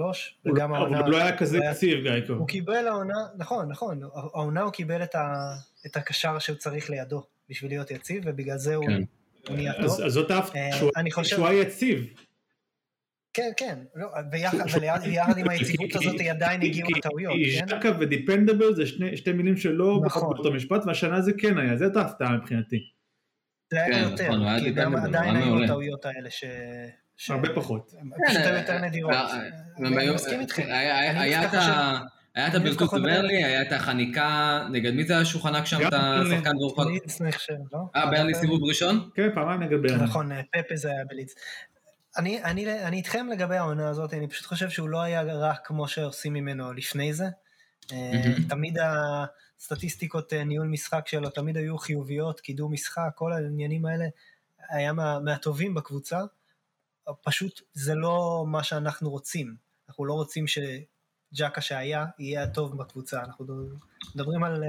וגם 0.46 0.74
העונה... 0.74 1.00
הוא 1.00 1.10
לא 1.10 1.18
היה 1.18 1.38
כזה 1.38 1.58
יציב, 1.72 2.04
גייקו. 2.04 2.34
הוא 2.34 2.48
קיבל 2.48 2.88
העונה, 2.88 3.18
נכון, 3.38 3.70
נכון, 3.70 4.00
העונה 4.14 4.62
הוא 4.62 4.72
קיבל 4.72 5.04
את, 5.04 5.16
ה, 5.16 5.56
את 5.86 5.98
הקשר 5.98 6.40
שהוא 6.40 6.58
צריך 6.58 6.90
לידו 6.90 7.24
בשביל 7.50 7.72
להיות 7.72 7.92
יציב, 7.92 8.24
ובגלל 8.26 8.58
זה 8.58 8.76
הוא, 8.76 8.86
כן. 8.86 9.02
הוא 9.48 9.56
נהיה 9.56 9.74
טוב. 9.74 10.02
אז, 10.02 10.14
זאת 10.14 10.32
ההפתעה, 10.32 10.70
אה, 11.18 11.24
שהוא 11.24 11.48
היה 11.48 11.62
יציב. 11.62 12.08
כן, 13.34 13.52
כן, 13.58 13.80
לא, 13.96 14.08
ויחד, 14.32 14.66
ויחד 15.04 15.38
עם 15.38 15.50
היציבות 15.50 15.96
הזאת 15.96 16.16
עדיין 16.30 16.62
הגיעו 16.62 16.90
הטעויות, 16.98 17.36
כן? 17.60 17.68
ז'קה 17.68 17.92
ודיפנדבל 18.00 18.76
זה 18.76 18.86
שני, 18.86 19.18
שתי 19.18 19.32
מילים 19.32 19.58
שלא 19.58 20.02
נכון. 20.06 20.22
באותו 20.22 20.54
משפט, 20.54 20.82
והשנה 20.86 21.22
זה 21.22 21.32
כן 21.38 21.58
היה, 21.58 21.78
זאת 21.78 21.96
ההפתעה 21.96 22.38
מבחינתי. 22.38 22.78
זה 23.74 23.84
היה 23.84 23.94
כן, 23.94 24.12
יותר, 24.12 24.36
נכון, 24.36 24.60
כי 24.60 24.72
גם 24.72 24.96
עדיין 24.96 25.36
היו 25.36 25.64
הטעויות 25.64 26.06
האלה 26.06 26.30
ש... 26.30 26.44
הרבה 27.30 27.56
פחות. 27.56 27.94
פשוט 28.28 28.42
יותר 28.58 28.82
נדירות. 28.82 29.16
אני 29.86 30.12
מסכים 30.14 30.40
איתכם. 30.40 30.64
היה 30.68 31.46
את 31.46 31.54
הבלקוס 32.38 32.92
ברלי, 32.92 33.44
היה 33.44 33.62
את 33.62 33.72
החניקה, 33.72 34.68
נגד 34.72 34.94
מי 34.94 35.06
זה 35.06 35.14
היה 35.14 35.26
שהוא 35.26 35.42
חנק 35.42 35.66
שם 35.66 35.88
את 35.88 35.94
השחקן 35.94 36.52
דורפת? 36.60 36.86
בליץ 36.86 37.22
נחשב, 37.22 37.54
לא? 37.74 37.80
אה, 37.96 38.12
ברלי 38.12 38.36
סיבוב 38.36 38.64
ראשון? 38.64 39.10
כן, 39.16 39.30
פעמיים 39.34 39.64
נגד 39.64 39.82
ברלי. 39.82 40.04
נכון, 40.04 40.32
פפה 40.52 40.76
זה 40.76 40.92
היה 40.92 41.06
בליץ. 41.10 41.34
אני, 42.18 42.44
אני, 42.44 42.84
אני 42.84 42.98
איתכם 42.98 43.28
לגבי 43.32 43.58
העונה 43.58 43.90
הזאת, 43.90 44.14
אני 44.14 44.28
פשוט 44.28 44.46
חושב 44.46 44.70
שהוא 44.70 44.90
לא 44.90 45.02
היה 45.02 45.22
רק 45.22 45.60
כמו 45.64 45.88
שעושים 45.88 46.34
ממנו 46.34 46.74
לפני 46.74 47.14
זה. 47.14 47.26
תמיד 48.50 48.78
הסטטיסטיקות 49.60 50.34
ניהול 50.34 50.68
משחק 50.68 51.08
שלו 51.08 51.30
תמיד 51.30 51.58
היו 51.58 51.78
חיוביות, 51.78 52.40
קידום 52.40 52.74
משחק, 52.74 53.10
כל 53.16 53.34
העניינים 53.34 53.86
האלה, 53.86 54.06
היה 54.70 54.94
מה, 54.94 55.20
מהטובים 55.20 55.74
בקבוצה. 55.74 56.20
פשוט 57.22 57.62
זה 57.74 57.96
לא 57.96 58.46
מה 58.48 58.64
שאנחנו 58.64 59.10
רוצים. 59.10 59.56
אנחנו 59.90 60.06
לא 60.06 60.14
רוצים 60.14 60.48
שג'קה 61.34 61.62
שהיה 61.62 62.06
יהיה 62.20 62.44
הטוב 62.44 62.78
בקבוצה. 62.78 63.20
אנחנו 63.24 63.46
מדברים 64.16 64.44
על, 64.44 64.64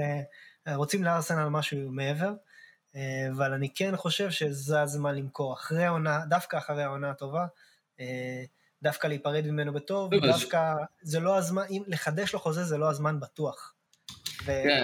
אה, 0.67 0.75
רוצים 0.75 1.03
לארסנל 1.03 1.47
משהו 1.47 1.91
מעבר, 1.91 2.33
אה, 2.95 3.27
אבל 3.31 3.53
אני 3.53 3.69
כן 3.75 3.95
חושב 3.95 4.31
שזה 4.31 4.81
הזמן 4.81 5.15
למכור. 5.15 5.53
אחרי 5.53 5.85
העונה, 5.85 6.25
דווקא 6.29 6.57
אחרי 6.57 6.83
העונה 6.83 7.09
הטובה, 7.09 7.45
אה, 7.99 8.43
דווקא 8.81 9.07
להיפרד 9.07 9.47
ממנו 9.47 9.73
בטוב, 9.73 10.15
דווקא 10.15 10.73
זה 11.01 11.19
לא 11.19 11.37
הזמן, 11.37 11.63
אם 11.69 11.83
לחדש 11.87 12.33
לו 12.33 12.39
חוזה 12.39 12.63
זה 12.63 12.77
לא 12.77 12.89
הזמן 12.89 13.19
בטוח. 13.19 13.73
כן, 14.45 14.83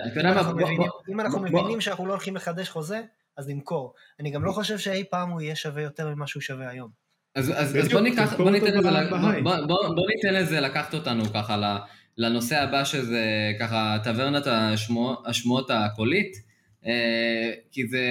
ואם 1.07 1.19
אנחנו 1.19 1.39
מבינים 1.39 1.81
שאנחנו 1.81 2.05
לא 2.05 2.11
הולכים 2.11 2.35
לחדש 2.35 2.69
חוזה, 2.69 3.01
אז 3.37 3.47
נמכור. 3.47 3.93
אני 4.19 4.31
גם 4.31 4.45
לא 4.45 4.51
חושב 4.51 4.77
שאי 4.77 5.03
פעם 5.09 5.29
הוא 5.29 5.41
יהיה 5.41 5.55
שווה 5.55 5.81
יותר 5.81 6.15
ממה 6.15 6.27
שהוא 6.27 6.41
שווה 6.41 6.69
היום. 6.69 7.04
אז, 7.35 7.51
אז, 7.55 7.77
אז 7.77 7.89
בוא, 7.91 8.01
ניקח, 8.01 8.33
בוא, 8.33 8.51
ניתן 8.51 8.77
לזה, 8.77 8.89
בוא, 9.43 9.55
בוא, 9.67 9.95
בוא 9.95 10.07
ניתן 10.15 10.33
לזה 10.33 10.59
לקחת 10.59 10.93
אותנו 10.93 11.23
ככה 11.33 11.77
לנושא 12.17 12.63
הבא 12.63 12.83
שזה 12.83 13.51
ככה 13.59 13.97
טברנת 14.03 14.47
השמוע, 14.47 15.15
השמועות 15.25 15.71
הקולית, 15.71 16.37
אה, 16.85 17.51
כי 17.71 17.87
זה, 17.87 18.03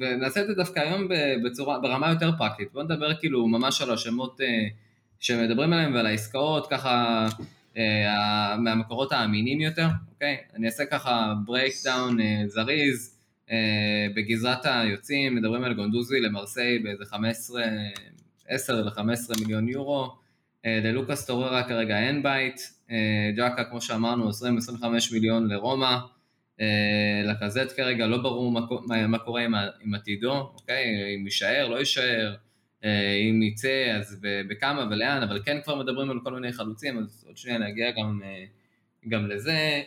ונעשה 0.00 0.40
את 0.40 0.46
זה 0.46 0.54
דווקא 0.54 0.80
היום 0.80 1.08
בצורה, 1.44 1.80
ברמה 1.80 2.10
יותר 2.10 2.30
פרקטית, 2.38 2.72
בוא 2.72 2.82
נדבר 2.82 3.14
כאילו 3.14 3.46
ממש 3.48 3.82
על 3.82 3.90
השמות 3.90 4.40
אה, 4.40 4.68
שמדברים 5.20 5.72
עליהם 5.72 5.94
ועל 5.94 6.06
העסקאות 6.06 6.66
ככה 6.70 7.26
אה, 7.76 8.56
מהמקורות 8.58 9.12
האמינים 9.12 9.60
יותר, 9.60 9.86
אוקיי? 10.14 10.36
אני 10.56 10.66
אעשה 10.66 10.84
ככה 10.84 11.32
breakdown 11.44 12.18
זריז. 12.46 13.16
בגזרת 14.16 14.66
היוצאים, 14.66 15.34
מדברים 15.34 15.64
על 15.64 15.74
גנדוזי 15.74 16.20
למרסיי 16.20 16.78
באיזה 16.78 17.04
15 17.04 17.62
10 18.50 18.82
ל-15 18.82 19.40
מיליון 19.40 19.68
יורו, 19.68 20.16
אה, 20.66 20.80
ללוקאס 20.84 21.26
טוריירה 21.26 21.68
כרגע 21.68 21.98
אין 21.98 22.22
בית, 22.22 22.72
אה, 22.90 23.30
ג'אקה 23.36 23.64
כמו 23.64 23.80
שאמרנו 23.80 24.28
20-25 24.28 25.12
מיליון 25.12 25.48
לרומא, 25.48 25.96
אה, 26.60 27.22
לקזט 27.24 27.76
כרגע 27.76 28.06
לא 28.06 28.18
ברור 28.18 28.52
מה, 28.52 29.06
מה 29.06 29.18
קורה 29.18 29.44
עם, 29.44 29.54
עם 29.54 29.94
עתידו, 29.94 30.52
אוקיי? 30.54 30.84
אם 31.16 31.24
יישאר, 31.24 31.68
לא 31.68 31.78
יישאר, 31.78 32.34
אם 33.30 33.42
יצא 33.42 33.96
אז 33.98 34.20
בכמה 34.48 34.86
ולאן, 34.90 35.22
אבל 35.22 35.42
כן 35.44 35.60
כבר 35.64 35.74
מדברים 35.82 36.10
על 36.10 36.18
כל 36.24 36.34
מיני 36.34 36.52
חלוצים, 36.52 36.98
אז 36.98 37.24
עוד 37.26 37.36
שנייה 37.36 37.58
נגיע 37.58 37.90
גם, 37.90 38.20
גם 39.08 39.26
לזה. 39.26 39.82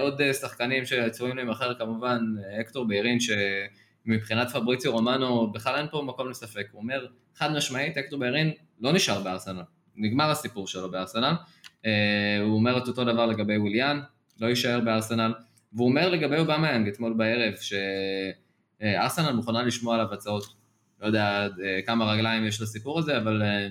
עוד 0.00 0.32
שחקנים 0.32 0.84
שצפויים 0.84 1.36
להימכר 1.36 1.74
כמובן, 1.74 2.20
אקטור 2.60 2.88
ביירין 2.88 3.20
ש... 3.20 3.30
מבחינת 4.06 4.50
פבריציו 4.50 4.92
רומנו 4.92 5.52
בכלל 5.52 5.76
אין 5.76 5.86
פה 5.90 6.02
מקום 6.06 6.30
לספק, 6.30 6.66
הוא 6.72 6.82
אומר 6.82 7.06
חד 7.34 7.52
משמעית 7.52 7.98
אקטור 7.98 8.18
ביירין 8.18 8.52
לא 8.80 8.92
נשאר 8.92 9.22
בארסנל, 9.22 9.62
נגמר 9.96 10.30
הסיפור 10.30 10.66
שלו 10.66 10.90
בארסנל, 10.90 11.34
אה, 11.86 12.38
הוא 12.42 12.54
אומר 12.54 12.78
את 12.78 12.88
אותו 12.88 13.04
דבר 13.04 13.26
לגבי 13.26 13.56
וויליאן, 13.56 14.00
לא 14.40 14.46
יישאר 14.46 14.80
בארסנל, 14.80 15.34
והוא 15.72 15.88
אומר 15.88 16.08
לגבי 16.08 16.38
אובמה 16.38 16.70
יאנג 16.70 16.88
אתמול 16.88 17.14
בערב 17.16 17.54
שארסנל 18.80 19.32
מוכנה 19.32 19.62
לשמוע 19.62 19.94
עליו 19.94 20.14
הצעות, 20.14 20.44
לא 21.00 21.06
יודע 21.06 21.48
אה, 21.64 21.80
כמה 21.86 22.12
רגליים 22.12 22.46
יש 22.46 22.60
לסיפור 22.60 22.98
הזה, 22.98 23.18
אבל 23.18 23.42
אה, 23.42 23.68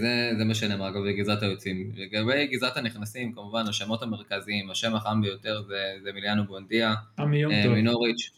זה, 0.00 0.32
זה 0.38 0.44
מה 0.44 0.54
שנאמר. 0.54 0.90
לגבי 0.90 1.12
גזרת 1.12 1.42
היוצאים. 1.42 1.92
לגבי 1.94 2.46
גזרת 2.46 2.76
הנכנסים, 2.76 3.32
כמובן 3.32 3.64
השמות 3.68 4.02
המרכזיים, 4.02 4.70
השם 4.70 4.94
החם 4.94 5.20
ביותר 5.22 5.62
זה, 5.62 5.94
זה 6.02 6.12
מיליאנו 6.12 6.44
בונדיה, 6.44 6.94
מנוריץ', 7.68 8.30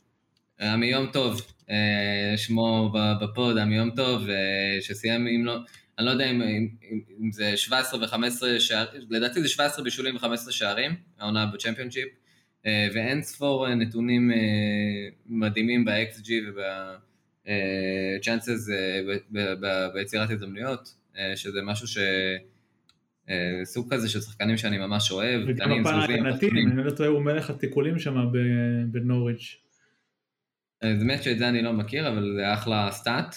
עמי 0.61 0.87
יום 0.87 1.07
טוב, 1.07 1.43
אה, 1.71 2.35
שמו 2.37 2.93
בפוד, 3.23 3.59
עמי 3.59 3.77
יום 3.77 3.91
טוב, 3.91 4.29
אה, 4.29 4.79
שסיים, 4.81 5.27
אם 5.27 5.45
לא, 5.45 5.57
אני 5.99 6.07
לא 6.07 6.11
יודע 6.11 6.31
אם, 6.31 6.43
אם, 6.43 6.69
אם 7.21 7.33
זה 7.33 7.57
17 7.57 8.01
ו-15 8.01 8.61
שערים, 8.61 9.03
לדעתי 9.11 9.43
זה 9.43 9.49
17 9.49 9.85
בישולים 9.85 10.17
ו-15 10.17 10.51
שערים, 10.51 10.95
העונה 11.19 11.47
בצ'מפיונשיפ, 11.47 12.09
אה, 12.67 12.89
ואין 12.95 13.23
ספור 13.23 13.75
נתונים 13.75 14.31
מדהימים 15.27 15.85
ב-XG 15.85 16.31
וב-chances 16.47 17.51
ביצירת 19.95 20.31
הזדמנויות, 20.31 20.95
שזה 21.37 21.63
משהו 21.63 21.87
ש... 21.87 21.99
סוג 23.65 23.95
כזה 23.95 24.09
של 24.09 24.21
שחקנים 24.21 24.57
שאני 24.57 24.79
ממש 24.79 25.11
אוהב. 25.11 25.41
וגם 25.47 25.73
הפן 25.73 25.95
ההגנתי, 25.95 26.51
אני 26.51 26.85
לא 26.85 26.91
טועה, 26.91 27.09
הוא 27.09 27.23
מלך 27.23 27.51
התיקולים 27.51 27.99
שם 27.99 28.15
בנוריץ'. 28.91 29.61
באמת 30.83 31.23
שאת 31.23 31.39
זה 31.39 31.49
אני 31.49 31.63
לא 31.63 31.73
מכיר, 31.73 32.09
אבל 32.09 32.33
זה 32.37 32.53
אחלה 32.55 32.89
סטאט. 32.93 33.37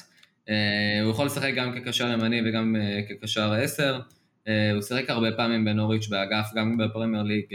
אה, 0.50 1.02
הוא 1.04 1.12
יכול 1.12 1.26
לשחק 1.26 1.54
גם 1.56 1.76
כקשר 1.76 2.08
ימני 2.08 2.42
וגם 2.46 2.76
אה, 2.76 3.02
כקשר 3.10 3.54
עשר. 3.54 4.00
אה, 4.48 4.72
הוא 4.72 4.82
שיחק 4.82 5.10
הרבה 5.10 5.32
פעמים 5.32 5.66
בנוריץ' 5.66 6.08
באגף, 6.08 6.52
גם 6.56 6.78
בפרמייר 6.78 7.24
ליג. 7.24 7.46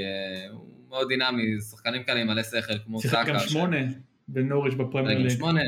הוא 0.52 0.66
מאוד 0.88 1.08
דינמי, 1.08 1.60
שחקנים 1.60 2.02
כאלה 2.02 2.20
עם 2.20 2.26
מלא 2.26 2.42
שכל, 2.42 2.78
כמו 2.84 3.00
סאקה. 3.00 3.10
שיחק 3.10 3.28
גם 3.28 3.38
שמונה 3.38 3.76
בנוריץ' 4.28 4.74
בפרמייר 4.74 5.18
ליג. 5.18 5.30
שמונה. 5.30 5.60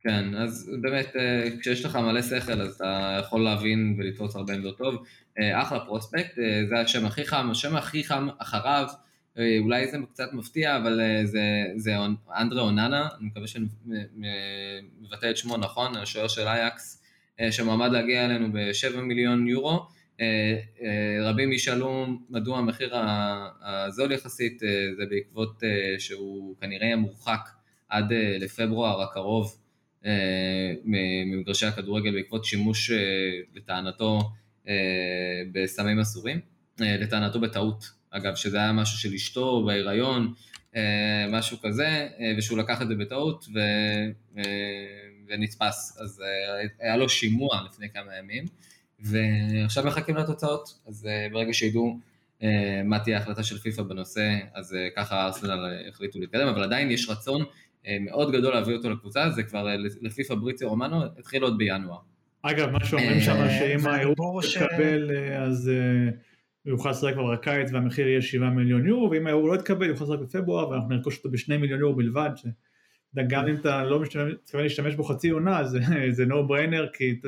כן, 0.00 0.34
אז 0.34 0.70
באמת, 0.80 1.16
כשיש 1.60 1.84
לך 1.84 1.96
מלא 1.96 2.22
שכל, 2.22 2.60
אז 2.60 2.74
אתה 2.74 3.18
יכול 3.20 3.40
להבין 3.40 3.94
ולתפוס 3.98 4.36
הרבה 4.36 4.54
עמדות 4.54 4.78
טוב. 4.78 5.04
אחלה 5.52 5.80
פרוספקט, 5.80 6.38
זה 6.68 6.80
השם 6.80 7.06
הכי 7.06 7.24
חם, 7.24 7.48
השם 7.50 7.76
הכי 7.76 8.04
חם 8.04 8.28
אחריו. 8.38 8.86
אה, 9.38 9.58
אולי 9.58 9.88
זה 9.88 9.98
קצת 10.12 10.32
מפתיע, 10.32 10.76
אבל 10.76 11.00
אה, 11.00 11.26
זה, 11.26 11.64
זה 11.76 11.92
אנדרה 12.40 12.62
אוננה, 12.62 13.08
אני 13.18 13.26
מקווה 13.26 13.46
שאני 13.46 13.66
מבטא 15.00 15.30
את 15.30 15.36
שמו 15.36 15.56
נכון, 15.56 15.96
השוער 15.96 16.28
של 16.28 16.48
אייקס, 16.48 17.02
אה, 17.40 17.52
שמועמד 17.52 17.92
להגיע 17.92 18.24
אלינו 18.24 18.52
ב-7 18.52 19.00
מיליון 19.00 19.48
יורו. 19.48 19.86
רבים 21.22 21.52
ישאלו 21.52 22.06
מדוע 22.30 22.58
המחיר 22.58 22.94
הזול 23.62 24.12
יחסית, 24.12 24.58
זה 24.96 25.04
בעקבות 25.10 25.62
שהוא 25.98 26.56
כנראה 26.60 26.96
מורחק 26.96 27.48
עד 27.88 28.12
לפברואר 28.40 29.02
הקרוב 29.02 29.58
ממגרשי 30.84 31.66
הכדורגל 31.66 32.12
בעקבות 32.12 32.44
שימוש 32.44 32.90
לטענתו 33.54 34.30
בסמים 35.52 35.98
אסורים, 35.98 36.40
לטענתו 36.80 37.40
בטעות 37.40 37.97
אגב, 38.10 38.34
שזה 38.34 38.56
היה 38.56 38.72
משהו 38.72 38.98
של 38.98 39.14
אשתו 39.14 39.64
בהיריון, 39.66 40.34
אה, 40.76 41.26
משהו 41.30 41.56
כזה, 41.62 42.08
אה, 42.20 42.34
ושהוא 42.38 42.58
לקח 42.58 42.82
את 42.82 42.88
זה 42.88 42.94
בטעות 42.94 43.44
ו... 43.54 43.58
אה, 44.38 44.42
ונתפס. 45.28 45.98
אז 46.00 46.22
היה 46.80 46.96
לו 46.96 47.08
שימוע 47.08 47.60
לפני 47.66 47.90
כמה 47.90 48.16
ימים, 48.18 48.44
ועכשיו 49.00 49.84
מחכים 49.84 50.16
לתוצאות, 50.16 50.78
אז 50.86 51.08
ברגע 51.32 51.52
שידעו 51.52 51.98
מה 52.84 52.98
תהיה 52.98 53.18
ההחלטה 53.18 53.42
של 53.42 53.58
פיפ"א 53.58 53.82
בנושא, 53.82 54.38
אז 54.54 54.76
ככה 54.96 55.26
ארסנל 55.26 55.58
החליטו 55.88 56.18
להתקדם, 56.18 56.48
אבל 56.48 56.62
עדיין 56.62 56.90
יש 56.90 57.08
רצון 57.08 57.44
מאוד 58.00 58.32
גדול 58.32 58.54
להביא 58.54 58.76
אותו 58.76 58.90
לקבוצה, 58.90 59.30
זה 59.30 59.42
כבר 59.42 59.76
לפי 60.00 60.24
פבריציו 60.24 60.68
רומנו 60.68 61.04
התחיל 61.18 61.42
עוד 61.42 61.58
בינואר. 61.58 61.98
אגב, 62.42 62.70
מה 62.70 62.84
שאומרים 62.84 63.20
שם, 63.20 63.48
שאם 63.58 63.86
האירוע 63.86 64.42
יתקבל, 64.44 65.10
אז 65.36 65.70
הוא 66.68 66.76
יוכל 66.76 66.90
לשחק 66.90 67.12
כבר 67.14 67.32
הקיץ 67.32 67.72
והמחיר 67.72 68.08
יהיה 68.08 68.22
7 68.22 68.50
מיליון 68.50 68.86
יורו, 68.86 69.10
ואם 69.10 69.26
האירוע 69.26 69.48
לא 69.48 69.54
יתקבל, 69.54 69.86
הוא 69.86 69.94
יוכל 69.94 70.04
לשחק 70.04 70.18
בפברואר, 70.18 70.68
ואנחנו 70.68 70.88
נרכוש 70.88 71.16
אותו 71.16 71.30
ב-2 71.30 71.58
מיליון 71.60 71.80
יורו 71.80 71.96
בלבד, 71.96 72.30
שגם 72.36 73.48
אם 73.48 73.54
אתה 73.54 73.84
לא 73.84 74.00
מתכוון 74.00 74.62
להשתמש 74.62 74.94
בו 74.94 75.04
חצי 75.04 75.28
עונה, 75.28 75.64
זה 76.10 76.24
no 76.24 76.50
brainer, 76.50 76.92
כי 76.92 77.20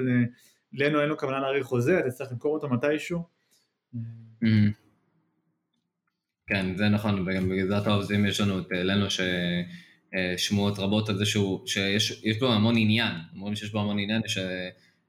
לנו 0.72 1.00
אין 1.00 1.08
לו 1.08 1.18
כוונה 1.18 1.40
להאריך 1.40 1.66
חוזה, 1.66 1.98
אתה 1.98 2.10
צריך 2.10 2.32
למכור 2.32 2.54
אותו 2.54 2.68
מתישהו. 2.68 3.22
Mm. 3.94 4.46
כן, 6.46 6.76
זה 6.76 6.88
נכון, 6.88 7.28
וגם 7.28 7.48
בגזרת 7.48 7.86
העובדים 7.86 8.26
יש 8.26 8.40
לנו 8.40 8.58
את 8.58 8.66
לנו 8.72 9.06
ששמועות 10.36 10.78
רבות 10.78 11.08
על 11.08 11.18
זה 11.18 11.26
שהוא, 11.26 11.66
שיש 11.66 12.38
בו 12.40 12.46
המון 12.46 12.74
עניין, 12.76 13.12
אומרים 13.34 13.56
שיש 13.56 13.72
בו 13.72 13.80
המון 13.80 13.98
עניין, 13.98 14.22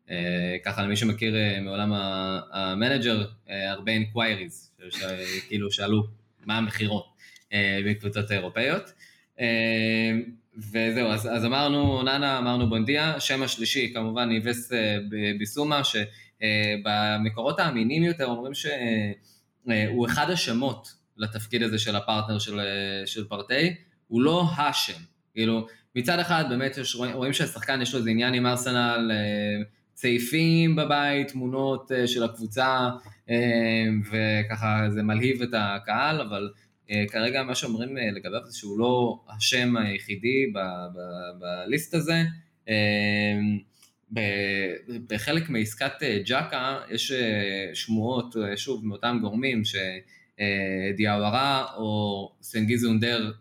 שככה 0.06 0.84
למי 0.84 0.95
שמכיר 0.95 1.36
אה, 1.36 1.60
מעולם 1.62 1.93
המנג'ר, 2.52 3.26
אה, 3.49 3.72
הרבה 3.72 3.91
inquiries, 3.91 4.72
כאילו 5.47 5.72
שאלו 5.72 6.04
מה 6.45 6.58
המכירות 6.58 7.06
מקבוצות 7.86 8.32
אירופאיות. 8.32 8.93
וזהו, 10.58 11.08
אז, 11.08 11.28
אז 11.32 11.45
אמרנו 11.45 12.04
אונאנה, 12.03 12.38
אמרנו 12.38 12.70
בונדיה, 12.70 13.20
שם 13.20 13.43
השלישי 13.43 13.91
כמובן 13.93 14.30
איב 14.30 14.72
ביסומה, 15.39 15.82
שבמקורות 15.84 17.60
האמינים 17.60 18.04
יותר 18.04 18.26
אומרים 18.26 18.54
שהוא 18.54 20.08
אחד 20.08 20.30
השמות 20.30 20.93
לתפקיד 21.18 21.64
הזה 21.64 21.80
של 21.80 21.95
הפרטנר 21.95 22.39
של, 22.39 22.60
של 23.06 23.28
פארטיי, 23.28 23.76
הוא 24.08 24.22
לא 24.22 24.45
השם, 24.58 24.99
כאילו 25.34 25.68
מצד 25.95 26.20
אחד 26.20 26.45
באמת 26.49 26.78
יש, 26.78 26.95
רואים 26.95 27.34
שהשחקן 27.34 27.82
יש 27.82 27.93
לו 27.93 27.99
איזה 27.99 28.10
עניין 28.10 28.34
עם 28.34 28.45
ארסנל, 28.45 29.12
צעיפים 30.02 30.76
בבית, 30.76 31.28
תמונות 31.28 31.91
של 32.06 32.24
הקבוצה, 32.24 32.89
וככה 34.12 34.86
זה 34.89 35.04
מלהיב 35.04 35.41
את 35.41 35.49
הקהל, 35.54 36.22
אבל 36.22 36.49
אה, 36.91 37.04
כרגע 37.08 37.43
מה 37.43 37.56
שאומרים 37.56 37.97
אה, 37.97 38.12
לגביו 38.12 38.41
זה 38.45 38.58
שהוא 38.58 38.80
לא 38.80 39.20
השם 39.30 39.78
היחידי 39.78 40.54
בליסט 41.39 41.93
הזה. 41.93 42.24
אה, 42.70 43.39
בחלק 45.08 45.49
מעסקת 45.49 46.04
ג'קה 46.26 46.80
יש 46.89 47.12
שמועות, 47.74 48.36
שוב, 48.56 48.86
מאותם 48.86 49.20
גורמים 49.22 49.62
שדיאוורה 50.95 51.66
או 51.78 52.32
סנגיזונדר 52.41 53.32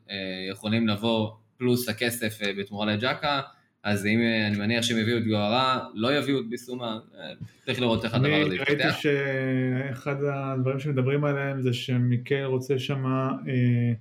יכולים 0.50 0.88
לבוא 0.88 1.30
פלוס 1.58 1.88
הכסף 1.88 2.38
בתמורה 2.58 2.86
לג'קה. 2.86 3.40
אז 3.82 4.06
אם 4.06 4.20
אה, 4.20 4.46
אני 4.46 4.58
מניח 4.58 4.82
שהם 4.82 4.98
יביאו 4.98 5.18
את 5.18 5.26
גוהרה, 5.26 5.88
לא 5.94 6.18
יביאו 6.18 6.40
את 6.40 6.48
ביסומה, 6.48 6.98
אה, 7.14 7.32
צריך 7.64 7.80
לראות 7.80 8.04
איך 8.04 8.14
הדבר 8.14 8.42
הזה 8.46 8.54
יתפתח. 8.54 8.72
אני 8.72 8.82
ראיתי 8.82 9.00
שאחד 9.00 10.16
הדברים 10.24 10.78
שמדברים 10.78 11.24
עליהם 11.24 11.62
זה 11.62 11.72
שמיקל 11.72 12.44
רוצה 12.44 12.78
שם 12.78 13.06
אה, 13.06 13.92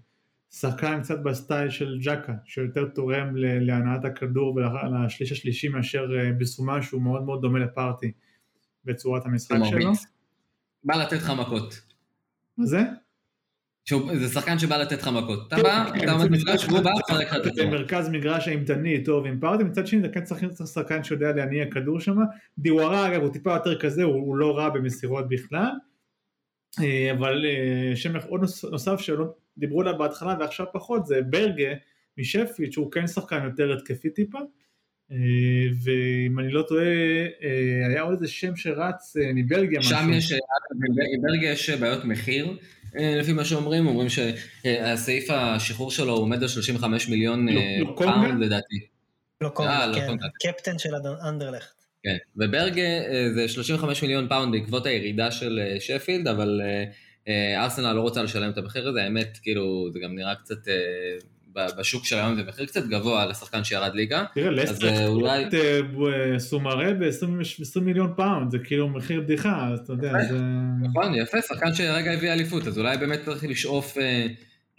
שחקן 0.51 1.01
קצת 1.01 1.19
בסטייל 1.19 1.69
של 1.69 1.99
ג'קה, 2.01 2.33
שיותר 2.45 2.85
תורם 2.85 3.35
להנעת 3.35 4.05
הכדור 4.05 4.55
ולשליש 4.55 5.31
השלישי 5.31 5.67
מאשר 5.67 6.07
ביסומה 6.37 6.81
שהוא 6.81 7.01
מאוד 7.01 7.23
מאוד 7.23 7.41
דומה 7.41 7.59
לפארטי 7.59 8.11
בצורת 8.85 9.25
המשחק 9.25 9.57
שלו. 9.69 9.91
בא 10.83 10.95
לתת 10.95 11.17
לך 11.17 11.29
מכות. 11.29 11.81
מה 12.57 12.65
זה? 12.65 12.81
זה 14.15 14.27
שחקן 14.27 14.59
שבא 14.59 14.77
לתת 14.77 15.01
לך 15.01 15.07
מכות. 15.07 15.47
אתה 15.47 15.55
כן, 15.55 15.63
בא, 15.63 15.91
כן, 15.93 16.03
אתה 16.03 16.11
עומד 16.11 16.25
במגרש, 16.25 16.65
והוא 16.65 16.79
בא, 16.79 16.91
פרק 17.07 17.33
לך 17.33 17.47
את 17.47 17.55
זה. 17.55 17.65
מרכז 17.65 18.09
מגרש 18.09 18.47
אימתני 18.47 19.03
טוב 19.03 19.25
עם 19.25 19.39
פארטי, 19.39 19.63
מצד 19.63 19.87
שני 19.87 20.01
זה 20.01 20.07
כן 20.09 20.25
שחקן 20.65 21.03
שיודע 21.03 21.31
להניע 21.31 21.65
כדור 21.71 21.99
שם. 21.99 22.17
דיווארה 22.57 23.07
אגב 23.07 23.21
הוא 23.21 23.33
טיפה 23.33 23.53
יותר 23.53 23.79
כזה, 23.79 24.03
הוא 24.03 24.35
לא 24.37 24.57
רע 24.57 24.69
במסירות 24.69 25.29
בכלל. 25.29 25.69
אה, 26.81 27.11
אבל 27.11 27.45
אה, 27.45 27.95
שם 27.95 28.13
עוד 28.27 28.41
נוסף 28.71 28.99
שלא 28.99 29.33
דיברו 29.57 29.81
עליו 29.81 29.97
בהתחלה 29.97 30.35
ועכשיו 30.39 30.65
פחות 30.73 31.05
זה 31.05 31.21
ברגה 31.21 31.73
משפילד 32.17 32.71
שהוא 32.71 32.91
כן 32.91 33.07
שחקן 33.07 33.43
יותר 33.43 33.73
התקפי 33.73 34.09
טיפה. 34.09 34.39
אה, 35.11 35.15
ואם 35.83 36.39
אני 36.39 36.51
לא 36.51 36.61
טועה, 36.61 36.85
היה 37.89 38.01
עוד 38.01 38.13
איזה 38.13 38.27
שם 38.27 38.55
שרץ 38.55 39.15
מבלגיה. 39.35 39.83
שם 39.83 40.09
יש, 40.13 40.33
בבלגיה 41.17 41.51
יש 41.51 41.69
בעיות 41.69 42.05
מחיר. 42.05 42.57
אה, 42.97 43.15
לפי 43.17 43.33
מה 43.33 43.45
שאומרים, 43.45 43.87
אומרים 43.87 44.09
שהסעיף 44.09 45.29
השחרור 45.29 45.91
שלו 45.91 46.13
עומד 46.13 46.41
על 46.41 46.47
35 46.47 47.09
מיליון 47.09 47.49
לא, 47.49 47.61
לא 47.79 47.89
אה, 47.89 47.95
פאונד 47.97 48.43
לדעתי. 48.43 48.75
לוקונגה, 49.41 49.87
אה, 49.87 49.93
כן, 49.93 50.15
קפטן 50.43 50.79
של 50.79 50.89
אנדרלכט. 51.29 51.83
כן, 52.03 52.17
וברג' 52.37 52.69
זה 52.69 52.81
זה 53.35 53.47
35 53.47 54.01
מיליון 54.01 54.27
פאונד 54.27 54.51
בעקבות 54.51 54.85
הירידה 54.85 55.31
של 55.31 55.59
שפילד, 55.79 56.27
אבל 56.27 56.61
ארסנל 57.57 57.93
לא 57.93 58.01
רוצה 58.01 58.23
לשלם 58.23 58.49
את 58.51 58.57
המחיר 58.57 58.87
הזה, 58.89 59.03
האמת, 59.03 59.37
כאילו, 59.41 59.89
זה 59.93 59.99
גם 59.99 60.15
נראה 60.15 60.35
קצת 60.35 60.57
בשוק 61.55 62.05
של 62.05 62.15
היום 62.15 62.35
זה 62.35 62.43
מחיר 62.43 62.65
קצת 62.65 62.85
גבוה 62.85 63.25
לשחקן 63.25 63.63
שירד 63.63 63.95
ליגה. 63.95 64.25
תראה, 64.33 64.49
לסטר 64.49 65.07
אולי... 65.07 65.43
אה, 65.43 66.39
סומארה 66.39 66.93
ב-20 66.93 67.79
מיליון 67.81 68.13
פאונד, 68.15 68.51
זה 68.51 68.59
כאילו 68.59 68.89
מחיר 68.89 69.21
בדיחה, 69.21 69.67
אז 69.67 69.79
אתה 69.79 69.93
יודע, 69.93 70.13
זה... 70.29 70.39
נכון, 70.81 71.15
יפה, 71.15 71.41
שחקן 71.41 71.73
שרגע 71.73 72.11
הביא 72.11 72.33
אליפות, 72.33 72.67
אז 72.67 72.79
אולי 72.79 72.97
באמת 72.97 73.19
צריך 73.25 73.43
לשאוף 73.43 73.97
אה, 73.97 74.27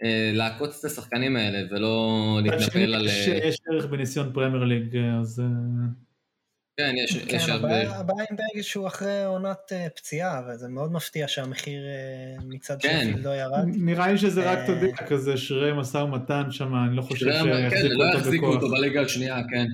אה, 0.03 0.31
לעקוץ 0.33 0.79
את 0.79 0.91
השחקנים 0.91 1.35
האלה, 1.35 1.67
ולא 1.71 2.39
להתנפל 2.43 2.93
על... 2.93 3.07
יש 3.07 3.57
ערך 3.71 3.85
בניסיון 3.85 4.31
פרמייר 4.33 4.63
ליג, 4.63 4.97
אז... 4.97 5.41
כן, 6.77 6.93
יש, 6.97 7.17
כן, 7.17 7.35
יש 7.35 7.49
הרבה... 7.49 7.67
הבעיה, 7.67 7.99
הבעיה 7.99 8.25
עם 8.31 8.37
ברג' 8.37 8.63
שהוא 8.63 8.87
אחרי 8.87 9.23
עונת 9.23 9.57
uh, 9.71 9.89
פציעה, 9.95 10.41
וזה 10.47 10.67
מאוד 10.67 10.91
מפתיע 10.91 11.27
שהמחיר 11.27 11.83
uh, 12.39 12.43
מצד 12.45 12.81
כן. 12.81 12.99
שפילד 13.01 13.25
לא 13.25 13.29
ירד. 13.29 13.63
נראה 13.65 14.11
לי 14.11 14.17
שזה 14.17 14.51
רק, 14.51 14.59
אתה 14.63 14.71
יודע, 14.71 14.97
כזה 15.07 15.37
שרירי 15.37 15.73
משא 15.79 15.97
ומתן 15.97 16.43
שם, 16.51 16.75
אני 16.75 16.95
לא 16.95 17.01
חושב 17.01 17.31
שיחזיקו 17.31 17.45
כן, 17.69 17.85
אותו 17.85 17.97
בכוח. 17.97 18.13
לא 18.13 18.19
יחזיקו 18.19 18.45
אותו 18.45 18.69
בליגה 18.69 19.01
השנייה, 19.01 19.41
כן. 19.51 19.65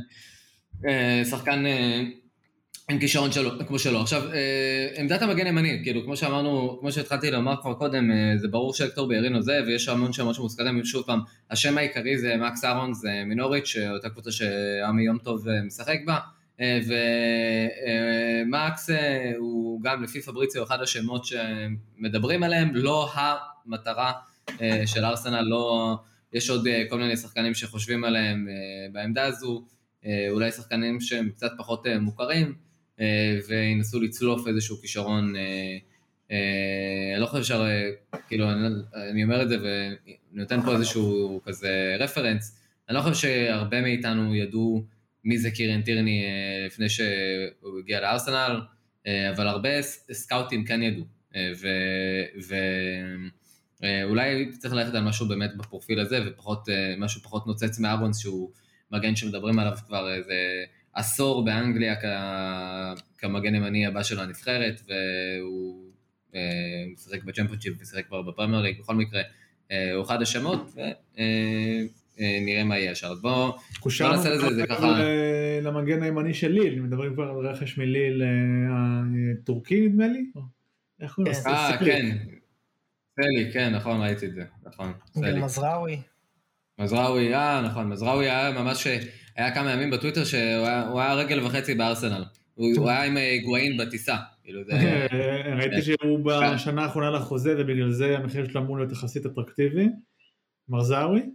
Uh, 0.81 1.25
שחקן 1.29 1.65
uh, 1.65 2.89
עם 2.91 2.99
כישרון 2.99 3.31
שלו, 3.31 3.51
כמו 3.67 3.79
שלו. 3.79 4.01
עכשיו, 4.01 4.23
uh, 4.31 4.99
עמדת 4.99 5.21
המגן 5.21 5.45
הימני, 5.45 5.79
כאילו, 5.83 6.03
כמו 6.03 6.17
שאמרנו, 6.17 6.77
כמו 6.79 6.91
שהתחלתי 6.91 7.31
לומר 7.31 7.55
כבר 7.61 7.73
קודם, 7.73 8.11
uh, 8.11 8.41
זה 8.41 8.47
ברור 8.47 8.73
שהקטור 8.73 9.07
בירינו 9.07 9.41
זה, 9.41 9.59
ויש 9.67 9.89
המון 9.89 10.13
שמות 10.13 10.35
שמוזכרים, 10.35 10.85
שוב 10.85 11.03
פעם, 11.05 11.19
השם 11.51 11.77
העיקרי 11.77 12.17
זה 12.17 12.35
מקס 12.37 12.65
אהרון, 12.65 12.93
זה 12.93 13.09
מינוריץ', 13.25 13.75
אותה 13.93 14.09
קבוצה 14.09 14.31
שעמי 14.31 15.03
יום 15.03 15.17
טוב 15.17 15.45
משחק 15.65 15.97
בה. 16.05 16.17
אה, 16.61 16.79
ומקס 18.45 18.89
אה, 18.89 19.31
הוא 19.37 19.81
גם 19.81 20.03
לפי 20.03 20.21
פבריציו 20.21 20.63
אחד 20.63 20.81
השמות 20.81 21.25
שמדברים 21.25 22.43
עליהם, 22.43 22.75
לא 22.75 23.09
המטרה 23.13 24.11
אה, 24.61 24.87
של 24.87 25.05
ארסנל, 25.05 25.41
לא, 25.41 25.95
יש 26.33 26.49
עוד 26.49 26.67
כל 26.89 26.97
מיני 26.99 27.17
שחקנים 27.17 27.53
שחושבים 27.53 28.03
עליהם 28.03 28.47
בעמדה 28.91 29.25
הזו, 29.25 29.65
אולי 30.29 30.51
שחקנים 30.51 31.01
שהם 31.01 31.29
קצת 31.29 31.51
פחות 31.57 31.85
מוכרים, 32.01 32.55
וינסו 33.47 34.01
לצלוף 34.01 34.47
איזשהו 34.47 34.77
כישרון, 34.81 35.33
אני 37.13 37.21
לא 37.21 37.25
חושב 37.25 37.43
ש... 37.43 37.51
כאילו, 38.27 38.45
אני 39.11 39.23
אומר 39.23 39.41
את 39.41 39.49
זה 39.49 39.57
ואני 39.63 40.17
נותן 40.31 40.61
פה 40.61 40.73
איזשהו 40.73 41.41
כזה 41.45 41.95
רפרנס, 41.99 42.59
אני 42.89 42.97
לא 42.97 43.01
חושב 43.01 43.15
שהרבה 43.15 43.81
מאיתנו 43.81 44.35
ידעו 44.35 44.83
מי 45.23 45.37
זה 45.37 45.51
קירן 45.51 45.81
טירני 45.81 46.23
אה, 46.25 46.65
לפני 46.65 46.89
שהוא 46.89 47.79
הגיע 47.79 48.01
לארסנל, 48.01 48.61
אה, 49.07 49.29
אבל 49.29 49.47
הרבה 49.47 49.81
סקאוטים 50.11 50.65
כן 50.65 50.81
ידעו, 50.81 51.05
אה, 51.35 51.51
ואולי 53.81 54.51
צריך 54.51 54.73
ללכת 54.73 54.93
על 54.93 55.03
משהו 55.03 55.27
באמת 55.27 55.57
בפרופיל 55.57 55.99
הזה, 55.99 56.19
ופחות, 56.27 56.69
משהו 56.97 57.21
פחות 57.21 57.47
נוצץ 57.47 57.79
מארונס 57.79 58.19
שהוא 58.19 58.51
מגן 58.91 59.15
שמדברים 59.15 59.59
עליו 59.59 59.77
כבר 59.87 60.13
איזה 60.13 60.35
עשור 60.93 61.45
באנגליה 61.45 61.95
כמגן 63.17 63.55
ימני 63.55 63.85
הבא 63.85 64.03
של 64.03 64.19
הנבחרת, 64.19 64.81
והוא 64.87 65.91
משחק 66.93 67.23
בצ'מפיונצ'יפ 67.23 67.73
ושיחק 67.81 68.07
כבר 68.07 68.21
בפרמייר 68.21 68.61
ליג, 68.61 68.79
בכל 68.79 68.95
מקרה. 68.95 69.21
הוא 69.67 70.03
אחד 70.03 70.21
השמות, 70.21 70.73
נראה 72.19 72.63
מה 72.63 72.77
יהיה 72.77 72.91
עכשיו. 72.91 73.15
בואו 73.21 73.55
נעשה 73.85 74.29
לזה, 74.29 74.53
זה 74.53 74.67
ככה... 74.67 74.99
למגן 75.61 76.03
הימני 76.03 76.33
של 76.33 76.51
ליל, 76.51 76.81
מדברים 76.81 77.13
כבר 77.13 77.23
על 77.23 77.47
רכש 77.47 77.77
מליל 77.77 78.23
הטורקי 78.71 79.81
אה, 79.81 79.87
נדמה 79.87 80.07
לי? 80.07 80.25
איך 81.01 81.17
הוא 81.17 81.25
נעשה? 81.27 81.49
אה, 81.49 81.77
כן. 81.77 82.17
סלי, 83.15 83.51
כן, 83.53 83.75
נכון, 83.75 84.01
ראיתי 84.01 84.25
את 84.25 84.33
זה, 84.33 84.43
נכון. 84.65 84.93
גם 85.21 85.41
מזרעוי. 85.41 86.01
מזרעוי, 86.79 87.35
אה, 87.35 87.61
נכון, 87.61 87.89
מזרעוי 87.89 88.29
היה 88.29 88.51
ממש, 88.51 88.87
היה 89.35 89.55
כמה 89.55 89.71
ימים 89.71 89.91
בטוויטר 89.91 90.23
שהוא 90.23 90.99
היה 90.99 91.13
רגל 91.13 91.45
וחצי 91.45 91.75
בארסנל. 91.75 92.23
הוא 92.53 92.89
היה 92.89 93.03
עם 93.03 93.17
היגואין 93.17 93.77
בטיסה. 93.77 94.15
כאילו 94.43 94.61
ראיתי 95.57 95.81
שהוא 95.81 96.19
בשנה 96.25 96.83
האחרונה 96.83 97.09
לחוזה 97.09 97.55
ובגלל 97.57 97.91
זה 97.91 98.17
המחיר 98.17 98.49
שלו 98.49 98.61
אמור 98.61 98.77
להיות 98.77 98.91
יחסית 98.91 99.25
אטרקטיבי. 99.25 99.89
מרזאווי? 100.69 101.29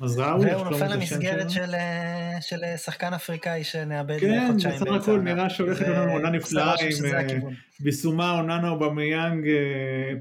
מזרעוי? 0.00 0.54
והוא 0.54 0.70
נופל 0.70 0.94
למסגרת 0.94 1.50
של, 1.50 1.74
אה, 1.74 2.38
של 2.40 2.64
אה, 2.64 2.76
שחקן 2.76 3.12
אפריקאי 3.14 3.64
שנאבד 3.64 4.18
כן, 4.20 4.46
חודשיים 4.50 4.74
בסך 4.74 4.92
הכל 4.92 5.20
נראה 5.20 5.50
שהולכת 5.50 5.88
לנו 5.88 6.12
עונה 6.12 6.30
נפלאה 6.30 6.74
עם. 6.80 7.40
ביסומה 7.80 8.38
אוננה 8.38 8.74
במיאנג 8.74 9.46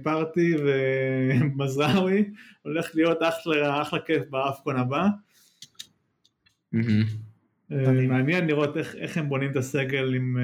פארטי 0.03 0.55
ומזרעוי, 0.59 2.29
הולך 2.65 2.91
להיות 2.93 3.17
אחלה, 3.21 3.81
אחלה 3.81 3.99
כיף 3.99 4.23
באפקון 4.29 4.77
הבא. 4.77 5.07
אה. 6.75 7.91
מעניין 8.07 8.47
לראות 8.47 8.77
איך, 8.77 8.95
איך 8.95 9.17
הם 9.17 9.29
בונים 9.29 9.51
את 9.51 9.55
הסגל 9.55 10.13
עם, 10.15 10.37
אה, 10.39 10.43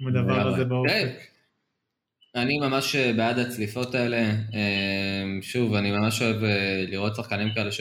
עם 0.00 0.08
הדבר. 0.08 0.48
הזה 0.48 0.64
באופק. 0.64 1.35
אני 2.36 2.58
ממש 2.58 2.96
אה, 2.96 3.12
בעד 3.12 3.38
הצליפות 3.38 3.94
האלה. 3.94 4.30
אה, 4.54 5.24
שוב, 5.42 5.74
אני 5.74 5.90
ממש 5.90 6.22
אוהב 6.22 6.44
אה, 6.44 6.84
לראות 6.88 7.16
שחקנים 7.16 7.54
כאלה 7.54 7.72
ש... 7.72 7.80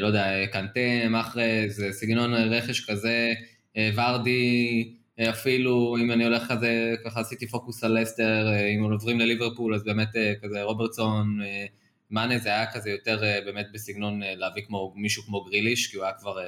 לא 0.00 0.06
יודע, 0.06 0.46
קנטה, 0.52 1.08
מאחרז, 1.10 1.82
אה, 1.82 1.92
סגנון 1.92 2.34
רכש 2.34 2.90
כזה, 2.90 3.32
ורדי, 3.94 4.94
אפילו 5.30 5.96
אם 6.00 6.10
אני 6.12 6.24
הולך 6.24 6.48
כזה, 6.48 6.94
ככה 7.04 7.20
עשיתי 7.20 7.46
פוקוס 7.46 7.84
על 7.84 8.00
לסטר, 8.00 8.46
אם 8.76 8.92
עוברים 8.92 9.20
לליברפול 9.20 9.74
אז 9.74 9.84
באמת 9.84 10.08
כזה 10.42 10.62
רוברטסון, 10.62 11.38
מאנה 12.10 12.38
זה 12.38 12.48
היה 12.48 12.72
כזה 12.72 12.90
יותר 12.90 13.22
באמת 13.44 13.66
בסגנון 13.72 14.20
להביא 14.22 14.62
כמו 14.66 14.92
מישהו 14.96 15.22
כמו 15.22 15.44
גריליש, 15.44 15.86
כי 15.86 15.96
הוא 15.96 16.04
היה 16.04 16.14
כבר, 16.14 16.38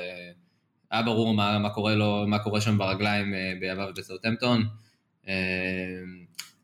היה 0.90 1.02
ברור 1.02 1.34
מה, 1.34 1.58
מה 1.58 1.70
קורה 1.70 1.94
לו, 1.94 2.24
מה 2.26 2.38
קורה 2.38 2.60
שם 2.60 2.78
ברגליים 2.78 3.34
בימיו 3.60 3.88
בסאוטהמפטון. 3.96 4.64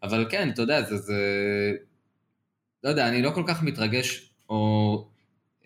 אבל 0.03 0.26
כן, 0.30 0.51
אתה 0.51 0.62
יודע, 0.62 0.82
זה, 0.82 0.96
זה... 0.96 1.22
לא 2.84 2.88
יודע, 2.88 3.09
אני 3.09 3.22
לא 3.22 3.30
כל 3.30 3.44
כך 3.46 3.62
מתרגש, 3.62 4.34
או 4.48 5.09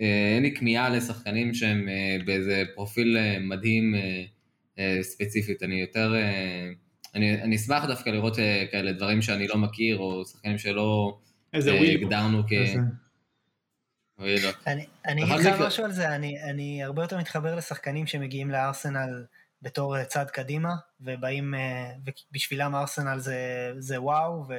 אה, 0.00 0.32
אין 0.34 0.42
לי 0.42 0.54
כמיהה 0.56 0.88
לשחקנים 0.88 1.54
שהם 1.54 1.88
אה, 1.88 2.16
באיזה 2.24 2.62
פרופיל 2.74 3.16
אה, 3.16 3.38
מדהים 3.40 3.94
אה, 3.94 4.24
אה, 4.78 5.02
ספציפית, 5.02 5.62
אני 5.62 5.80
יותר... 5.80 6.14
אה, 6.14 6.70
אני, 7.14 7.42
אני 7.42 7.56
אשמח 7.56 7.84
דווקא 7.84 8.10
לראות 8.10 8.38
אה, 8.38 8.64
כאלה 8.70 8.92
דברים 8.92 9.22
שאני 9.22 9.48
לא 9.48 9.56
מכיר, 9.56 9.98
או 9.98 10.24
שחקנים 10.24 10.58
שלא 10.58 11.18
אה. 11.54 11.92
הגדרנו 11.92 12.42
כ... 12.48 12.52
איזה-. 14.18 14.50
אני, 15.06 15.24
אגיד 15.24 15.46
לך 15.46 15.60
משהו 15.60 15.84
על 15.84 15.92
זה, 15.92 16.14
אני, 16.14 16.42
אני 16.42 16.84
הרבה 16.84 17.02
יותר 17.02 17.18
מתחבר 17.18 17.54
לשחקנים 17.54 18.06
שמגיעים 18.06 18.50
לארסנל 18.50 19.24
בתור 19.64 19.96
אה, 19.98 20.04
צעד 20.04 20.30
קדימה, 20.30 20.74
ובאים, 21.00 21.54
אה, 21.54 21.90
ובשבילם 22.30 22.74
ארסנל 22.74 23.18
זה, 23.18 23.36
זה 23.78 24.00
וואו, 24.00 24.44
ו, 24.48 24.54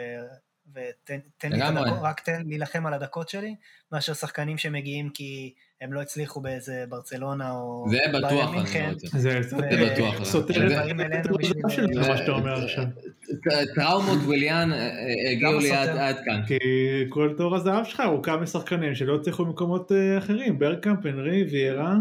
ותן 0.74 1.18
תן 1.38 1.51
לי 1.51 1.58
את. 1.64 1.78
הדקות, 1.78 1.99
רק 2.01 2.20
תן 2.20 2.41
להילחם 2.45 2.86
על 2.86 2.93
הדקות 2.93 3.30
שלי, 3.30 3.56
מאשר 3.91 4.14
שחקנים 4.14 4.58
שמגיעים 4.58 5.10
כי 5.10 5.53
הם 5.82 5.93
לא 5.93 6.01
הצליחו 6.01 6.41
באיזה 6.41 6.86
ברצלונה 6.89 7.51
או 7.51 7.86
זה 7.89 7.97
ביירן 8.12 8.22
בטוח, 8.28 8.53
אני. 8.53 8.88
לא 8.88 8.93
רוצה. 8.93 9.08
זה 9.20 9.39
בטוח, 9.93 10.24
סותר 10.24 10.70
זה- 10.70 10.84
את 11.22 12.08
מה 12.08 12.18
שאתה 12.18 12.32
אומר 12.32 12.64
עכשיו. 12.64 12.84
טראומות 13.76 14.18
וויליאן 14.26 14.72
אה, 14.74 14.78
אה, 14.78 15.32
הגיעו 15.32 15.60
לי 15.60 15.72
עד 15.72 16.16
כאן. 16.26 16.41
כי 16.47 16.58
כל 17.10 17.34
תור 17.38 17.56
הזהב 17.56 17.86
שלך 17.86 17.99
הורכב 17.99 18.36
משחקנים 18.41 18.95
שלא 18.95 19.16
הצליחו 19.16 19.45
במקומות 19.45 19.91
אה, 19.91 20.18
אחרים, 20.18 20.60
ברקאמפ, 20.60 21.06
הנרי, 21.06 21.43
ויירה, 21.51 21.93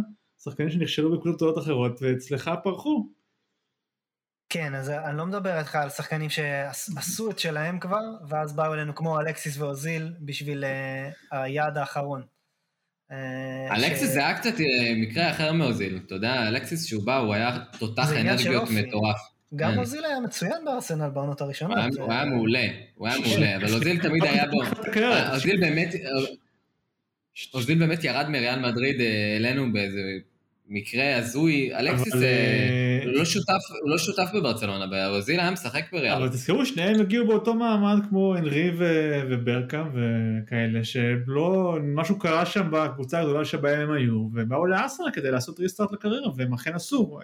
שחקנים 0.44 0.70
שנכשלו 0.70 1.18
בקבוצות 1.18 1.58
אחרות 1.58 2.02
ואצלך 2.02 2.50
פרחו. 2.62 3.08
כן, 4.48 4.74
אז 4.74 4.90
אני 4.90 5.16
לא 5.16 5.26
מדבר 5.26 5.58
איתך 5.58 5.74
על 5.74 5.90
שחקנים 5.90 6.30
שעשו 6.30 7.30
את 7.30 7.38
שלהם 7.38 7.78
כבר, 7.78 8.02
ואז 8.28 8.56
באו 8.56 8.74
אלינו 8.74 8.94
כמו 8.94 9.20
אלכסיס 9.20 9.58
ואוזיל 9.58 10.12
בשביל 10.20 10.64
אה, 10.64 11.10
היעד 11.30 11.78
האחרון. 11.78 12.22
אה, 13.10 13.76
אלקסיס 13.76 14.10
ש- 14.10 14.12
זה 14.12 14.18
היה 14.26 14.38
קצת 14.38 14.60
אה, 14.60 14.94
מקרה 14.96 15.30
אחר 15.30 15.52
מאוזיל, 15.52 16.00
אתה 16.06 16.14
יודע, 16.14 16.48
אלקסיס 16.48 16.86
שהוא 16.86 17.06
בא, 17.06 17.16
הוא 17.18 17.34
היה 17.34 17.58
תותח 17.78 18.12
אנרגיות. 18.12 18.68
מטורף. 18.70 19.16
גם 19.56 19.72
כן. 19.72 19.78
אוזיל 19.78 20.04
היה 20.04 20.20
מצוין 20.20 20.64
בארסנל 20.64 21.10
בעונות 21.10 21.40
הראשונות. 21.40 21.78
הוא 21.98 22.12
היה 22.12 22.24
מעולה, 22.24 22.66
הוא 22.94 23.08
היה 23.08 23.18
מעולה, 23.18 23.56
אבל 23.56 23.74
אוזיל 23.74 24.02
תמיד 24.02 24.24
היה 24.24 24.44
בו. 24.46 24.62
אוזיל 25.32 25.60
באמת, 25.60 25.88
אוזיל 27.54 27.78
באמת 27.78 28.04
ירד 28.04 28.28
מריאל 28.28 28.58
מדריד 28.70 29.00
אלינו 29.36 29.72
באיזה 29.72 30.00
מקרה 30.66 31.16
הזוי, 31.16 31.74
אלקסיס 31.74 32.14
אבל, 32.14 32.22
אה, 32.22 32.28
אה, 32.28 33.04
הוא 33.04 33.12
לא 33.12 33.24
שותף, 33.24 33.60
הוא 33.82 33.90
לא 33.90 33.98
שותף 33.98 34.30
בברצלונה, 34.34 35.08
אוזיל 35.08 35.40
היה 35.40 35.50
משחק 35.50 35.92
בריאל. 35.92 36.12
אבל 36.14 36.28
תזכרו 36.28 36.66
שניהם 36.66 37.00
הגיעו 37.00 37.26
באותו 37.26 37.54
מעמד 37.54 38.06
כמו 38.08 38.34
הנרי 38.34 38.70
ו- 38.78 39.20
וברקאמפ 39.30 39.92
וכאלה 39.94 40.84
שלא, 40.84 41.78
משהו 41.82 42.18
קרה 42.18 42.46
שם 42.46 42.68
בקבוצה 42.72 43.20
הגדולה 43.20 43.44
שבהם 43.44 43.80
הם 43.80 43.96
היו 43.96 44.28
ובאו 44.34 44.66
לארסנל 44.66 45.10
כדי 45.12 45.30
לעשות 45.30 45.60
ריסטארט 45.60 45.92
לקריירה 45.92 46.28
והם 46.36 46.54
אכן 46.54 46.74
עשו, 46.74 47.18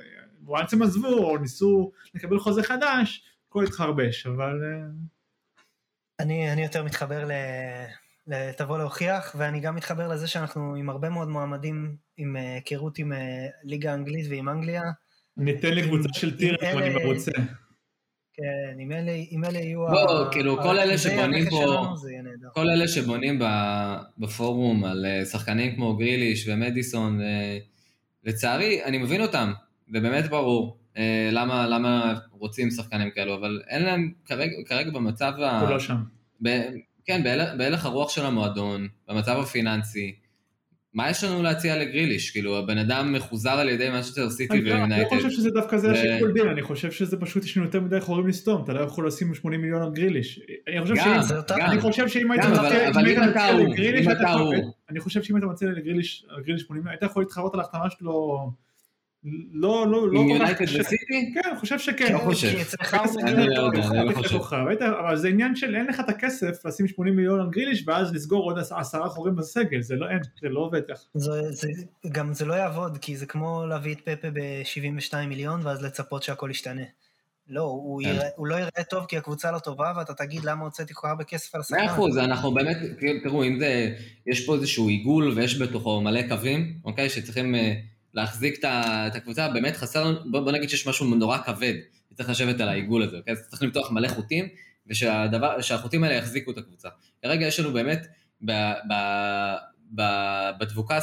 once 0.49 0.69
הם 0.73 0.83
עזבו 0.83 1.09
או 1.09 1.39
ניסו 1.39 1.93
לקבל 2.15 2.39
חוזה 2.39 2.63
חדש, 2.63 3.23
הכל 3.49 3.65
התחרבש 3.65 4.27
אבל 4.27 4.61
אה, 4.65 4.87
אני, 6.21 6.53
אני 6.53 6.63
יותר 6.63 6.85
מתחבר. 6.85 7.25
ל- 7.25 8.00
תבוא 8.57 8.79
להוכיח, 8.79 9.35
ואני 9.39 9.61
גם 9.61 9.77
מתחבר 9.77 10.09
לזה 10.09 10.27
שאנחנו 10.29 10.75
עם 10.75 10.91
הרבה 10.91 11.11
מאוד 11.11 11.29
מועמדים 11.29 11.97
עם 12.17 12.37
אה, 12.37 12.55
היכרות 12.55 12.99
עם 12.99 13.13
אה, 13.13 13.19
ליגה 13.65 13.91
האנגלית 13.91 14.27
ועם 14.31 14.49
אנגליה. 14.49 14.83
ניתן 15.37 15.75
לקבוצה 15.75 16.09
של 16.13 16.29
עם 16.31 16.37
טירן 16.37 16.57
אם 16.73 16.79
אני 16.79 16.95
מרוצה. 16.95 17.31
כן, 18.35 18.81
אם 18.81 18.93
אלה, 18.93 19.13
אם 19.33 19.45
אלה 19.45 19.59
יהיו... 19.59 19.87
בוא, 19.87 20.27
ה- 20.27 20.33
כאילו, 20.33 20.63
כל 20.63 20.79
אלה 20.79 20.99
שבונים 20.99 21.51
פה-. 21.51 21.95
כל 22.55 22.71
אלה 22.71 22.89
שבונים 22.89 23.39
ב- 23.39 23.97
בפורום 24.19 24.85
על 24.85 25.07
אה, 25.07 25.25
שחקנים 25.25 25.75
כמו 25.75 25.97
גריליש 25.97 26.49
ומדיסון, 26.49 27.21
לצערי, 28.25 28.85
אני 28.85 28.99
מבין 28.99 29.21
אותם, 29.23 29.53
ובאמת 29.89 30.31
ברור 30.31 30.79
למה, 31.33 31.67
למה 31.69 32.15
רוצים 32.33 32.71
שחקנים 32.71 33.11
כאלו, 33.11 33.35
אבל 33.35 33.63
אין 33.69 33.83
להם 33.83 34.13
כרגע, 34.25 34.53
כרגע 34.67 34.91
במצב, 34.91 35.33
ה... 35.39 35.61
הוא 35.61 35.71
לא 35.71 35.79
שם. 35.79 35.97
כן, 37.05 37.23
בהלך 37.59 37.85
הרוח 37.85 38.11
של 38.11 38.27
המועדון, 38.27 38.89
במצב 39.09 39.39
הפיננסי, 39.43 40.15
מה 40.95 41.11
יש 41.11 41.25
לנו 41.25 41.43
להציע 41.43 41.79
לגריליש? 41.79 42.31
כאילו, 42.31 42.59
הבן 42.59 42.79
אדם 42.79 43.13
מחוזר 43.13 43.51
על 43.51 43.69
ידי 43.69 43.91
מנצ'סטר 43.91 44.31
סיטי 44.31 44.53
אני 44.55 44.63
לא- 44.63 44.71
אני 44.71 44.79
לא 44.81 44.85
ויונייטד. 44.85 45.17
חושב 45.17 45.31
שזה 45.31 45.51
דווקא 45.51 45.77
זה 45.77 45.91
השיקול 45.93 46.33
דין, 46.33 46.49
אני 46.49 46.63
חושב 46.63 46.91
שזה 46.91 47.17
פשוט 47.21 47.45
יש 47.45 47.57
לנו 47.57 47.67
יותר 47.67 47.81
מדי 47.81 48.01
חורים 48.01 48.27
לסתום, 48.27 48.65
אתה 48.65 48.73
לא 48.73 48.81
יכול 48.81 49.07
לשים 49.07 49.35
80 49.35 49.61
מיליון 49.61 49.83
על 49.83 49.91
גריליש. 49.93 50.41
אני 50.69 50.83
חושב 50.83 50.97
שאם- 50.97 51.03
היית 51.11 51.25
מציע- 51.25 51.57
לגריליש. 51.57 51.73
אני 54.91 55.01
חושב 55.01 55.23
שאם 55.23 55.37
היית 55.37 55.45
מציע 55.45 55.69
לגריליש 55.69 56.25
על 56.29 56.43
גריליש 56.43 56.63
80, 56.63 56.87
היית 56.89 57.03
יכול 57.03 57.23
להתחרות 57.23 57.55
על 57.55 57.61
ההחתמה 57.61 57.91
שלו, 57.91 58.51
לא, 59.25 59.87
לא, 59.91 60.13
לא 60.13 60.21
עם 60.21 60.29
כל 60.29 60.35
כך 60.35 60.41
יונייטד 60.41 60.65
קשה. 60.65 60.81
וסיטי? 60.81 61.33
כן, 61.35 61.41
אני 61.51 61.59
חושב 61.59 61.79
שכן. 61.79 62.13
לא 62.13 62.19
חושב. 62.19 62.49
אני 63.27 63.47
לא 63.47 63.71
לא 64.05 64.13
חושב. 64.13 64.39
אבל 64.81 65.17
זה 65.17 65.29
עניין 65.29 65.57
של 65.57 65.77
אין 65.77 65.87
לך 65.87 66.01
את 66.01 66.09
הכסף 66.09 66.65
לשים 66.65 66.89
80 66.89 67.17
מיליון 67.17 67.41
על 67.41 67.51
גריליש 67.51 67.85
ואז 67.87 68.15
לסגור 68.15 68.43
עוד 68.45 68.59
עשרה 68.59 69.09
חורים 69.09 69.37
בסגל, 69.37 69.81
זה 69.81 69.97
לא 69.97 70.11
אין, 70.11 70.19
זה 70.43 70.49
לא 70.49 70.61
עובד 70.61 70.81
ככה. 70.89 71.05
זה, 71.15 71.53
זה, 71.53 71.69
גם 72.13 72.35
זה 72.35 72.45
לא 72.45 72.55
יעבוד, 72.55 72.99
כי 72.99 73.17
זה 73.17 73.27
כמו 73.27 73.67
להביא 73.67 73.95
את 73.95 74.01
פפה 74.01 74.29
ב-72 74.31 75.17
מיליון, 75.29 75.61
ואז 75.67 75.83
לצפות 75.83 76.23
שהכל 76.23 76.49
ישתנה. 76.51 76.85
לא, 77.49 77.63
הוא, 77.63 78.03
כן. 78.03 78.09
יראה, 78.09 78.29
הוא 78.37 78.47
לא 78.47 78.55
יראה 78.55 78.85
טוב 78.91 79.05
כי 79.07 79.17
הקבוצה 79.17 79.53
לא 79.53 79.59
טובה, 79.59 79.93
ואתה 79.97 80.15
תגיד 80.15 80.45
למה 80.45 80.65
הוצאתי 80.65 80.95
כל 80.95 81.01
כך 81.03 81.09
הרבה 81.09 81.25
כסף 81.25 81.55
על 81.55 81.61
השחקן. 81.61 81.85
מאה 81.85 81.93
אחוז, 81.93 82.19
אנחנו 82.19 82.55
באמת, 82.55 82.77
כאילו, 82.99 83.21
תראו, 83.23 83.45
אם 83.45 83.59
זה, 83.59 83.95
יש 84.27 84.47
פה 84.47 84.55
איזשהו 84.55 84.89
עיגול 84.89 85.33
ויש 85.37 85.63
בתוכו 85.63 86.01
מלא 86.01 86.29
קווים, 86.29 86.79
אוקיי, 86.85 87.09
שצריכים 87.09 87.55
אה, 87.55 87.75
להחזיק 88.15 88.65
את 88.65 89.15
הקבוצה, 89.15 89.49
באמת 89.49 89.77
חסר 89.77 90.21
בוא, 90.31 90.41
בוא 90.41 90.53
נגיד 90.53 90.71
שיש 90.71 90.87
משהו 90.87 91.07
נורא 91.15 91.39
כבד, 91.39 91.75
שצריך 92.11 92.31
לשבת 92.31 92.61
על 92.61 92.69
העיגול 92.69 93.03
הזה, 93.03 93.17
אוקיי? 93.17 93.33
אז 93.33 93.49
צריך 93.49 93.63
למתוח 93.63 93.91
מלא 93.91 94.09
חוטים, 94.09 94.49
ושהדבר, 94.87 95.61
שהחוטים 95.61 96.05
האלה 96.05 96.15
יחזיקו 96.15 96.51
את 96.51 96.59
הקבוצה. 96.59 96.89
כרגע 97.23 97.47
יש 97.47 97.61
לנו 97.61 97.73
באמת, 97.73 98.07
ב, 98.43 98.53
ב, 98.91 98.95
ב, 99.95 100.03
בדבוקה, 100.61 100.99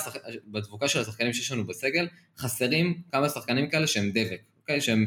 בדבוקה 0.47 0.87
של 0.87 0.99
השחקנים 0.99 1.33
שיש 1.33 1.51
לנו 1.51 1.67
בסגל, 1.67 2.07
חסרים 2.37 3.01
כמה 3.11 3.29
שחקנים 3.29 3.69
כאלה 3.69 3.87
שהם 3.87 4.11
דבק, 4.13 4.41
אוקיי? 4.61 4.81
שהם 4.81 5.05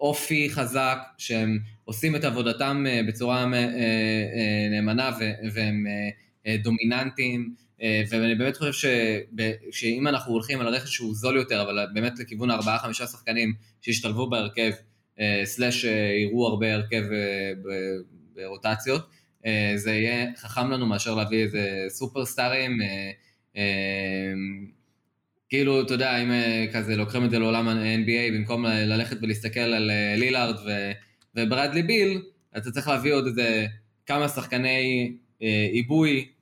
אופי 0.00 0.50
חזק, 0.50 0.98
שהם 1.18 1.58
עושים 1.84 2.16
את 2.16 2.24
עבודתם 2.24 2.84
אה, 2.88 3.00
בצורה 3.08 3.44
אה, 3.44 3.54
אה, 3.54 4.68
נאמנה 4.70 5.10
והם 5.54 5.86
דומיננטיים, 6.62 7.54
ואני 8.10 8.34
באמת 8.34 8.56
חושב 8.56 8.72
שב- 8.72 9.50
שאם 9.70 10.08
אנחנו 10.08 10.32
הולכים 10.32 10.60
על 10.60 10.68
רכש 10.68 10.90
שהוא 10.94 11.14
זול 11.14 11.36
יותר, 11.36 11.62
אבל 11.62 11.86
באמת 11.94 12.18
לכיוון 12.18 12.50
הארבעה-חמישה 12.50 13.06
שחקנים 13.06 13.54
שישתלבו 13.80 14.30
בהרכב, 14.30 14.70
אה, 15.20 15.40
סלאש 15.44 15.84
אה, 15.84 15.90
יראו 16.22 16.46
הרבה 16.46 16.74
הרכב 16.74 17.02
אה, 17.12 17.52
ברוטציות, 18.34 19.08
אה, 19.46 19.72
זה 19.76 19.92
יהיה 19.92 20.26
חכם 20.36 20.70
לנו 20.70 20.86
מאשר 20.86 21.14
להביא 21.14 21.42
איזה 21.42 21.84
סופרסטארים, 21.88 22.82
אה, 22.82 23.10
אה, 23.56 24.32
כאילו, 25.48 25.80
אתה 25.82 25.94
יודע, 25.94 26.22
אם 26.22 26.30
אה, 26.30 26.66
כזה 26.72 26.96
לוקחים 26.96 27.24
את 27.24 27.30
זה 27.30 27.38
לעולם 27.38 27.68
ה-NBA, 27.68 28.32
במקום 28.32 28.66
ללכת 28.66 29.16
ולהסתכל 29.22 29.60
על 29.60 29.90
אה, 29.90 30.14
לילארד 30.16 30.56
ו- 30.66 30.92
וברדלי 31.36 31.82
ביל, 31.82 32.22
אתה 32.56 32.70
צריך 32.70 32.88
להביא 32.88 33.12
עוד 33.14 33.26
איזה 33.26 33.66
כמה 34.06 34.28
שחקני 34.28 35.12
אה, 35.42 35.68
עיבוי, 35.72 36.18
אה, 36.18 36.41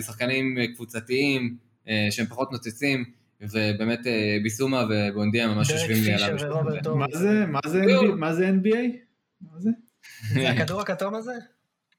שחקנים 0.00 0.58
אה, 0.58 0.66
קבוצתיים, 0.74 1.56
אה, 1.88 2.08
שהם 2.10 2.26
פחות 2.26 2.52
נוצצים, 2.52 3.04
ובאמת 3.40 4.06
אה, 4.06 4.38
ביסומה 4.42 4.84
ובונדיה 4.90 5.48
ממש 5.48 5.70
יושבים 5.70 6.04
לי 6.04 6.12
על 6.12 6.18
פישר 6.18 6.32
המשקוף 6.32 6.50
ורוברט 6.50 6.72
הזה. 6.72 6.80
דורי. 6.80 6.98
מה 6.98 7.06
זה, 7.12 7.46
מה 7.46 7.60
זה 7.66 7.84
NBA? 7.84 8.14
מה 8.16 8.34
זה 8.34 8.50
NBA? 8.50 8.96
מה 9.40 9.60
זה? 9.60 9.70
זה 10.34 10.50
הכדור 10.50 10.80
הכתום 10.80 11.14
הזה? 11.14 11.32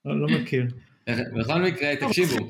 לא 0.05 0.21
לא 0.21 0.27
מכיר. 0.27 0.67
בכל 1.09 1.61
מקרה, 1.61 1.95
תקשיבו, 1.95 2.47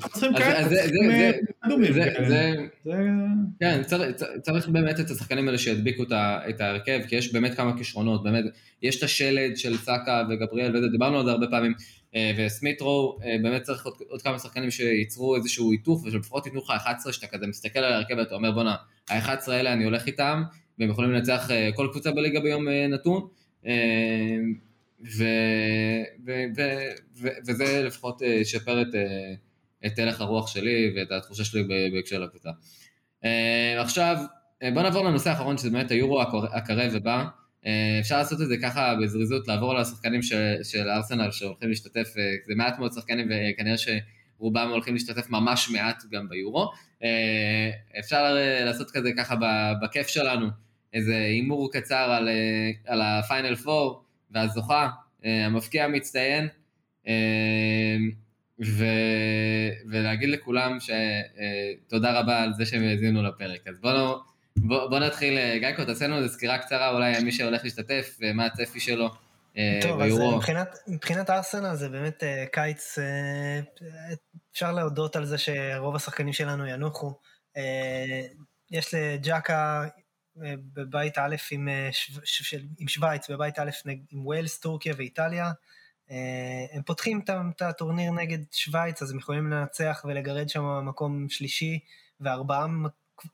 כן, 3.60 3.82
צריך, 4.42 4.68
באמת 4.68 5.00
את 5.00 5.10
השחקנים 5.10 5.46
האלה 5.48 5.58
שידביקו 5.58 6.02
את 6.48 6.60
ההרכב, 6.60 7.00
כי 7.08 7.16
יש 7.16 7.32
באמת 7.32 7.54
כמה 7.54 7.78
כישרונות, 7.78 8.22
באמת, 8.22 8.44
יש 8.82 8.98
את 8.98 9.02
השלד 9.02 9.56
של 9.56 9.76
סאקה 9.76 10.22
וגבריאל, 10.30 10.76
וזה, 10.76 10.88
דיברנו 10.88 11.18
על 11.18 11.24
זה 11.24 11.30
הרבה 11.30 11.46
פעמים, 11.46 11.74
אה, 12.14 12.32
וסמיטרו, 12.38 13.18
אה, 13.24 13.36
באמת 13.42 13.62
צריך 13.62 13.86
עוד, 14.08 14.22
כמה 14.22 14.38
שחקנים 14.38 14.70
שייצרו 14.70 15.36
איזשהו 15.36 15.72
היתוך, 15.72 16.04
ושלפחות 16.04 16.46
ייתנו 16.46 16.60
לך 16.60 16.70
11, 16.70 17.12
שאתה 17.12 17.26
כזה 17.26 17.46
מסתכל 17.46 17.78
על 17.78 17.92
ההרכב 17.92 18.14
ואתה 18.18 18.34
אומר, 18.34 18.52
בואנה, 18.52 18.76
ה-11 19.10 19.52
האלה 19.52 19.72
אני 19.72 19.84
הולך 19.84 20.06
איתם, 20.06 20.42
והם 20.78 20.90
יכולים 20.90 21.10
לנצח 21.10 21.50
אה, 21.50 21.70
כל 21.74 21.88
קבוצה 21.92 22.10
בליגה 22.10 22.40
ביום 22.40 22.68
נתון, 22.68 23.28
ו, 25.04 25.24
ו, 26.26 26.32
ו, 26.56 26.62
ו, 27.22 27.28
וזה 27.46 27.82
לפחות 27.82 28.22
אה, 28.22 28.28
ישפר 28.28 28.82
את, 28.82 28.94
אה, 28.94 29.34
את 29.86 29.98
הלך 29.98 30.20
הרוח 30.20 30.54
שלי 30.54 30.94
ואת 30.96 31.10
התחושה 31.10 31.44
שלי 31.44 31.62
בהקשר 31.92 32.18
לקבוצה. 32.18 32.50
Uh, 33.22 33.26
עכשיו, 33.78 34.16
בוא 34.74 34.82
נעבור 34.82 35.04
לנושא 35.04 35.30
האחרון, 35.30 35.58
שזה 35.58 35.70
באמת 35.70 35.90
היורו 35.90 36.22
הקרב 36.52 36.90
ובא. 36.92 37.24
אפשר 38.00 38.18
לעשות 38.18 38.40
את 38.40 38.48
זה 38.48 38.56
ככה 38.62 38.94
בזריזות, 39.02 39.48
לעבור 39.48 39.70
על 39.70 39.76
השחקנים 39.76 40.22
של, 40.22 40.54
של 40.62 40.88
ארסנל 40.88 41.30
שהולכים 41.30 41.68
להשתתף, 41.68 42.08
זה 42.46 42.54
מעט 42.56 42.78
מאוד 42.78 42.92
שחקנים 42.92 43.28
וכנראה 43.30 43.74
שרובם 43.78 44.68
הולכים 44.70 44.94
להשתתף 44.94 45.30
ממש 45.30 45.70
מעט 45.70 46.02
גם 46.10 46.28
ביורו. 46.28 46.70
אפשר 47.98 48.36
לעשות 48.64 48.90
כזה 48.90 49.10
ככה 49.16 49.34
בכיף 49.82 50.08
שלנו, 50.08 50.46
איזה 50.92 51.16
הימור 51.16 51.72
קצר 51.72 52.10
על, 52.10 52.28
על 52.86 53.02
הפיינל 53.02 53.54
פור 53.54 54.05
והזוכה, 54.30 54.88
uh, 55.20 55.26
המבקיע 55.26 55.84
המצטיין. 55.84 56.48
Uh, 57.04 57.08
ו... 58.64 58.84
ולהגיד 59.90 60.28
לכולם 60.28 60.78
שתודה 60.80 62.20
רבה 62.20 62.42
על 62.42 62.52
זה 62.54 62.66
שהם 62.66 62.82
האזינו 62.82 63.22
לפרק. 63.22 63.68
אז 63.68 63.80
בואו 63.80 64.18
בוא, 64.56 64.90
בוא 64.90 64.98
נתחיל, 64.98 65.38
אה, 65.38 65.58
גיא, 65.58 65.84
תעשה 65.84 66.06
לנו 66.06 66.16
איזו 66.16 66.34
סקירה 66.34 66.58
קצרה 66.58 66.90
אולי 66.90 67.14
על 67.16 67.24
מי 67.24 67.32
שהולך 67.32 67.64
להשתתף 67.64 68.16
ומה 68.20 68.46
הצפי 68.46 68.80
שלו 68.80 69.08
אה, 69.58 69.78
טוב, 69.82 70.00
אז 70.00 70.06
ביורו. 70.06 70.30
אה, 70.30 70.36
מבחינת, 70.36 70.78
מבחינת 70.88 71.30
ארסנל 71.30 71.74
זה 71.74 71.88
באמת 71.88 72.24
אה, 72.24 72.44
קיץ, 72.52 72.98
אה, 72.98 73.60
אפשר 74.52 74.72
להודות 74.72 75.16
על 75.16 75.24
זה 75.24 75.38
שרוב 75.38 75.96
השחקנים 75.96 76.32
שלנו 76.32 76.66
ינוחו. 76.66 77.14
אה, 77.56 78.22
יש 78.70 78.94
לג'קה 78.94 79.82
אה, 79.84 79.88
בבית 80.74 81.18
א' 81.18 81.36
עם, 81.50 81.68
אה, 81.68 81.88
שו- 81.92 82.56
עם 82.78 82.88
שווייץ, 82.88 83.30
בבית 83.30 83.58
א' 83.58 83.70
עם 84.10 84.26
ווילס, 84.26 84.58
טורקיה 84.58 84.94
ואיטליה. 84.96 85.52
אה, 86.10 86.66
הם 86.72 86.82
פותחים 86.82 87.20
את 87.56 87.62
הטורניר 87.62 88.12
נגד 88.12 88.38
שווייץ, 88.52 89.02
אז 89.02 89.10
הם 89.10 89.18
יכולים 89.18 89.50
לנצח 89.50 90.04
ולגרד 90.08 90.48
שם 90.48 90.88
מקום 90.88 91.28
שלישי, 91.28 91.78
וארבעה 92.20 92.66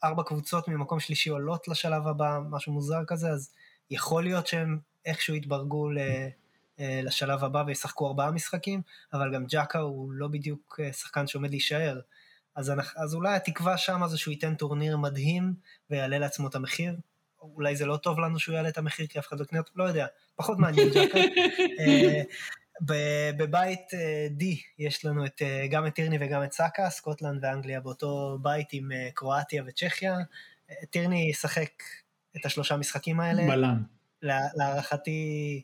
ארבע 0.05 0.22
קבוצות 0.22 0.68
ממקום 0.68 1.00
שלישי 1.00 1.30
עולות 1.30 1.68
לשלב 1.68 2.07
הבא, 2.07 2.38
משהו 2.50 2.72
מוזר 2.72 3.05
כזה, 3.07 3.30
אז 3.30 3.50
יכול 3.90 4.22
להיות 4.22 4.46
שהם 4.46 4.78
איכשהו 5.07 5.34
יתברגו 5.34 5.90
ל, 5.90 5.98
אה, 6.80 7.00
לשלב 7.03 7.44
הבא 7.44 7.64
וישחקו 7.66 8.07
ארבעה 8.07 8.30
משחקים, 8.30 8.82
אבל 9.12 9.34
גם 9.34 9.44
ג'קה 9.46 9.78
הוא 9.78 10.12
לא 10.12 10.28
בדיוק 10.28 10.80
אה, 10.82 10.92
שחקן 10.92 11.26
שעומד 11.26 11.50
להישאר. 11.50 12.00
אז, 12.57 12.70
אנחנו, 12.70 13.03
אז 13.03 13.14
אולי 13.14 13.36
התקווה 13.36 13.78
שם 13.78 14.00
זה 14.07 14.18
שהוא 14.18 14.32
ייתן 14.32 14.55
טורניר 14.55 14.96
מדהים 14.96 15.55
ויעלה 15.90 16.18
לעצמו 16.18 16.48
את 16.48 16.55
המחיר. 16.55 16.96
אולי 17.40 17.76
זה 17.76 17.86
לא 17.86 17.96
טוב 17.96 18.18
לנו 18.18 18.38
שהוא 18.38 18.55
יעלה 18.55 18.68
את 18.68 18.78
המחיר 18.78 19.07
כי 19.07 19.18
אף 19.18 19.28
אחד 19.28 19.38
לא 19.38 19.44
יקנה 19.44 19.59
אותו, 19.59 19.72
לא 19.76 19.84
יודע, 19.84 20.07
פחות 20.36 20.59
מעניין 20.59 20.88
ג'קה. 20.88 21.18
אה, 21.80 22.22
בבית 23.36 23.94
אה, 23.94 24.26
D 24.40 24.44
יש 24.78 25.05
לנו 25.05 25.26
את, 25.26 25.42
אה, 25.42 25.66
גם 25.70 25.86
את 25.86 25.94
טירני 25.94 26.18
וגם 26.20 26.44
את 26.44 26.53
סאקה, 26.53 26.90
סקוטלנד 26.90 27.44
ואנגליה 27.44 27.80
באותו 27.80 28.38
בית 28.42 28.68
עם 28.72 28.88
קרואטיה 29.14 29.62
וצ'כיה. 29.66 30.16
טירני 30.90 31.30
ישחק 31.30 31.70
את 32.36 32.46
השלושה 32.46 32.76
משחקים 32.76 33.20
האלה. 33.20 33.42
בלם. 33.46 33.82
לה- 34.22 34.48
להערכתי 34.55 35.62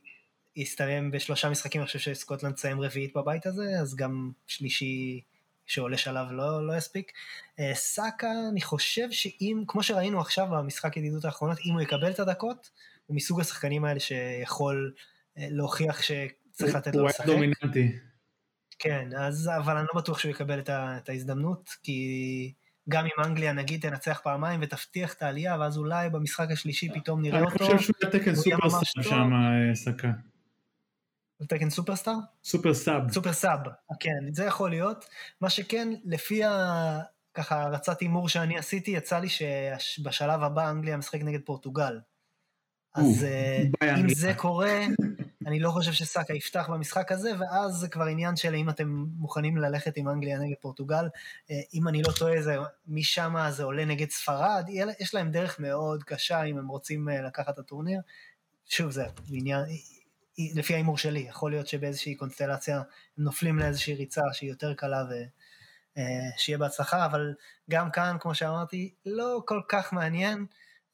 יסתיים 0.57 1.11
בשלושה 1.11 1.49
משחקים, 1.49 1.81
אני 1.81 1.87
חושב 1.87 1.99
שסקוטלנד 1.99 2.55
תסיים 2.55 2.81
רביעית 2.81 3.17
בבית 3.17 3.47
הזה, 3.47 3.81
אז 3.81 3.97
גם 3.97 4.31
שלישי 4.47 5.21
שעולה 5.69 5.97
שלב 5.97 6.27
לא, 6.31 6.67
לא 6.67 6.77
יספיק. 6.77 7.13
אה, 7.61 7.75
סאקה, 7.75 8.31
אני 8.53 8.61
חושב 8.61 9.11
שאם, 9.11 9.65
כמו 9.67 9.83
שראינו 9.83 10.21
עכשיו 10.21 10.47
במשחק 10.47 10.97
ידידות 10.97 11.25
האחרונות, 11.25 11.59
אם 11.67 11.73
הוא 11.73 11.81
יקבל 11.81 12.11
את 12.11 12.21
הדקות, 12.21 12.71
הוא 13.07 13.17
מסוג 13.17 13.41
השחקנים 13.41 13.85
האלה 13.85 14.01
שיכול 14.01 14.93
אה, 15.39 15.47
להוכיח 15.51 16.03
שצריך 16.03 16.75
לתת 16.75 16.95
לו 16.95 17.01
הוא 17.01 17.09
לשחק. 17.09 17.25
היה 17.27 17.35
דומיננטי. 17.35 17.93
כן, 18.79 19.09
אז, 19.19 19.51
אבל 19.57 19.77
אני 19.77 19.87
לא 19.95 20.01
בטוח 20.01 20.19
שהוא 20.19 20.31
יקבל 20.31 20.59
את, 20.59 20.69
ה, 20.69 20.99
את 21.03 21.09
ההזדמנות, 21.09 21.71
כי 21.83 22.53
גם 22.89 23.05
אם 23.05 23.25
אנגליה 23.25 23.53
נגיד 23.53 23.81
תנצח 23.81 24.21
פעמיים 24.25 24.61
ותבטיח 24.63 25.15
את 25.15 25.23
העלייה, 25.23 25.57
ואז 25.61 25.79
אולי 25.79 26.11
במשחק 26.11 26.51
השלישי 26.51 26.89
פתאום 26.95 27.23
נראה 27.23 27.39
אני 27.39 27.47
אותו. 27.47 27.65
חושב 27.65 27.79
שהוא 27.79 27.97
היה 28.03 28.13
תקן 28.13 28.35
הוא 28.35 28.43
יהיה 28.47 28.57
ממש 28.63 28.73
סופרסטאר. 28.73 29.03
שם, 29.03 29.31
אה, 29.33 29.75
סאקה. 29.75 30.11
על 31.41 31.47
תקן 31.47 31.71
סופרסטאר? 31.71 32.15
super 32.45 32.75
sub. 32.75 33.13
super 33.13 33.33
sub, 33.33 33.59
כן, 34.01 34.33
זה 34.33 34.45
יכול 34.45 34.71
להיות. 34.71 35.05
מה 35.41 35.51
שכן, 35.51 35.89
לפי 36.05 36.45
ה... 36.45 37.01
ככה 37.35 37.63
הרצת 37.63 38.01
הימור 38.01 38.29
שאני 38.29 38.59
עשיתי, 38.59 38.91
יצא 38.91 39.19
לי 39.19 39.29
שבשלב 39.79 40.43
הבא 40.43 40.71
אנגליה 40.71 40.97
משחק 40.97 41.21
נגד 41.23 41.41
פורטוגל. 41.45 41.99
אז 42.95 43.25
אה, 43.25 43.97
אם. 43.97 44.09
זה 44.15 44.35
קורה, 44.37 44.87
אני 45.47 45.61
לא 45.61 45.71
חושב 45.71 45.93
שסאקה 45.93 46.35
יפתח 46.35 46.69
במשחק 46.73 47.13
הזה, 47.13 47.31
ואז 47.39 47.73
זה 47.73 47.89
כבר 47.89 48.05
עניין 48.05 48.37
של 48.37 48.55
אם 48.55 48.71
אתם 48.71 48.89
מוכנים 49.19 49.57
ללכת 49.57 49.97
עם 49.97 50.09
אנגליה 50.09 50.39
נגד 50.39 50.57
פורטוגל. 50.61 51.09
אה, 51.51 51.61
אם 51.75 51.89
אני 51.89 52.03
לא 52.03 52.13
טועה, 52.19 52.43
זה, 52.43 52.57
משם 52.89 53.35
זה 53.51 53.65
עולה 53.65 53.85
נגד 53.85 54.11
ספרד, 54.11 54.65
יש 55.01 55.15
להם 55.15 55.31
דרך 55.31 55.61
מאוד 55.61 56.05
קשה 56.05 56.43
אם 56.43 56.59
הם 56.59 56.69
רוצים 56.69 57.09
אה, 57.09 57.23
לקחת 57.23 57.55
את 57.55 57.59
הטורניר. 57.59 58.01
שוב, 58.67 58.91
זה 58.91 59.05
עניין, 59.29 59.65
לפי 60.39 60.75
ההימור 60.75 60.99
שלי, 60.99 61.21
יכול 61.21 61.51
להיות 61.51 61.67
שבאיזושהי 61.67 62.15
קונסטלציה 62.15 62.77
הם 62.77 62.83
נופלים 63.19 63.59
לאיזושהי 63.59 63.95
ריצה 63.95 64.23
שהיא 64.33 64.51
יותר 64.51 64.75
קלה 64.75 65.05
ושיהיה 65.97 66.59
בהצלחה, 66.59 67.07
אבל 67.07 67.35
גם 67.71 67.91
כאן, 67.91 68.17
כמו 68.21 68.35
שאמרתי, 68.35 68.95
לא 69.07 69.43
כל 69.47 69.61
כך 69.69 69.93
מעניין, 69.93 70.47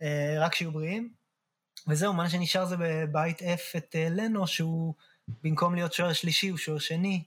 אה, 0.02 0.36
רק 0.38 0.54
שיהיו 0.54 0.72
בריאים. 0.72 1.12
וזהו, 1.88 2.12
מה 2.12 2.30
שנשאר 2.30 2.64
זה 2.64 2.76
בבית 2.78 3.42
F 3.42 3.76
את 3.76 3.96
אה, 3.96 4.08
לנו, 4.10 4.46
שהוא 4.46 4.94
במקום 5.42 5.74
להיות 5.74 5.92
שוער 5.92 6.12
שלישי, 6.12 6.48
הוא 6.48 6.58
שוער 6.58 6.78
שני. 6.78 7.24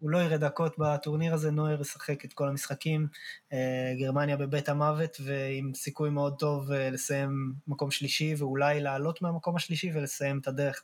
הוא 0.00 0.10
לא 0.10 0.18
יראה 0.18 0.38
דקות 0.38 0.74
בטורניר 0.78 1.34
הזה, 1.34 1.50
נויר 1.50 1.80
ישחק 1.80 2.24
את 2.24 2.32
כל 2.32 2.48
המשחקים. 2.48 3.08
אה, 3.52 3.94
גרמניה 3.98 4.36
בבית 4.36 4.68
המוות, 4.68 5.16
ועם 5.24 5.74
סיכוי 5.74 6.10
מאוד 6.10 6.38
טוב 6.38 6.72
אה, 6.72 6.90
לסיים 6.90 7.52
מקום 7.66 7.90
שלישי, 7.90 8.34
ואולי 8.38 8.80
לעלות 8.80 9.22
מהמקום 9.22 9.56
השלישי 9.56 9.90
ולסיים 9.94 10.38
את 10.38 10.48
הדרך 10.48 10.82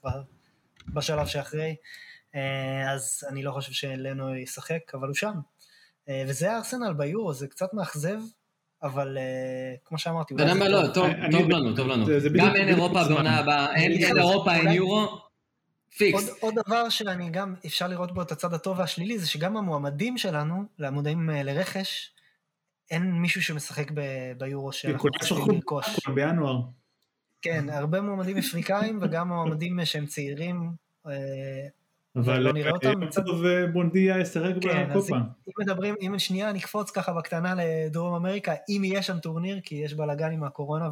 בשלב 0.88 1.26
שאחרי. 1.26 1.76
אה, 2.34 2.92
אז 2.92 3.24
אני 3.28 3.42
לא 3.42 3.52
חושב 3.52 3.72
שלנו 3.72 4.36
ישחק, 4.36 4.94
אבל 4.94 5.06
הוא 5.08 5.14
שם. 5.14 5.34
אה, 6.08 6.24
וזה 6.28 6.52
הארסנל 6.52 6.92
ביורו, 6.92 7.32
זה 7.32 7.46
קצת 7.48 7.74
מאכזב, 7.74 8.18
אבל 8.82 9.18
אה, 9.18 9.74
כמו 9.84 9.98
שאמרתי, 9.98 10.34
אתה 10.34 10.42
יודע 10.42 10.54
מה? 10.54 10.64
טוב. 10.94 11.06
לא, 11.06 11.30
טוב 11.32 11.50
לנו, 11.50 11.76
טוב 11.76 11.88
לנו. 11.88 12.06
גם 12.38 12.56
אין 12.56 12.68
אירופה. 12.68 13.04
בעונה 13.08 13.38
הבאה, 13.38 13.74
אין 13.74 14.16
אירופה, 14.16 14.54
אין 14.54 14.68
יורו, 14.68 15.20
פיקס. 15.96 16.28
עוד, 16.28 16.36
עוד 16.40 16.54
דבר 16.66 16.88
שאני 16.88 17.30
גם, 17.30 17.54
אפשר 17.66 17.88
לראות 17.88 18.14
בו 18.14 18.22
את 18.22 18.32
הצד 18.32 18.54
הטוב 18.54 18.78
והשלילי, 18.78 19.18
זה 19.18 19.26
שגם 19.26 19.56
המועמדים 19.56 20.18
שלנו, 20.18 20.64
למועמדים 20.78 21.30
אה, 21.30 21.42
לרכש, 21.42 22.10
אין 22.90 23.12
מישהו 23.12 23.42
שמשחק 23.42 23.90
ב- 23.94 24.32
ביורו 24.38 24.72
שאנחנו 24.72 25.10
צריכים 25.20 25.54
לרכוש. 25.54 25.86
בינואר. 26.14 26.60
כן, 27.43 27.68
הרבה 27.68 28.01
מועמדים 28.01 28.38
אפריקאים 28.38 28.99
וגם 29.03 29.28
מועמדים 29.28 29.84
שהם 29.84 30.07
צעירים. 30.07 30.70
אה, 31.07 31.12
אבל 32.16 32.38
לא 32.38 32.53
נראה 32.53 32.70
אותם, 32.70 33.03
אה, 33.03 33.24
טוב 33.26 33.45
אה, 33.45 33.66
בונדיה 33.66 34.14
כן, 34.14 34.20
אז 34.20 34.90
בקופה. 34.90 35.16
אם 35.16 35.22
אם 35.49 35.53
מדברים, 35.59 35.95
אם 36.01 36.18
שנייה 36.18 36.53
נקפוץ 36.53 36.90
ככה 36.90 37.12
בקטנה 37.12 37.55
לדרום 37.57 38.14
אמריקה, 38.14 38.55
אם 38.68 38.82
יהיה 38.84 39.03
שם 39.03 39.18
טורניר, 39.18 39.61
כי 39.61 39.74
יש 39.74 39.95
בלאגן 39.95 40.32
עם 40.32 40.45
הקורונה 40.45 40.90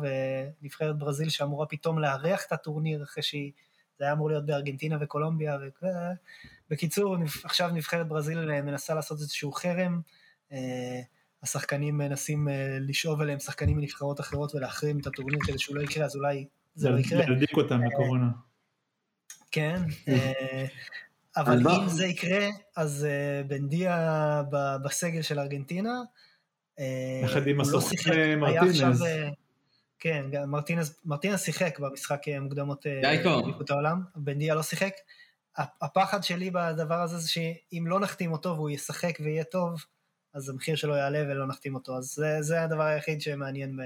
ונבחרת 0.62 0.98
ברזיל 0.98 1.28
שאמורה 1.28 1.66
פתאום 1.66 1.98
לארח 1.98 2.44
את 2.46 2.52
הטורניר 2.52 3.02
אחרי 3.02 3.22
שהיא, 3.22 3.52
זה 3.98 4.04
היה 4.04 4.12
אמור 4.12 4.28
להיות 4.28 4.46
בארגנטינה 4.46 4.96
וקולומביה. 5.00 5.58
ו... 5.82 5.86
בקיצור, 6.70 7.16
עכשיו 7.44 7.70
נבחרת 7.70 8.08
ברזיל 8.08 8.62
מנסה 8.62 8.94
לעשות 8.94 9.18
איזשהו 9.18 9.52
חרם, 9.52 10.00
השחקנים 11.42 11.98
מנסים 11.98 12.48
אה, 12.48 12.78
לשאוב 12.80 13.20
אליהם 13.20 13.38
שחקנים 13.38 13.76
מנבחרות 13.76 14.20
אחרות 14.20 14.54
ולהחרים 14.54 14.98
את 14.98 15.06
הטורניר 15.06 15.38
כדי 15.46 15.58
שהוא 15.58 15.76
לא 15.76 15.82
יקרה, 15.82 16.04
אז 16.04 16.16
אולי 16.16 16.46
זה 16.74 16.90
לא 16.90 16.98
יקרה. 16.98 17.18
להדליק 17.18 17.56
אותם 17.56 17.80
בקורונה. 17.86 18.26
כן, 19.50 19.82
אה, 20.08 20.64
אבל 21.36 21.52
אז 21.52 21.62
בוא- 21.62 21.82
אם 21.82 21.88
זה 21.88 22.06
יקרה, 22.06 22.46
אז 22.76 23.04
אה, 23.10 23.42
בנדיה 23.46 24.42
בסגל 24.84 25.22
של 25.22 25.38
ארגנטינה, 25.38 25.94
אה, 26.78 27.20
יחד 27.24 27.46
עם 27.46 27.56
לא 27.56 27.62
הסוכן 27.78 28.38
מרטינז. 28.38 29.02
אה, 29.02 29.28
כן, 29.98 30.24
מרטינז, 30.46 31.00
מרטינז 31.04 31.40
שיחק 31.40 31.78
במשחק 31.78 32.28
אה, 32.28 32.40
מוקדמות 32.40 32.86
אה. 32.86 33.10
אליפות 33.44 33.70
העולם, 33.70 34.02
בנדיה 34.16 34.54
לא 34.54 34.62
שיחק. 34.62 34.92
הפחד 35.56 36.24
שלי 36.24 36.50
בדבר 36.50 36.94
הזה 37.02 37.18
זה 37.18 37.28
שאם 37.30 37.84
לא 37.86 38.00
נחתים 38.00 38.32
אותו 38.32 38.48
והוא 38.48 38.70
ישחק 38.70 39.18
ויהיה 39.20 39.44
טוב, 39.44 39.84
אז 40.34 40.48
המחיר 40.48 40.76
שלו 40.76 40.96
יעלה 40.96 41.18
ולא 41.28 41.46
נחתים 41.46 41.74
אותו. 41.74 41.96
אז 41.98 42.04
זה, 42.04 42.36
זה 42.40 42.62
הדבר 42.62 42.82
היחיד 42.82 43.20
שמעניין. 43.20 43.76
ב- 43.76 43.82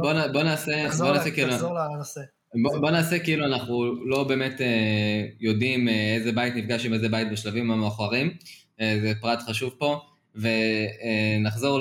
בוא 0.00 0.12
נ- 0.12 0.32
בוא 0.32 0.42
נעשה, 0.42 0.86
תחזור 0.86 1.08
בוא 1.08 1.16
נעשה 1.16 1.30
כאילו, 1.30 1.50
תחזור 1.52 1.74
לנושא. 1.74 2.20
בוא 2.62 2.78
בוא 2.78 2.90
נעשה 2.90 3.18
כאילו 3.18 3.44
אנחנו 3.46 4.04
לא 4.06 4.24
באמת 4.24 4.60
אה, 4.60 5.26
יודעים 5.40 5.88
אה, 5.88 6.14
איזה 6.14 6.32
בית 6.32 6.54
נפגש 6.56 6.86
עם 6.86 6.94
איזה 6.94 7.08
בית 7.08 7.30
בשלבים 7.32 7.70
המאוחרים, 7.70 8.36
אה, 8.80 8.98
זה 9.02 9.12
פרט 9.20 9.42
חשוב 9.42 9.74
פה, 9.78 10.00
ונחזור 10.34 11.80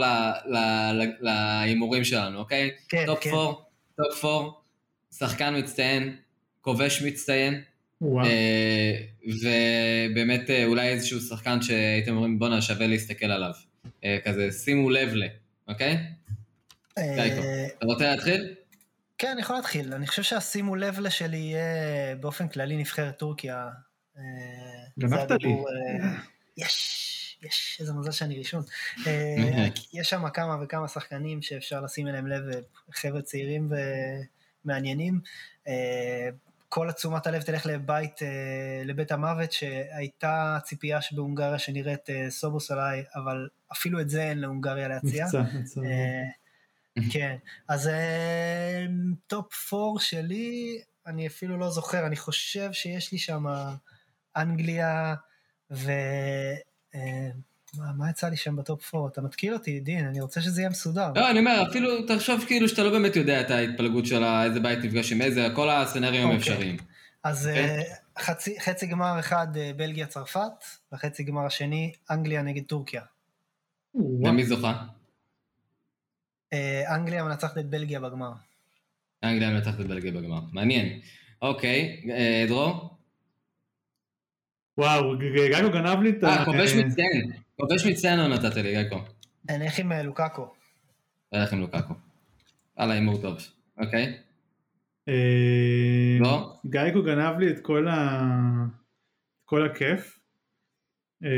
להימורים 1.22 2.04
שלנו, 2.04 2.40
אוקיי? 2.40 2.72
כן, 2.90 3.04
top 3.06 3.20
כן. 3.24 3.30
4, 3.30 3.54
top 3.98 4.26
4, 4.26 4.50
שחקן 5.18 5.58
מצטיין, 5.58 6.16
כובש 6.62 7.02
מצטיין. 7.02 7.54
אה, 7.54 7.60
ובאמת 9.28 10.50
אה, 10.50 10.66
אולי 10.66 10.90
איזשהו 10.90 11.20
שחקן 11.20 11.62
שהייתם 11.62 12.16
אומרים 12.16 12.40
בואנה 12.40 12.62
שווה 12.62 12.88
להסתכל 12.88 13.26
עליו. 13.26 13.52
אה, 14.04 14.18
כזה 14.26 14.52
שימו 14.52 14.90
לב 14.90 15.14
ל, 15.14 15.24
אוקיי? 15.68 15.98
אה, 16.98 17.66
אתה 17.78 17.86
רוצה 17.86 18.12
להתחיל? 18.12 18.56
כן, 19.18 19.28
אני 19.28 19.42
יכול 19.42 19.56
להתחיל. 19.56 19.94
אני 19.94 20.08
חושב 20.08 20.24
שהשימו 20.24 20.76
לב 20.76 21.00
לשלי 21.00 21.38
יהיה 21.38 22.16
באופן 22.16 22.48
כללי 22.48 22.78
נבחרת 22.78 23.18
טורקיה. 23.18 23.70
אה, 24.18 24.24
גנבת 25.00 25.32
לי. 25.32 25.50
אה, 25.50 26.14
יש, 26.58 27.38
יש, 27.44 27.78
איזה 27.80 27.94
מזל 27.94 28.12
שאני 28.12 28.40
ראשון. 28.40 28.64
אה, 29.08 29.68
יש 29.94 30.10
שם 30.10 30.30
כמה 30.30 30.64
וכמה 30.64 30.88
שחקנים 30.88 31.42
שאפשר 31.42 31.82
לשים 31.82 32.08
אליהם 32.08 32.28
לב, 32.28 32.50
אה, 32.54 32.60
חבר'ה 32.92 33.22
צעירים 33.22 33.72
ומעניינים. 34.66 35.20
כל 36.70 36.92
תשומת 36.92 37.28
הלב 37.28 37.42
תלך 37.42 37.66
לבית, 37.66 38.24
אה, 38.24 38.82
לבית 38.86 39.12
המוות, 39.12 39.52
שהייתה 39.52 40.58
ציפייה 40.64 41.02
שבהונגריה 41.02 41.60
שנראית 41.60 42.10
אה, 42.10 42.30
סובוס 42.30 42.72
עליי, 42.72 43.04
אבל 43.16 43.48
אפילו 43.72 44.02
את 44.02 44.10
זה 44.10 44.24
אין 44.24 44.40
להונגריה 44.40 44.88
להציע. 44.88 45.26
נפצע, 45.26 45.42
נפצע. 45.42 45.82
אה, 45.82 46.24
כן, 47.14 47.38
אז 47.68 47.90
top 49.28 49.74
4 49.74 50.00
שלי, 50.00 50.82
אני 51.08 51.28
אפילו 51.28 51.58
לא 51.58 51.70
זוכר, 51.70 52.06
אני 52.06 52.16
חושב 52.16 52.72
שיש 52.74 53.12
לי 53.12 53.18
שם 53.18 53.46
אנגליה 54.38 55.16
ו... 55.72 55.92
מה, 57.76 57.92
מה 57.98 58.10
יצא 58.10 58.30
לי 58.30 58.38
שם 58.38 58.56
ב 58.56 58.66
top 58.66 58.96
4? 58.96 59.08
אתה 59.08 59.22
מתקיל 59.22 59.54
אותי, 59.54 59.80
דין, 59.80 60.08
אני 60.08 60.22
רוצה 60.22 60.42
שזה 60.42 60.62
יהיה 60.62 60.70
מסודר. 60.70 61.12
לא, 61.16 61.32
אני 61.32 61.40
אומר, 61.40 61.64
אפילו 61.70 62.08
תחשוב 62.08 62.44
כאילו 62.48 62.70
שאתה 62.70 62.84
לא 62.84 62.90
באמת 62.92 63.16
יודע 63.16 63.42
את 63.42 63.52
ההתפלגות 63.52 64.06
של 64.06 64.24
איזה 64.24 64.60
בית 64.60 64.80
נפגש 64.80 65.12
עם 65.12 65.22
איזה, 65.22 65.48
כל 65.56 65.70
ה 65.70 65.76
scenario 65.76 66.24
הם 66.24 66.38
אוקיי. 66.38 66.78
אז 67.24 67.50
כן. 67.54 67.68
אה, 67.68 67.82
חצי, 68.20 68.60
חצי 68.60 68.88
גמר 68.88 69.20
אחד 69.20 69.58
אה, 69.58 69.72
בלגיה-צרפת, 69.78 70.64
וחצי 70.92 71.24
גמר 71.24 71.46
השני 71.46 71.92
אנגליה 72.12 72.42
נגד 72.42 72.64
טורקיה. 72.64 73.02
ומי 73.96 74.46
זוכה? 74.46 74.84
אה, 76.54 76.96
אנגליה 76.96 77.24
מנצחת 77.24 77.58
את 77.58 77.66
בלגיה 77.66 78.00
בגמר. 78.00 78.32
אנגליה 79.24 79.50
מנצחת 79.50 79.80
את 79.80 79.88
בלגיה 79.88 80.12
בגמר. 80.12 80.40
מעניין. 80.52 81.00
אוקיי, 81.42 82.04
אה, 82.10 82.46
דרור? 82.48 82.97
וואו, 84.78 85.18
גייגו 85.18 85.70
גנב 85.72 86.00
לי 86.02 86.10
את 86.10 86.24
ה... 86.24 86.28
אה, 86.28 86.46
כובש 86.46 86.74
מצטיין. 86.74 87.32
כובש 87.56 87.86
מצטיין 87.86 88.20
לא 88.20 88.28
נתת 88.28 88.56
לי, 88.56 88.62
גייקו. 88.74 88.96
אני 89.50 89.66
אלך 89.66 89.80
עם 89.80 89.92
אה, 89.92 90.04
לוקאקו. 90.04 90.54
הולך 91.30 91.54
עם 91.54 91.60
לוקקו. 91.60 91.94
וואלה, 92.78 92.94
הימור 92.94 93.22
טוב. 93.22 93.38
אוקיי? 93.78 94.18
אה, 95.08 96.18
לא? 96.20 96.54
גייגו 96.66 97.04
גנב 97.04 97.40
לי 97.40 97.52
את 97.52 97.60
כל 97.60 97.88
ה... 97.88 98.22
את 99.38 99.46
כל 99.46 99.66
הכיף. 99.66 100.20
אה, 101.24 101.30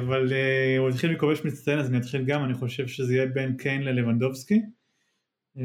אבל 0.00 0.32
אה, 0.32 0.76
הוא 0.78 0.88
התחיל 0.88 1.10
מכובש 1.12 1.44
מצטיין 1.44 1.78
אז 1.78 1.88
אני 1.90 1.98
אתחיל 1.98 2.24
גם, 2.24 2.44
אני 2.44 2.54
חושב 2.54 2.86
שזה 2.86 3.14
יהיה 3.14 3.26
בין 3.26 3.56
קיין 3.56 3.82
ללבנדובסקי. 3.82 4.62
אה, 5.58 5.62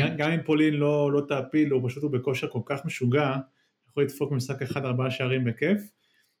גם- 0.00 0.16
גם 0.16 0.30
אם 0.30 0.40
פולין 0.44 0.74
לא 0.74 1.12
לא 1.12 1.22
תעפיל, 1.28 1.70
הוא 1.70 1.88
פשוט 1.88 2.02
הוא 2.02 2.12
בכושר 2.12 2.48
כל 2.48 2.60
כך 2.66 2.84
משוגע, 2.84 3.36
יכול 3.90 4.02
לדפוק 4.02 4.32
במשחק 4.32 4.62
אחד 4.62 4.84
ארבעה 4.84 5.10
שערים 5.10 5.44
בכיף. 5.44 5.80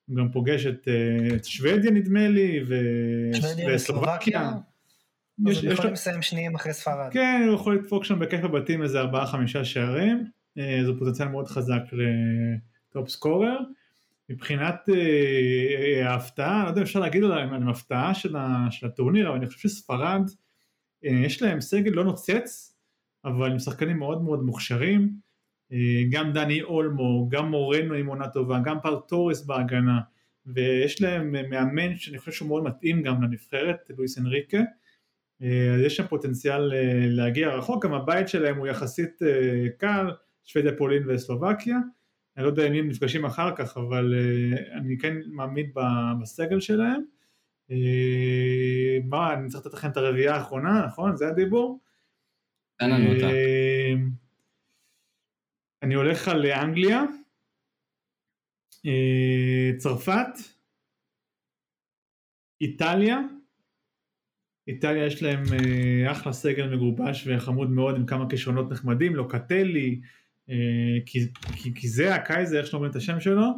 הוא 0.06 0.16
גם 0.16 0.28
פוגש 0.32 0.66
את 0.66 0.88
אה, 0.88 1.36
את 1.36 1.44
שוודיה 1.44 1.90
נדמה 1.90 2.28
לי, 2.28 2.60
ו- 2.68 3.30
וסלובקיה. 3.74 4.52
יש- 5.48 5.58
יש 5.58 5.64
יכולים 5.64 5.92
לסיים 5.92 6.22
שניים 6.22 6.54
אחרי 6.54 6.72
ספרד. 6.72 7.08
כן, 7.12 7.44
הוא 7.46 7.54
יכול 7.54 7.74
לדפוק 7.74 8.04
שם 8.04 8.18
בכיף 8.18 8.40
בבתים 8.40 8.82
איזה 8.82 9.00
ארבעה 9.00 9.26
חמישה 9.26 9.64
שערים, 9.64 10.24
אה, 10.58 10.80
זה 10.86 10.92
פוטנציאל 10.98 11.28
מאוד 11.28 11.46
חזק 11.48 11.82
לטופ 11.92 13.08
סקורר. 13.08 13.58
מבחינת 14.28 14.88
אה, 14.94 16.10
ההפתעה, 16.10 16.62
לא 16.64 16.68
יודע 16.68 16.80
אם 16.80 16.84
אפשר 16.84 17.00
להגיד 17.00 17.24
עליהם, 17.24 17.52
על 17.54 17.62
ההפתעה 17.68 18.14
של, 18.14 18.36
ה, 18.36 18.66
של 18.70 18.86
הטורניר, 18.86 19.28
אבל 19.28 19.36
אני 19.36 19.46
חושב 19.46 19.68
שספרד, 19.68 20.22
אה, 21.04 21.10
יש 21.10 21.42
להם 21.42 21.60
סגל 21.60 21.92
לא 21.92 22.04
נוצץ, 22.04 22.76
אבל 23.24 23.50
עם 23.52 23.58
שחקנים 23.58 23.98
מאוד 23.98 24.22
מאוד 24.22 24.42
מוכשרים, 24.42 25.00
אה, 25.02 25.08
גם 26.10 26.32
דני 26.32 26.62
אולמו, 26.62 27.28
גם 27.30 27.50
מורנו 27.50 27.94
עם 27.94 28.06
עונה 28.06 28.28
טובה, 28.28 28.60
גם 28.64 28.80
פאו 28.82 29.09
טורס 29.09 29.44
בהגנה, 29.44 30.00
ויש 30.46 31.02
להם 31.02 31.36
אה, 31.36 31.42
מאמן 31.48 31.96
שאני 31.96 32.18
חושב 32.18 32.32
שהוא 32.32 32.48
מאוד 32.48 32.64
מתאים 32.64 33.02
גם 33.02 33.22
לנבחרת, 33.22 33.90
לואיס 33.98 34.18
אנריקה. 34.18 34.60
אה, 35.42 35.74
אז 35.74 35.80
יש 35.80 35.96
שם 35.96 36.06
פוטנציאל 36.06 36.72
אה, 36.72 37.06
להגיע 37.08 37.48
רחוק, 37.48 37.84
גם 37.84 37.94
הבית 37.94 38.28
שלהם 38.28 38.56
הוא 38.56 38.66
יחסית 38.66 39.22
אה, 39.22 39.68
קל, 39.78 40.10
שוודיה, 40.44 40.76
פולין 40.76 41.02
וסלובקיה. 41.10 41.78
אני 42.36 42.44
לא 42.44 42.48
יודע 42.48 42.66
אם 42.66 42.72
הם 42.72 42.88
נפגשים 42.88 43.24
אחר 43.24 43.56
כך, 43.56 43.76
אבל 43.76 44.14
אה, 44.14 44.78
אני 44.78 44.98
כן 44.98 45.16
מאמין 45.26 45.70
בסגל 46.20 46.60
שלהם. 46.60 47.02
אה, 47.70 48.98
מה, 49.04 49.34
אני 49.34 49.48
צריך 49.48 49.66
לתת 49.66 49.74
לכם 49.74 49.90
את 49.90 49.96
הרביעייה 49.96 50.34
האחרונה, 50.34 50.86
נכון? 50.86 51.16
זה 51.16 51.28
הדיבור? 51.28 51.80
תן 52.78 52.90
לנו 52.90 53.14
אותה. 53.14 53.26
אה, 55.84 55.86
אני 55.86 55.94
הולך 55.94 56.28
על 56.28 56.46
אנגליה, 56.46 57.02
אה, 58.86 59.70
צרפת, 59.78 60.38
איטליה, 62.60 63.18
איטליה 64.68 65.06
יש 65.06 65.22
להם 65.22 65.42
אה, 65.52 66.12
אחלה 66.12 66.32
סגל 66.32 66.74
מגובש 66.74 67.26
וחמוד 67.26 67.70
מאוד 67.70 67.96
עם 67.96 68.06
כמה 68.06 68.30
כישרונות 68.30 68.70
נחמדים, 68.70 69.16
לוקטלי, 69.16 70.00
אה, 70.50 70.98
כי, 71.06 71.18
כי, 71.56 71.74
כי 71.74 71.88
זה 71.88 72.14
הקייזר, 72.14 72.58
איך 72.58 72.66
שאומרים 72.66 72.90
את 72.90 72.96
השם 72.96 73.20
שלו, 73.20 73.50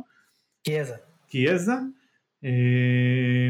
קיאזה. 0.63 0.95
קיאזה, 1.29 1.73
אה, 2.45 3.49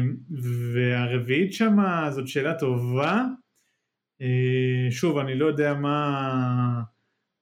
והרביעית 0.73 1.53
שמה 1.53 2.11
זאת 2.11 2.27
שאלה 2.27 2.59
טובה, 2.59 3.23
אה, 4.21 4.87
שוב 4.91 5.17
אני 5.17 5.35
לא 5.35 5.45
יודע 5.45 5.73
מה, 5.73 6.83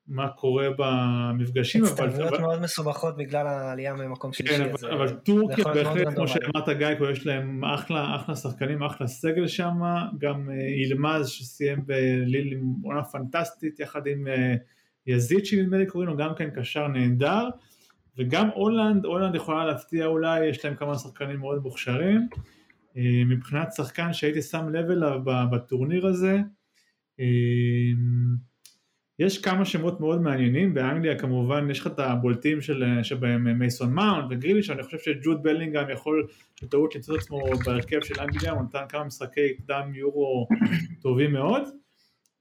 מה 0.07 0.29
קורה 0.29 0.67
במפגשים, 0.77 1.83
אבל, 1.83 1.91
הצטלבויות 1.91 2.33
אבל, 2.33 2.41
מאוד 2.41 2.61
מסובכות 2.61 3.17
בגלל 3.17 3.47
העלייה 3.47 3.93
ממקום 3.93 4.33
שלישי. 4.33 4.57
כן, 4.57 4.69
אבל, 4.69 4.89
אה, 4.89 4.95
אבל 4.95 5.07
זה 5.07 5.15
טורקיה 5.15 5.63
בהחלט, 5.63 6.15
כמו. 6.15 6.27
שאמרת 6.27 6.69
גיא, 6.69 6.87
יש 7.11 7.25
להם 7.25 7.65
אחלה, 7.65 8.15
אחלה 8.15 8.35
שחקנים, 8.35 8.83
אחלה 8.83 9.07
סגל 9.07 9.47
שם, 9.47 9.81
גם 10.17 10.49
אה, 10.49 10.67
אילמז 10.67 11.29
שסיים 11.29 11.85
בליל 11.85 12.53
עם 12.53 12.73
עונה 12.83 13.03
פנטסטית, 13.03 13.79
יחד 13.79 14.07
עם 14.07 14.27
אה, 14.27 14.55
יזיצ'י 15.07 15.61
נדמה 15.61 15.77
לי 15.77 15.85
קוראים 15.85 16.09
לו, 16.09 16.17
גם 16.17 16.35
כן 16.37 16.49
קשר 16.49 16.87
נהדר, 16.87 17.49
וגם 18.17 18.49
הולנד, 18.53 19.05
הולנד 19.05 19.35
יכולה 19.35 19.65
להפתיע 19.65 20.05
אולי, 20.05 20.45
יש 20.45 20.65
להם 20.65 20.75
כמה 20.75 20.95
שחקנים 20.95 21.39
מאוד 21.39 21.63
מוכשרים. 21.63 22.27
אה, 22.97 23.23
מבחינת 23.25 23.73
שחקן 23.73 24.13
שהייתי 24.13 24.41
שם 24.41 24.69
לב 24.69 24.89
אליו 24.89 25.19
בטורניר 25.51 26.07
הזה, 26.07 26.39
אה, 27.19 27.25
יש 29.19 29.37
כמה 29.37 29.65
שמות 29.65 29.99
מאוד 29.99 30.21
מעניינים, 30.21 30.73
באנגליה 30.73 31.19
כמובן 31.19 31.69
יש 31.71 31.79
לך 31.79 31.87
את 31.87 31.99
הבולטים 31.99 32.61
של, 32.61 32.83
שבהם 33.03 33.59
מייסון 33.59 33.93
מאונט 33.93 34.25
וגריליש, 34.29 34.69
אני 34.69 34.83
חושב 34.83 34.97
שג'וד 34.99 35.43
בלינגהם 35.43 35.89
יכול 35.89 36.27
בטעות 36.63 36.95
למצוא 36.95 37.15
את 37.15 37.21
עצמו 37.21 37.39
בהרכב 37.65 38.03
של 38.03 38.19
אנגליה, 38.19 38.51
הוא 38.51 38.61
נתן 38.61 38.83
כמה 38.89 39.03
משחקי 39.03 39.53
קדם 39.53 39.91
יורו 39.95 40.47
טובים 41.01 41.33
מאוד, 41.33 41.63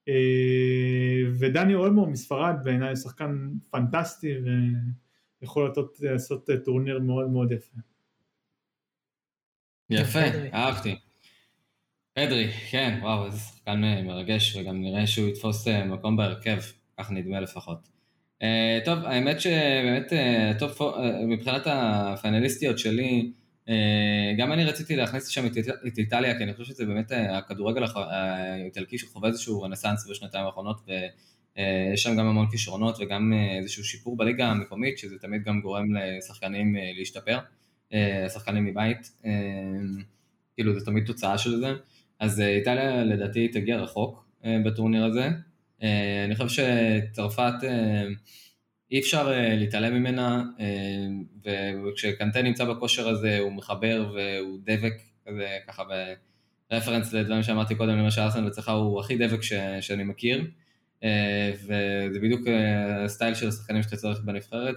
אה, 0.09 1.23
ודני 1.39 1.75
אולמו 1.75 2.07
מספרד 2.07 2.55
בעיניי 2.65 2.97
שחקן 2.97 3.49
פנטסטי 3.71 4.35
ויכול 5.43 5.69
לעשות, 5.69 5.97
לעשות 6.01 6.49
טורניר 6.65 6.99
מאוד 6.99 7.31
מאוד 7.31 7.53
יפה. 7.53 7.77
יפה. 9.91 10.21
אהבתי. 10.55 10.97
פדרי, 12.15 12.53
כן, 12.71 12.99
וואו, 13.03 13.27
איזה 13.27 13.39
שחקן 13.39 13.85
אה, 13.85 14.03
מרגש, 14.03 14.57
וגם 14.57 14.83
נראה 14.83 15.07
שהוא 15.07 15.29
יתפוס 15.29 15.69
אה, 15.69 15.85
מקום 15.85 16.17
בהרכב, 16.17 16.59
כך 16.99 17.11
נדמה 17.11 17.41
לפחות. 17.41 17.89
אה, 18.43 18.79
טוב, 18.85 18.99
האמת 19.05 19.41
שבאמת, 19.41 20.13
אה, 20.13 20.53
טוב, 20.59 20.83
אה, 20.83 21.27
מבחינת 21.27 21.63
הפיינליסטיות 21.67 22.79
שלי, 22.79 23.33
גם 24.39 24.53
אני 24.53 24.65
רציתי 24.65 24.97
להכניס 24.97 25.29
לשם 25.29 25.47
את, 25.47 25.53
את 25.87 25.99
איטליה, 25.99 26.39
כי 26.39 26.45
אני 26.45 26.55
חושב 26.55 26.65
שזה 26.65 26.87
באמת 26.87 27.13
הכדורגל 27.13 27.85
האיטלקי 27.95 28.99
שחווה 28.99 29.29
איזשהו 29.29 29.63
רנסאנס 29.63 30.11
בשנתיים 30.11 30.47
האחרונות, 30.47 30.81
ויש 30.87 32.03
שם 32.03 32.17
גם 32.17 32.27
המון 32.27 32.51
כישרונות 32.51 32.97
וגם 33.01 33.33
איזשהו 33.59 33.85
שיפור 33.85 34.17
בליגה 34.17 34.47
המקומית, 34.47 34.99
שזה 34.99 35.19
תמיד 35.19 35.43
גם 35.43 35.61
גורם 35.61 35.87
לשחקנים 35.95 36.77
להשתפר, 36.99 37.39
שחקנים 38.29 38.65
מבית, 38.65 39.11
כאילו 40.55 40.79
זה 40.79 40.85
תמיד 40.85 41.07
תוצאה 41.07 41.39
של 41.39 41.57
זה. 41.57 41.75
אז 42.21 42.41
איטליה 42.41 43.05
לדעתי 43.05 43.49
תגיע 43.49 43.77
רחוק 43.77 44.25
בטורניר 44.65 45.05
הזה. 45.05 45.29
אני 46.25 46.37
חושב 46.37 46.65
שצרפת 47.13 47.55
אי 48.91 49.01
אפשר 49.01 49.33
להתעלם 49.39 49.95
ממנה, 49.95 50.45
וכשקנטה 51.85 52.43
נמצא 52.43 52.65
בכושר 52.65 53.09
הזה 53.09 53.39
הוא 53.39 53.53
מחבר 53.53 54.13
והוא 54.15 54.59
דבק, 54.65 54.93
כזה 55.29 55.49
ככה 55.69 55.83
ברפרנס 56.71 57.13
לדברים 57.13 57.43
שאמרתי 57.43 57.75
קודם, 57.75 57.99
למשל 57.99 58.21
ארסנל 58.21 58.49
אצלך 58.49 58.69
הוא 58.69 59.01
הכי 59.01 59.17
דבק 59.17 59.43
ש, 59.43 59.53
שאני 59.81 60.05
מכיר, 60.05 60.45
וזה 61.55 62.19
בדיוק 62.23 62.41
הסטייל 63.05 63.35
של 63.35 63.49
השחקנים 63.49 63.83
שאתה 63.83 63.97
צריך 63.97 64.21
בנבחרת, 64.25 64.77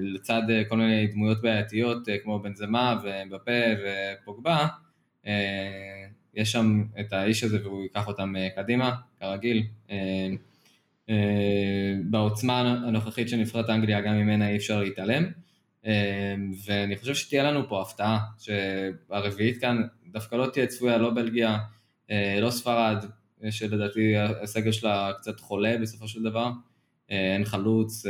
ולצד 0.00 0.42
כל 0.68 0.76
מיני 0.76 1.06
דמויות 1.06 1.42
בעייתיות 1.42 2.08
כמו 2.22 2.42
בן 2.42 2.54
זמה 2.54 3.00
ובפה 3.02 3.50
ופוגבה, 4.22 4.66
יש 6.34 6.52
שם 6.52 6.84
את 7.00 7.12
האיש 7.12 7.44
הזה 7.44 7.58
והוא 7.62 7.82
ייקח 7.82 8.06
אותם 8.08 8.34
uh, 8.36 8.56
קדימה, 8.56 8.94
כרגיל. 9.20 9.62
אה, 11.10 11.94
בעוצמה 12.04 12.60
הנוכחית 12.60 13.28
של 13.28 13.36
נבחרת 13.36 13.70
אנגליה, 13.70 14.00
גם 14.00 14.14
ממנה 14.14 14.48
אי 14.48 14.56
אפשר 14.56 14.80
להתעלם. 14.82 15.26
אה, 15.86 16.34
ואני 16.64 16.96
חושב 16.96 17.14
שתהיה 17.14 17.42
לנו 17.42 17.68
פה 17.68 17.82
הפתעה, 17.82 18.18
שהרביעית 18.38 19.60
כאן 19.60 19.82
דווקא 20.06 20.34
לא 20.34 20.46
תהיה 20.46 20.66
צפויה, 20.66 20.98
לא 20.98 21.10
בלגיה, 21.10 21.58
אה, 22.10 22.38
לא 22.40 22.50
ספרד, 22.50 23.04
שלדעתי 23.50 24.16
הסגל 24.16 24.72
שלה 24.72 25.12
קצת 25.18 25.40
חולה 25.40 25.76
בסופו 25.82 26.08
של 26.08 26.22
דבר, 26.22 26.50
אין 27.08 27.44
חלוץ, 27.44 28.06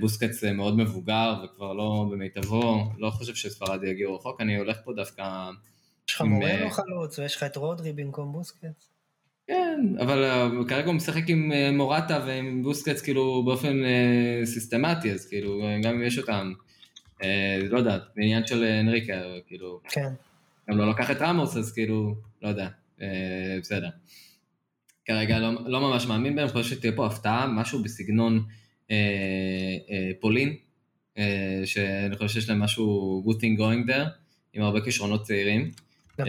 בוסקץ 0.00 0.44
מאוד 0.44 0.76
מבוגר 0.76 1.44
וכבר 1.44 1.72
לא 1.72 2.06
במיטבו, 2.10 2.92
לא 2.98 3.10
חושב 3.10 3.34
שספרד 3.34 3.84
יגיעו 3.84 4.16
רחוק, 4.16 4.40
אני 4.40 4.56
הולך 4.56 4.76
פה 4.84 4.92
דווקא... 4.92 5.50
יש 6.08 6.14
לך 6.14 6.20
מורנו 6.20 6.70
חלוץ 6.70 7.18
ויש 7.18 7.36
לך 7.36 7.42
את 7.42 7.56
רודרי 7.56 7.92
במקום 7.92 8.32
בוסקץ. 8.32 8.90
כן, 9.46 9.80
אבל 10.00 10.24
uh, 10.24 10.68
כרגע 10.68 10.86
הוא 10.86 10.94
משחק 10.94 11.22
עם 11.28 11.52
uh, 11.52 11.76
מורטה 11.76 12.24
ועם 12.26 12.62
בוסקץ 12.62 13.00
כאילו 13.00 13.42
באופן 13.44 13.76
סיסטמטי, 14.44 15.12
אז 15.12 15.26
כאילו 15.26 15.62
גם 15.82 15.94
אם 15.94 16.02
יש 16.02 16.18
אותם, 16.18 16.52
לא 17.70 17.78
יודע, 17.78 17.98
בעניין 18.16 18.46
של 18.46 18.64
אנריקה, 18.64 19.12
כאילו, 19.46 19.80
כן. 19.88 20.12
גם 20.70 20.78
לא 20.78 20.90
לקח 20.90 21.10
את 21.10 21.16
רמוס, 21.20 21.56
אז 21.56 21.72
כאילו, 21.72 22.14
לא 22.42 22.48
יודע, 22.48 22.68
בסדר. 23.60 23.88
כרגע 25.04 25.38
לא, 25.38 25.50
לא 25.66 25.80
ממש 25.80 26.06
מאמין 26.06 26.36
בהם, 26.36 26.48
חושב 26.48 26.76
שתהיה 26.76 26.92
פה 26.96 27.06
הפתעה, 27.06 27.46
משהו 27.46 27.82
בסגנון 27.82 28.44
uh, 28.88 28.90
uh, 28.90 29.92
פולין, 30.20 30.56
uh, 31.16 31.20
שאני 31.64 32.16
חושב 32.16 32.28
שיש 32.28 32.48
להם 32.48 32.60
משהו 32.60 33.22
good 33.26 33.40
thing 33.40 33.58
going 33.58 33.90
there, 33.90 34.08
עם 34.52 34.62
הרבה 34.62 34.80
כישרונות 34.80 35.22
צעירים. 35.22 35.70
גם. 36.18 36.26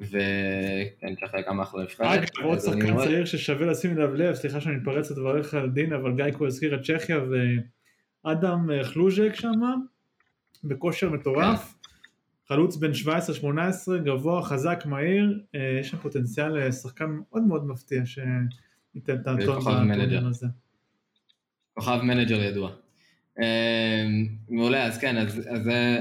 וכן, 0.00 1.14
ככה 1.22 1.40
גם 1.48 1.60
אחלה 1.60 1.82
נבחרת. 1.82 2.06
אגב, 2.06 2.44
עוד 2.44 2.58
שחקן 2.58 2.96
צעיר 2.96 3.24
ששווה 3.24 3.66
לשים 3.66 3.98
לב 3.98 4.14
לב, 4.14 4.34
סליחה 4.34 4.60
שאני 4.60 4.76
מתפרץ 4.76 5.10
לדבריך 5.10 5.54
על 5.54 5.70
דין, 5.70 5.92
אבל 5.92 6.12
גיא 6.14 6.46
הזכיר 6.46 6.74
את 6.74 6.80
צ'כיה 6.82 7.18
ואדם 8.24 8.70
אה, 8.70 8.84
הלוז'ק 8.84 9.34
שם, 9.34 9.60
בכושר 10.64 11.10
מטורף, 11.10 11.74
כן. 11.74 12.54
חלוץ 12.54 12.76
בן 12.76 12.90
17-18, 12.92 13.46
גבוה, 14.04 14.42
חזק, 14.42 14.82
מהיר, 14.86 15.40
אה, 15.54 15.78
יש 15.80 15.88
שם 15.88 15.96
פוטנציאל 15.96 16.68
לשחקן 16.68 17.06
מאוד 17.30 17.42
מאוד 17.42 17.66
מפתיע 17.66 18.02
שייתן 18.06 19.14
את 19.14 19.26
הטון 19.26 19.58
בטורניר 19.58 20.26
הזה. 20.26 20.46
כוכב 21.74 22.00
manager 22.02 22.42
ידוע. 22.42 22.70
אה, 23.40 24.04
מעולה, 24.48 24.84
אז 24.84 24.98
כן, 24.98 25.16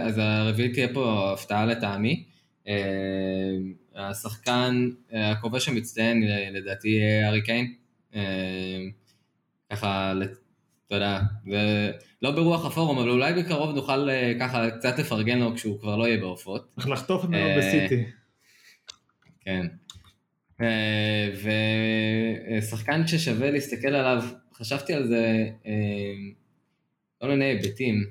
אז 0.02 0.18
הרביעית 0.18 0.74
תהיה 0.74 0.94
פה 0.94 1.34
הפתעה 1.34 1.66
לטעמי. 1.66 2.37
אה, 2.68 4.10
השחקן 4.10 4.90
אה, 5.14 5.32
הכובש 5.32 5.70
המצטיין 5.70 6.24
לדעתי 6.54 6.90
יהיה 6.90 7.30
ארי 7.30 7.42
קיין. 7.42 7.74
אה, 8.16 8.84
ככה, 9.72 10.14
אתה 10.88 10.96
יודע, 10.96 11.20
לא 12.22 12.32
ברוח 12.32 12.66
הפורום, 12.66 13.00
אבל 13.00 13.10
אולי 13.10 13.34
בקרוב 13.34 13.76
נוכל 13.76 14.10
ככה 14.40 14.72
קצת 14.72 15.00
לפרגן 15.00 15.40
לו 15.40 15.56
כשהוא 15.56 15.80
כבר 15.80 15.96
לא 15.96 16.08
יהיה 16.08 16.18
בעופות. 16.18 16.68
צריך 16.76 16.90
לחטוף 16.90 17.26
ממנו 17.26 17.58
בסיטי. 17.58 18.04
כן. 19.42 19.68
ושחקן 22.62 23.08
ששווה 23.08 23.52
להסתכל 23.52 23.88
עליו, 23.88 24.24
חשבתי 24.54 24.94
על 24.94 25.08
זה 25.08 25.50
כל 27.22 27.28
מיני 27.28 27.46
היבטים. 27.46 28.04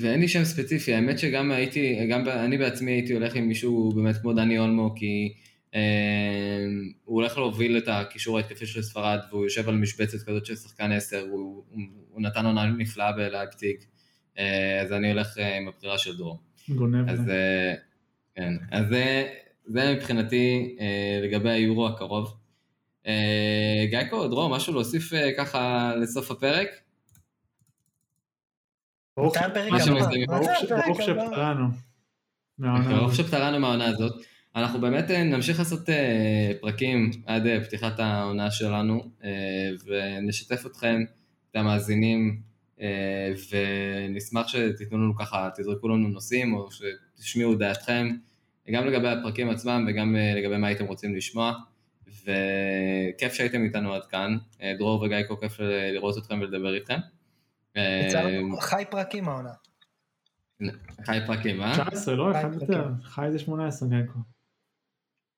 ואין 0.00 0.20
לי 0.20 0.28
שם 0.28 0.44
ספציפי, 0.44 0.94
האמת 0.94 1.18
שגם 1.18 1.52
הייתי, 1.52 2.06
גם 2.10 2.28
אני 2.28 2.58
בעצמי 2.58 2.90
הייתי 2.90 3.12
הולך 3.12 3.34
עם 3.34 3.48
מישהו 3.48 3.92
באמת 3.92 4.16
כמו 4.16 4.32
דני 4.32 4.58
אולמו, 4.58 4.94
כי 4.96 5.32
אה, 5.74 5.80
הוא 7.04 7.20
הולך 7.20 7.38
להוביל 7.38 7.78
את 7.78 7.88
הקישור 7.88 8.36
ההתקפי 8.36 8.66
של 8.66 8.82
ספרד, 8.82 9.18
והוא 9.30 9.44
יושב 9.44 9.68
על 9.68 9.76
משבצת 9.76 10.18
כזאת 10.28 10.46
של 10.46 10.56
שחקן 10.56 10.92
10, 10.92 11.20
הוא, 11.20 11.64
הוא, 11.70 11.82
הוא 12.10 12.22
נתן 12.22 12.46
עונה 12.46 12.66
נפלאה 12.66 13.12
בלייפציג, 13.12 13.76
אה, 14.38 14.80
אז 14.80 14.92
אני 14.92 15.10
הולך 15.10 15.38
אה, 15.38 15.56
עם 15.56 15.68
הבחירה 15.68 15.98
של 15.98 16.16
דרור. 16.16 16.38
גונב. 16.68 17.08
אז, 17.08 17.28
אה, 17.28 17.74
כן, 18.34 18.52
אז 18.70 18.88
זה, 18.88 19.28
זה 19.66 19.94
מבחינתי 19.94 20.76
אה, 20.80 21.20
לגבי 21.22 21.50
היורו 21.50 21.86
הקרוב. 21.86 22.34
אה, 23.06 23.86
גייקו, 23.90 24.28
דרור, 24.28 24.56
משהו 24.56 24.72
להוסיף 24.72 25.12
אה, 25.12 25.30
ככה 25.36 25.92
לסוף 25.96 26.30
הפרק? 26.30 26.68
ברוך 30.86 31.02
שפטרנו. 31.02 31.66
ברוך 32.58 33.14
שפטרנו 33.14 33.60
מהעונה 33.60 33.86
הזאת. 33.86 34.12
אנחנו 34.56 34.80
באמת 34.80 35.10
אה, 35.10 35.24
נמשיך 35.24 35.58
לעשות 35.58 35.90
אה, 35.90 36.52
פרקים 36.60 37.10
עד 37.26 37.46
אה, 37.46 37.64
פתיחת 37.64 38.00
העונה 38.00 38.50
שלנו, 38.50 39.10
ונשתף 39.86 40.66
אתכם, 40.66 41.04
את 41.50 41.56
המאזינים, 41.56 42.40
ונשמח 43.50 44.48
שתיתנו 44.48 44.98
לנו 44.98 45.16
ככה, 45.16 45.48
תזרקו 45.56 45.88
לנו 45.88 46.08
נושאים, 46.08 46.54
או 46.54 46.68
שתשמיעו 46.70 47.54
דעתכם, 47.54 48.08
גם 48.70 48.86
לגבי 48.86 49.08
הפרקים 49.08 49.50
עצמם 49.50 49.86
וגם 49.88 50.16
לגבי 50.36 50.56
מה 50.56 50.66
הייתם 50.66 50.84
רוצים 50.84 51.16
לשמוע. 51.16 51.52
וכיף 52.06 53.32
שהייתם 53.32 53.64
איתנו 53.64 53.94
עד 53.94 54.06
כאן, 54.06 54.36
דרור 54.78 55.02
וגיא, 55.02 55.16
כל 55.28 55.34
כיף 55.40 55.60
לראות 55.92 56.18
אתכם 56.18 56.40
ולדבר 56.40 56.74
איתכם. 56.74 56.98
אה, 57.78 58.60
חי 58.60 58.84
פרקים 58.90 59.28
העונה. 59.28 59.52
חי 61.06 61.18
פרקים, 61.26 61.62
אה? 61.62 61.72
19, 61.72 62.14
לא? 62.14 62.30
אחד 62.30 62.54
יותר. 62.60 62.88
חי 63.02 63.26
זה 63.32 63.38
18, 63.38 63.88
גייקו. 63.88 64.18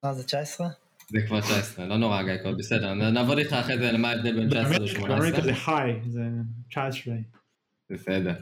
אה, 0.04 0.14
זה 0.14 0.24
19? 0.24 0.68
זה 1.08 1.18
כבר 1.26 1.40
19, 1.40 1.86
לא 1.86 1.96
נורא 1.96 2.22
גייקו, 2.22 2.56
בסדר. 2.56 2.94
נעבוד 2.94 3.38
איתך 3.38 3.52
אחרי 3.52 3.78
זה 3.78 3.92
למה 3.92 4.10
ההבדל 4.10 4.36
בין 4.36 4.48
19 4.48 4.78
ל-18. 4.78 5.08
באמריקה 5.08 5.40
זה 5.40 5.54
חי, 5.54 5.90
זה 6.06 6.20
19. 6.68 7.14
בסדר. 7.90 8.34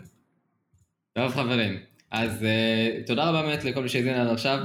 טוב 1.12 1.32
חברים, 1.32 1.80
אז 2.10 2.42
uh, 2.42 3.06
תודה 3.06 3.28
רבה 3.28 3.42
באמת 3.42 3.64
לכל 3.64 3.82
מי 3.82 3.88
שהזין 3.88 4.14
עד 4.14 4.28
עכשיו. 4.28 4.58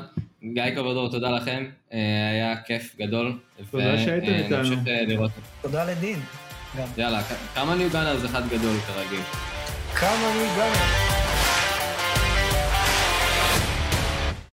גיא 0.53 0.75
קובדור, 0.75 1.11
תודה 1.11 1.31
לכם, 1.31 1.65
uh, 1.89 1.93
היה 2.31 2.61
כיף 2.61 2.95
גדול. 2.99 3.39
תודה 3.71 3.97
שהייתם 3.97 4.27
איתנו. 4.27 5.27
תודה 5.61 5.91
לדין. 5.91 6.19
יאללה, 6.97 7.21
כמה 7.55 7.75
ניו 7.75 7.89
גאנר 7.89 8.17
זה 8.19 8.27
אחד 8.27 8.49
גדול 8.49 8.75
כרגיל. 8.87 9.21
כמה 9.95 10.31
ניו 10.35 10.47
גאנר. 10.57 11.22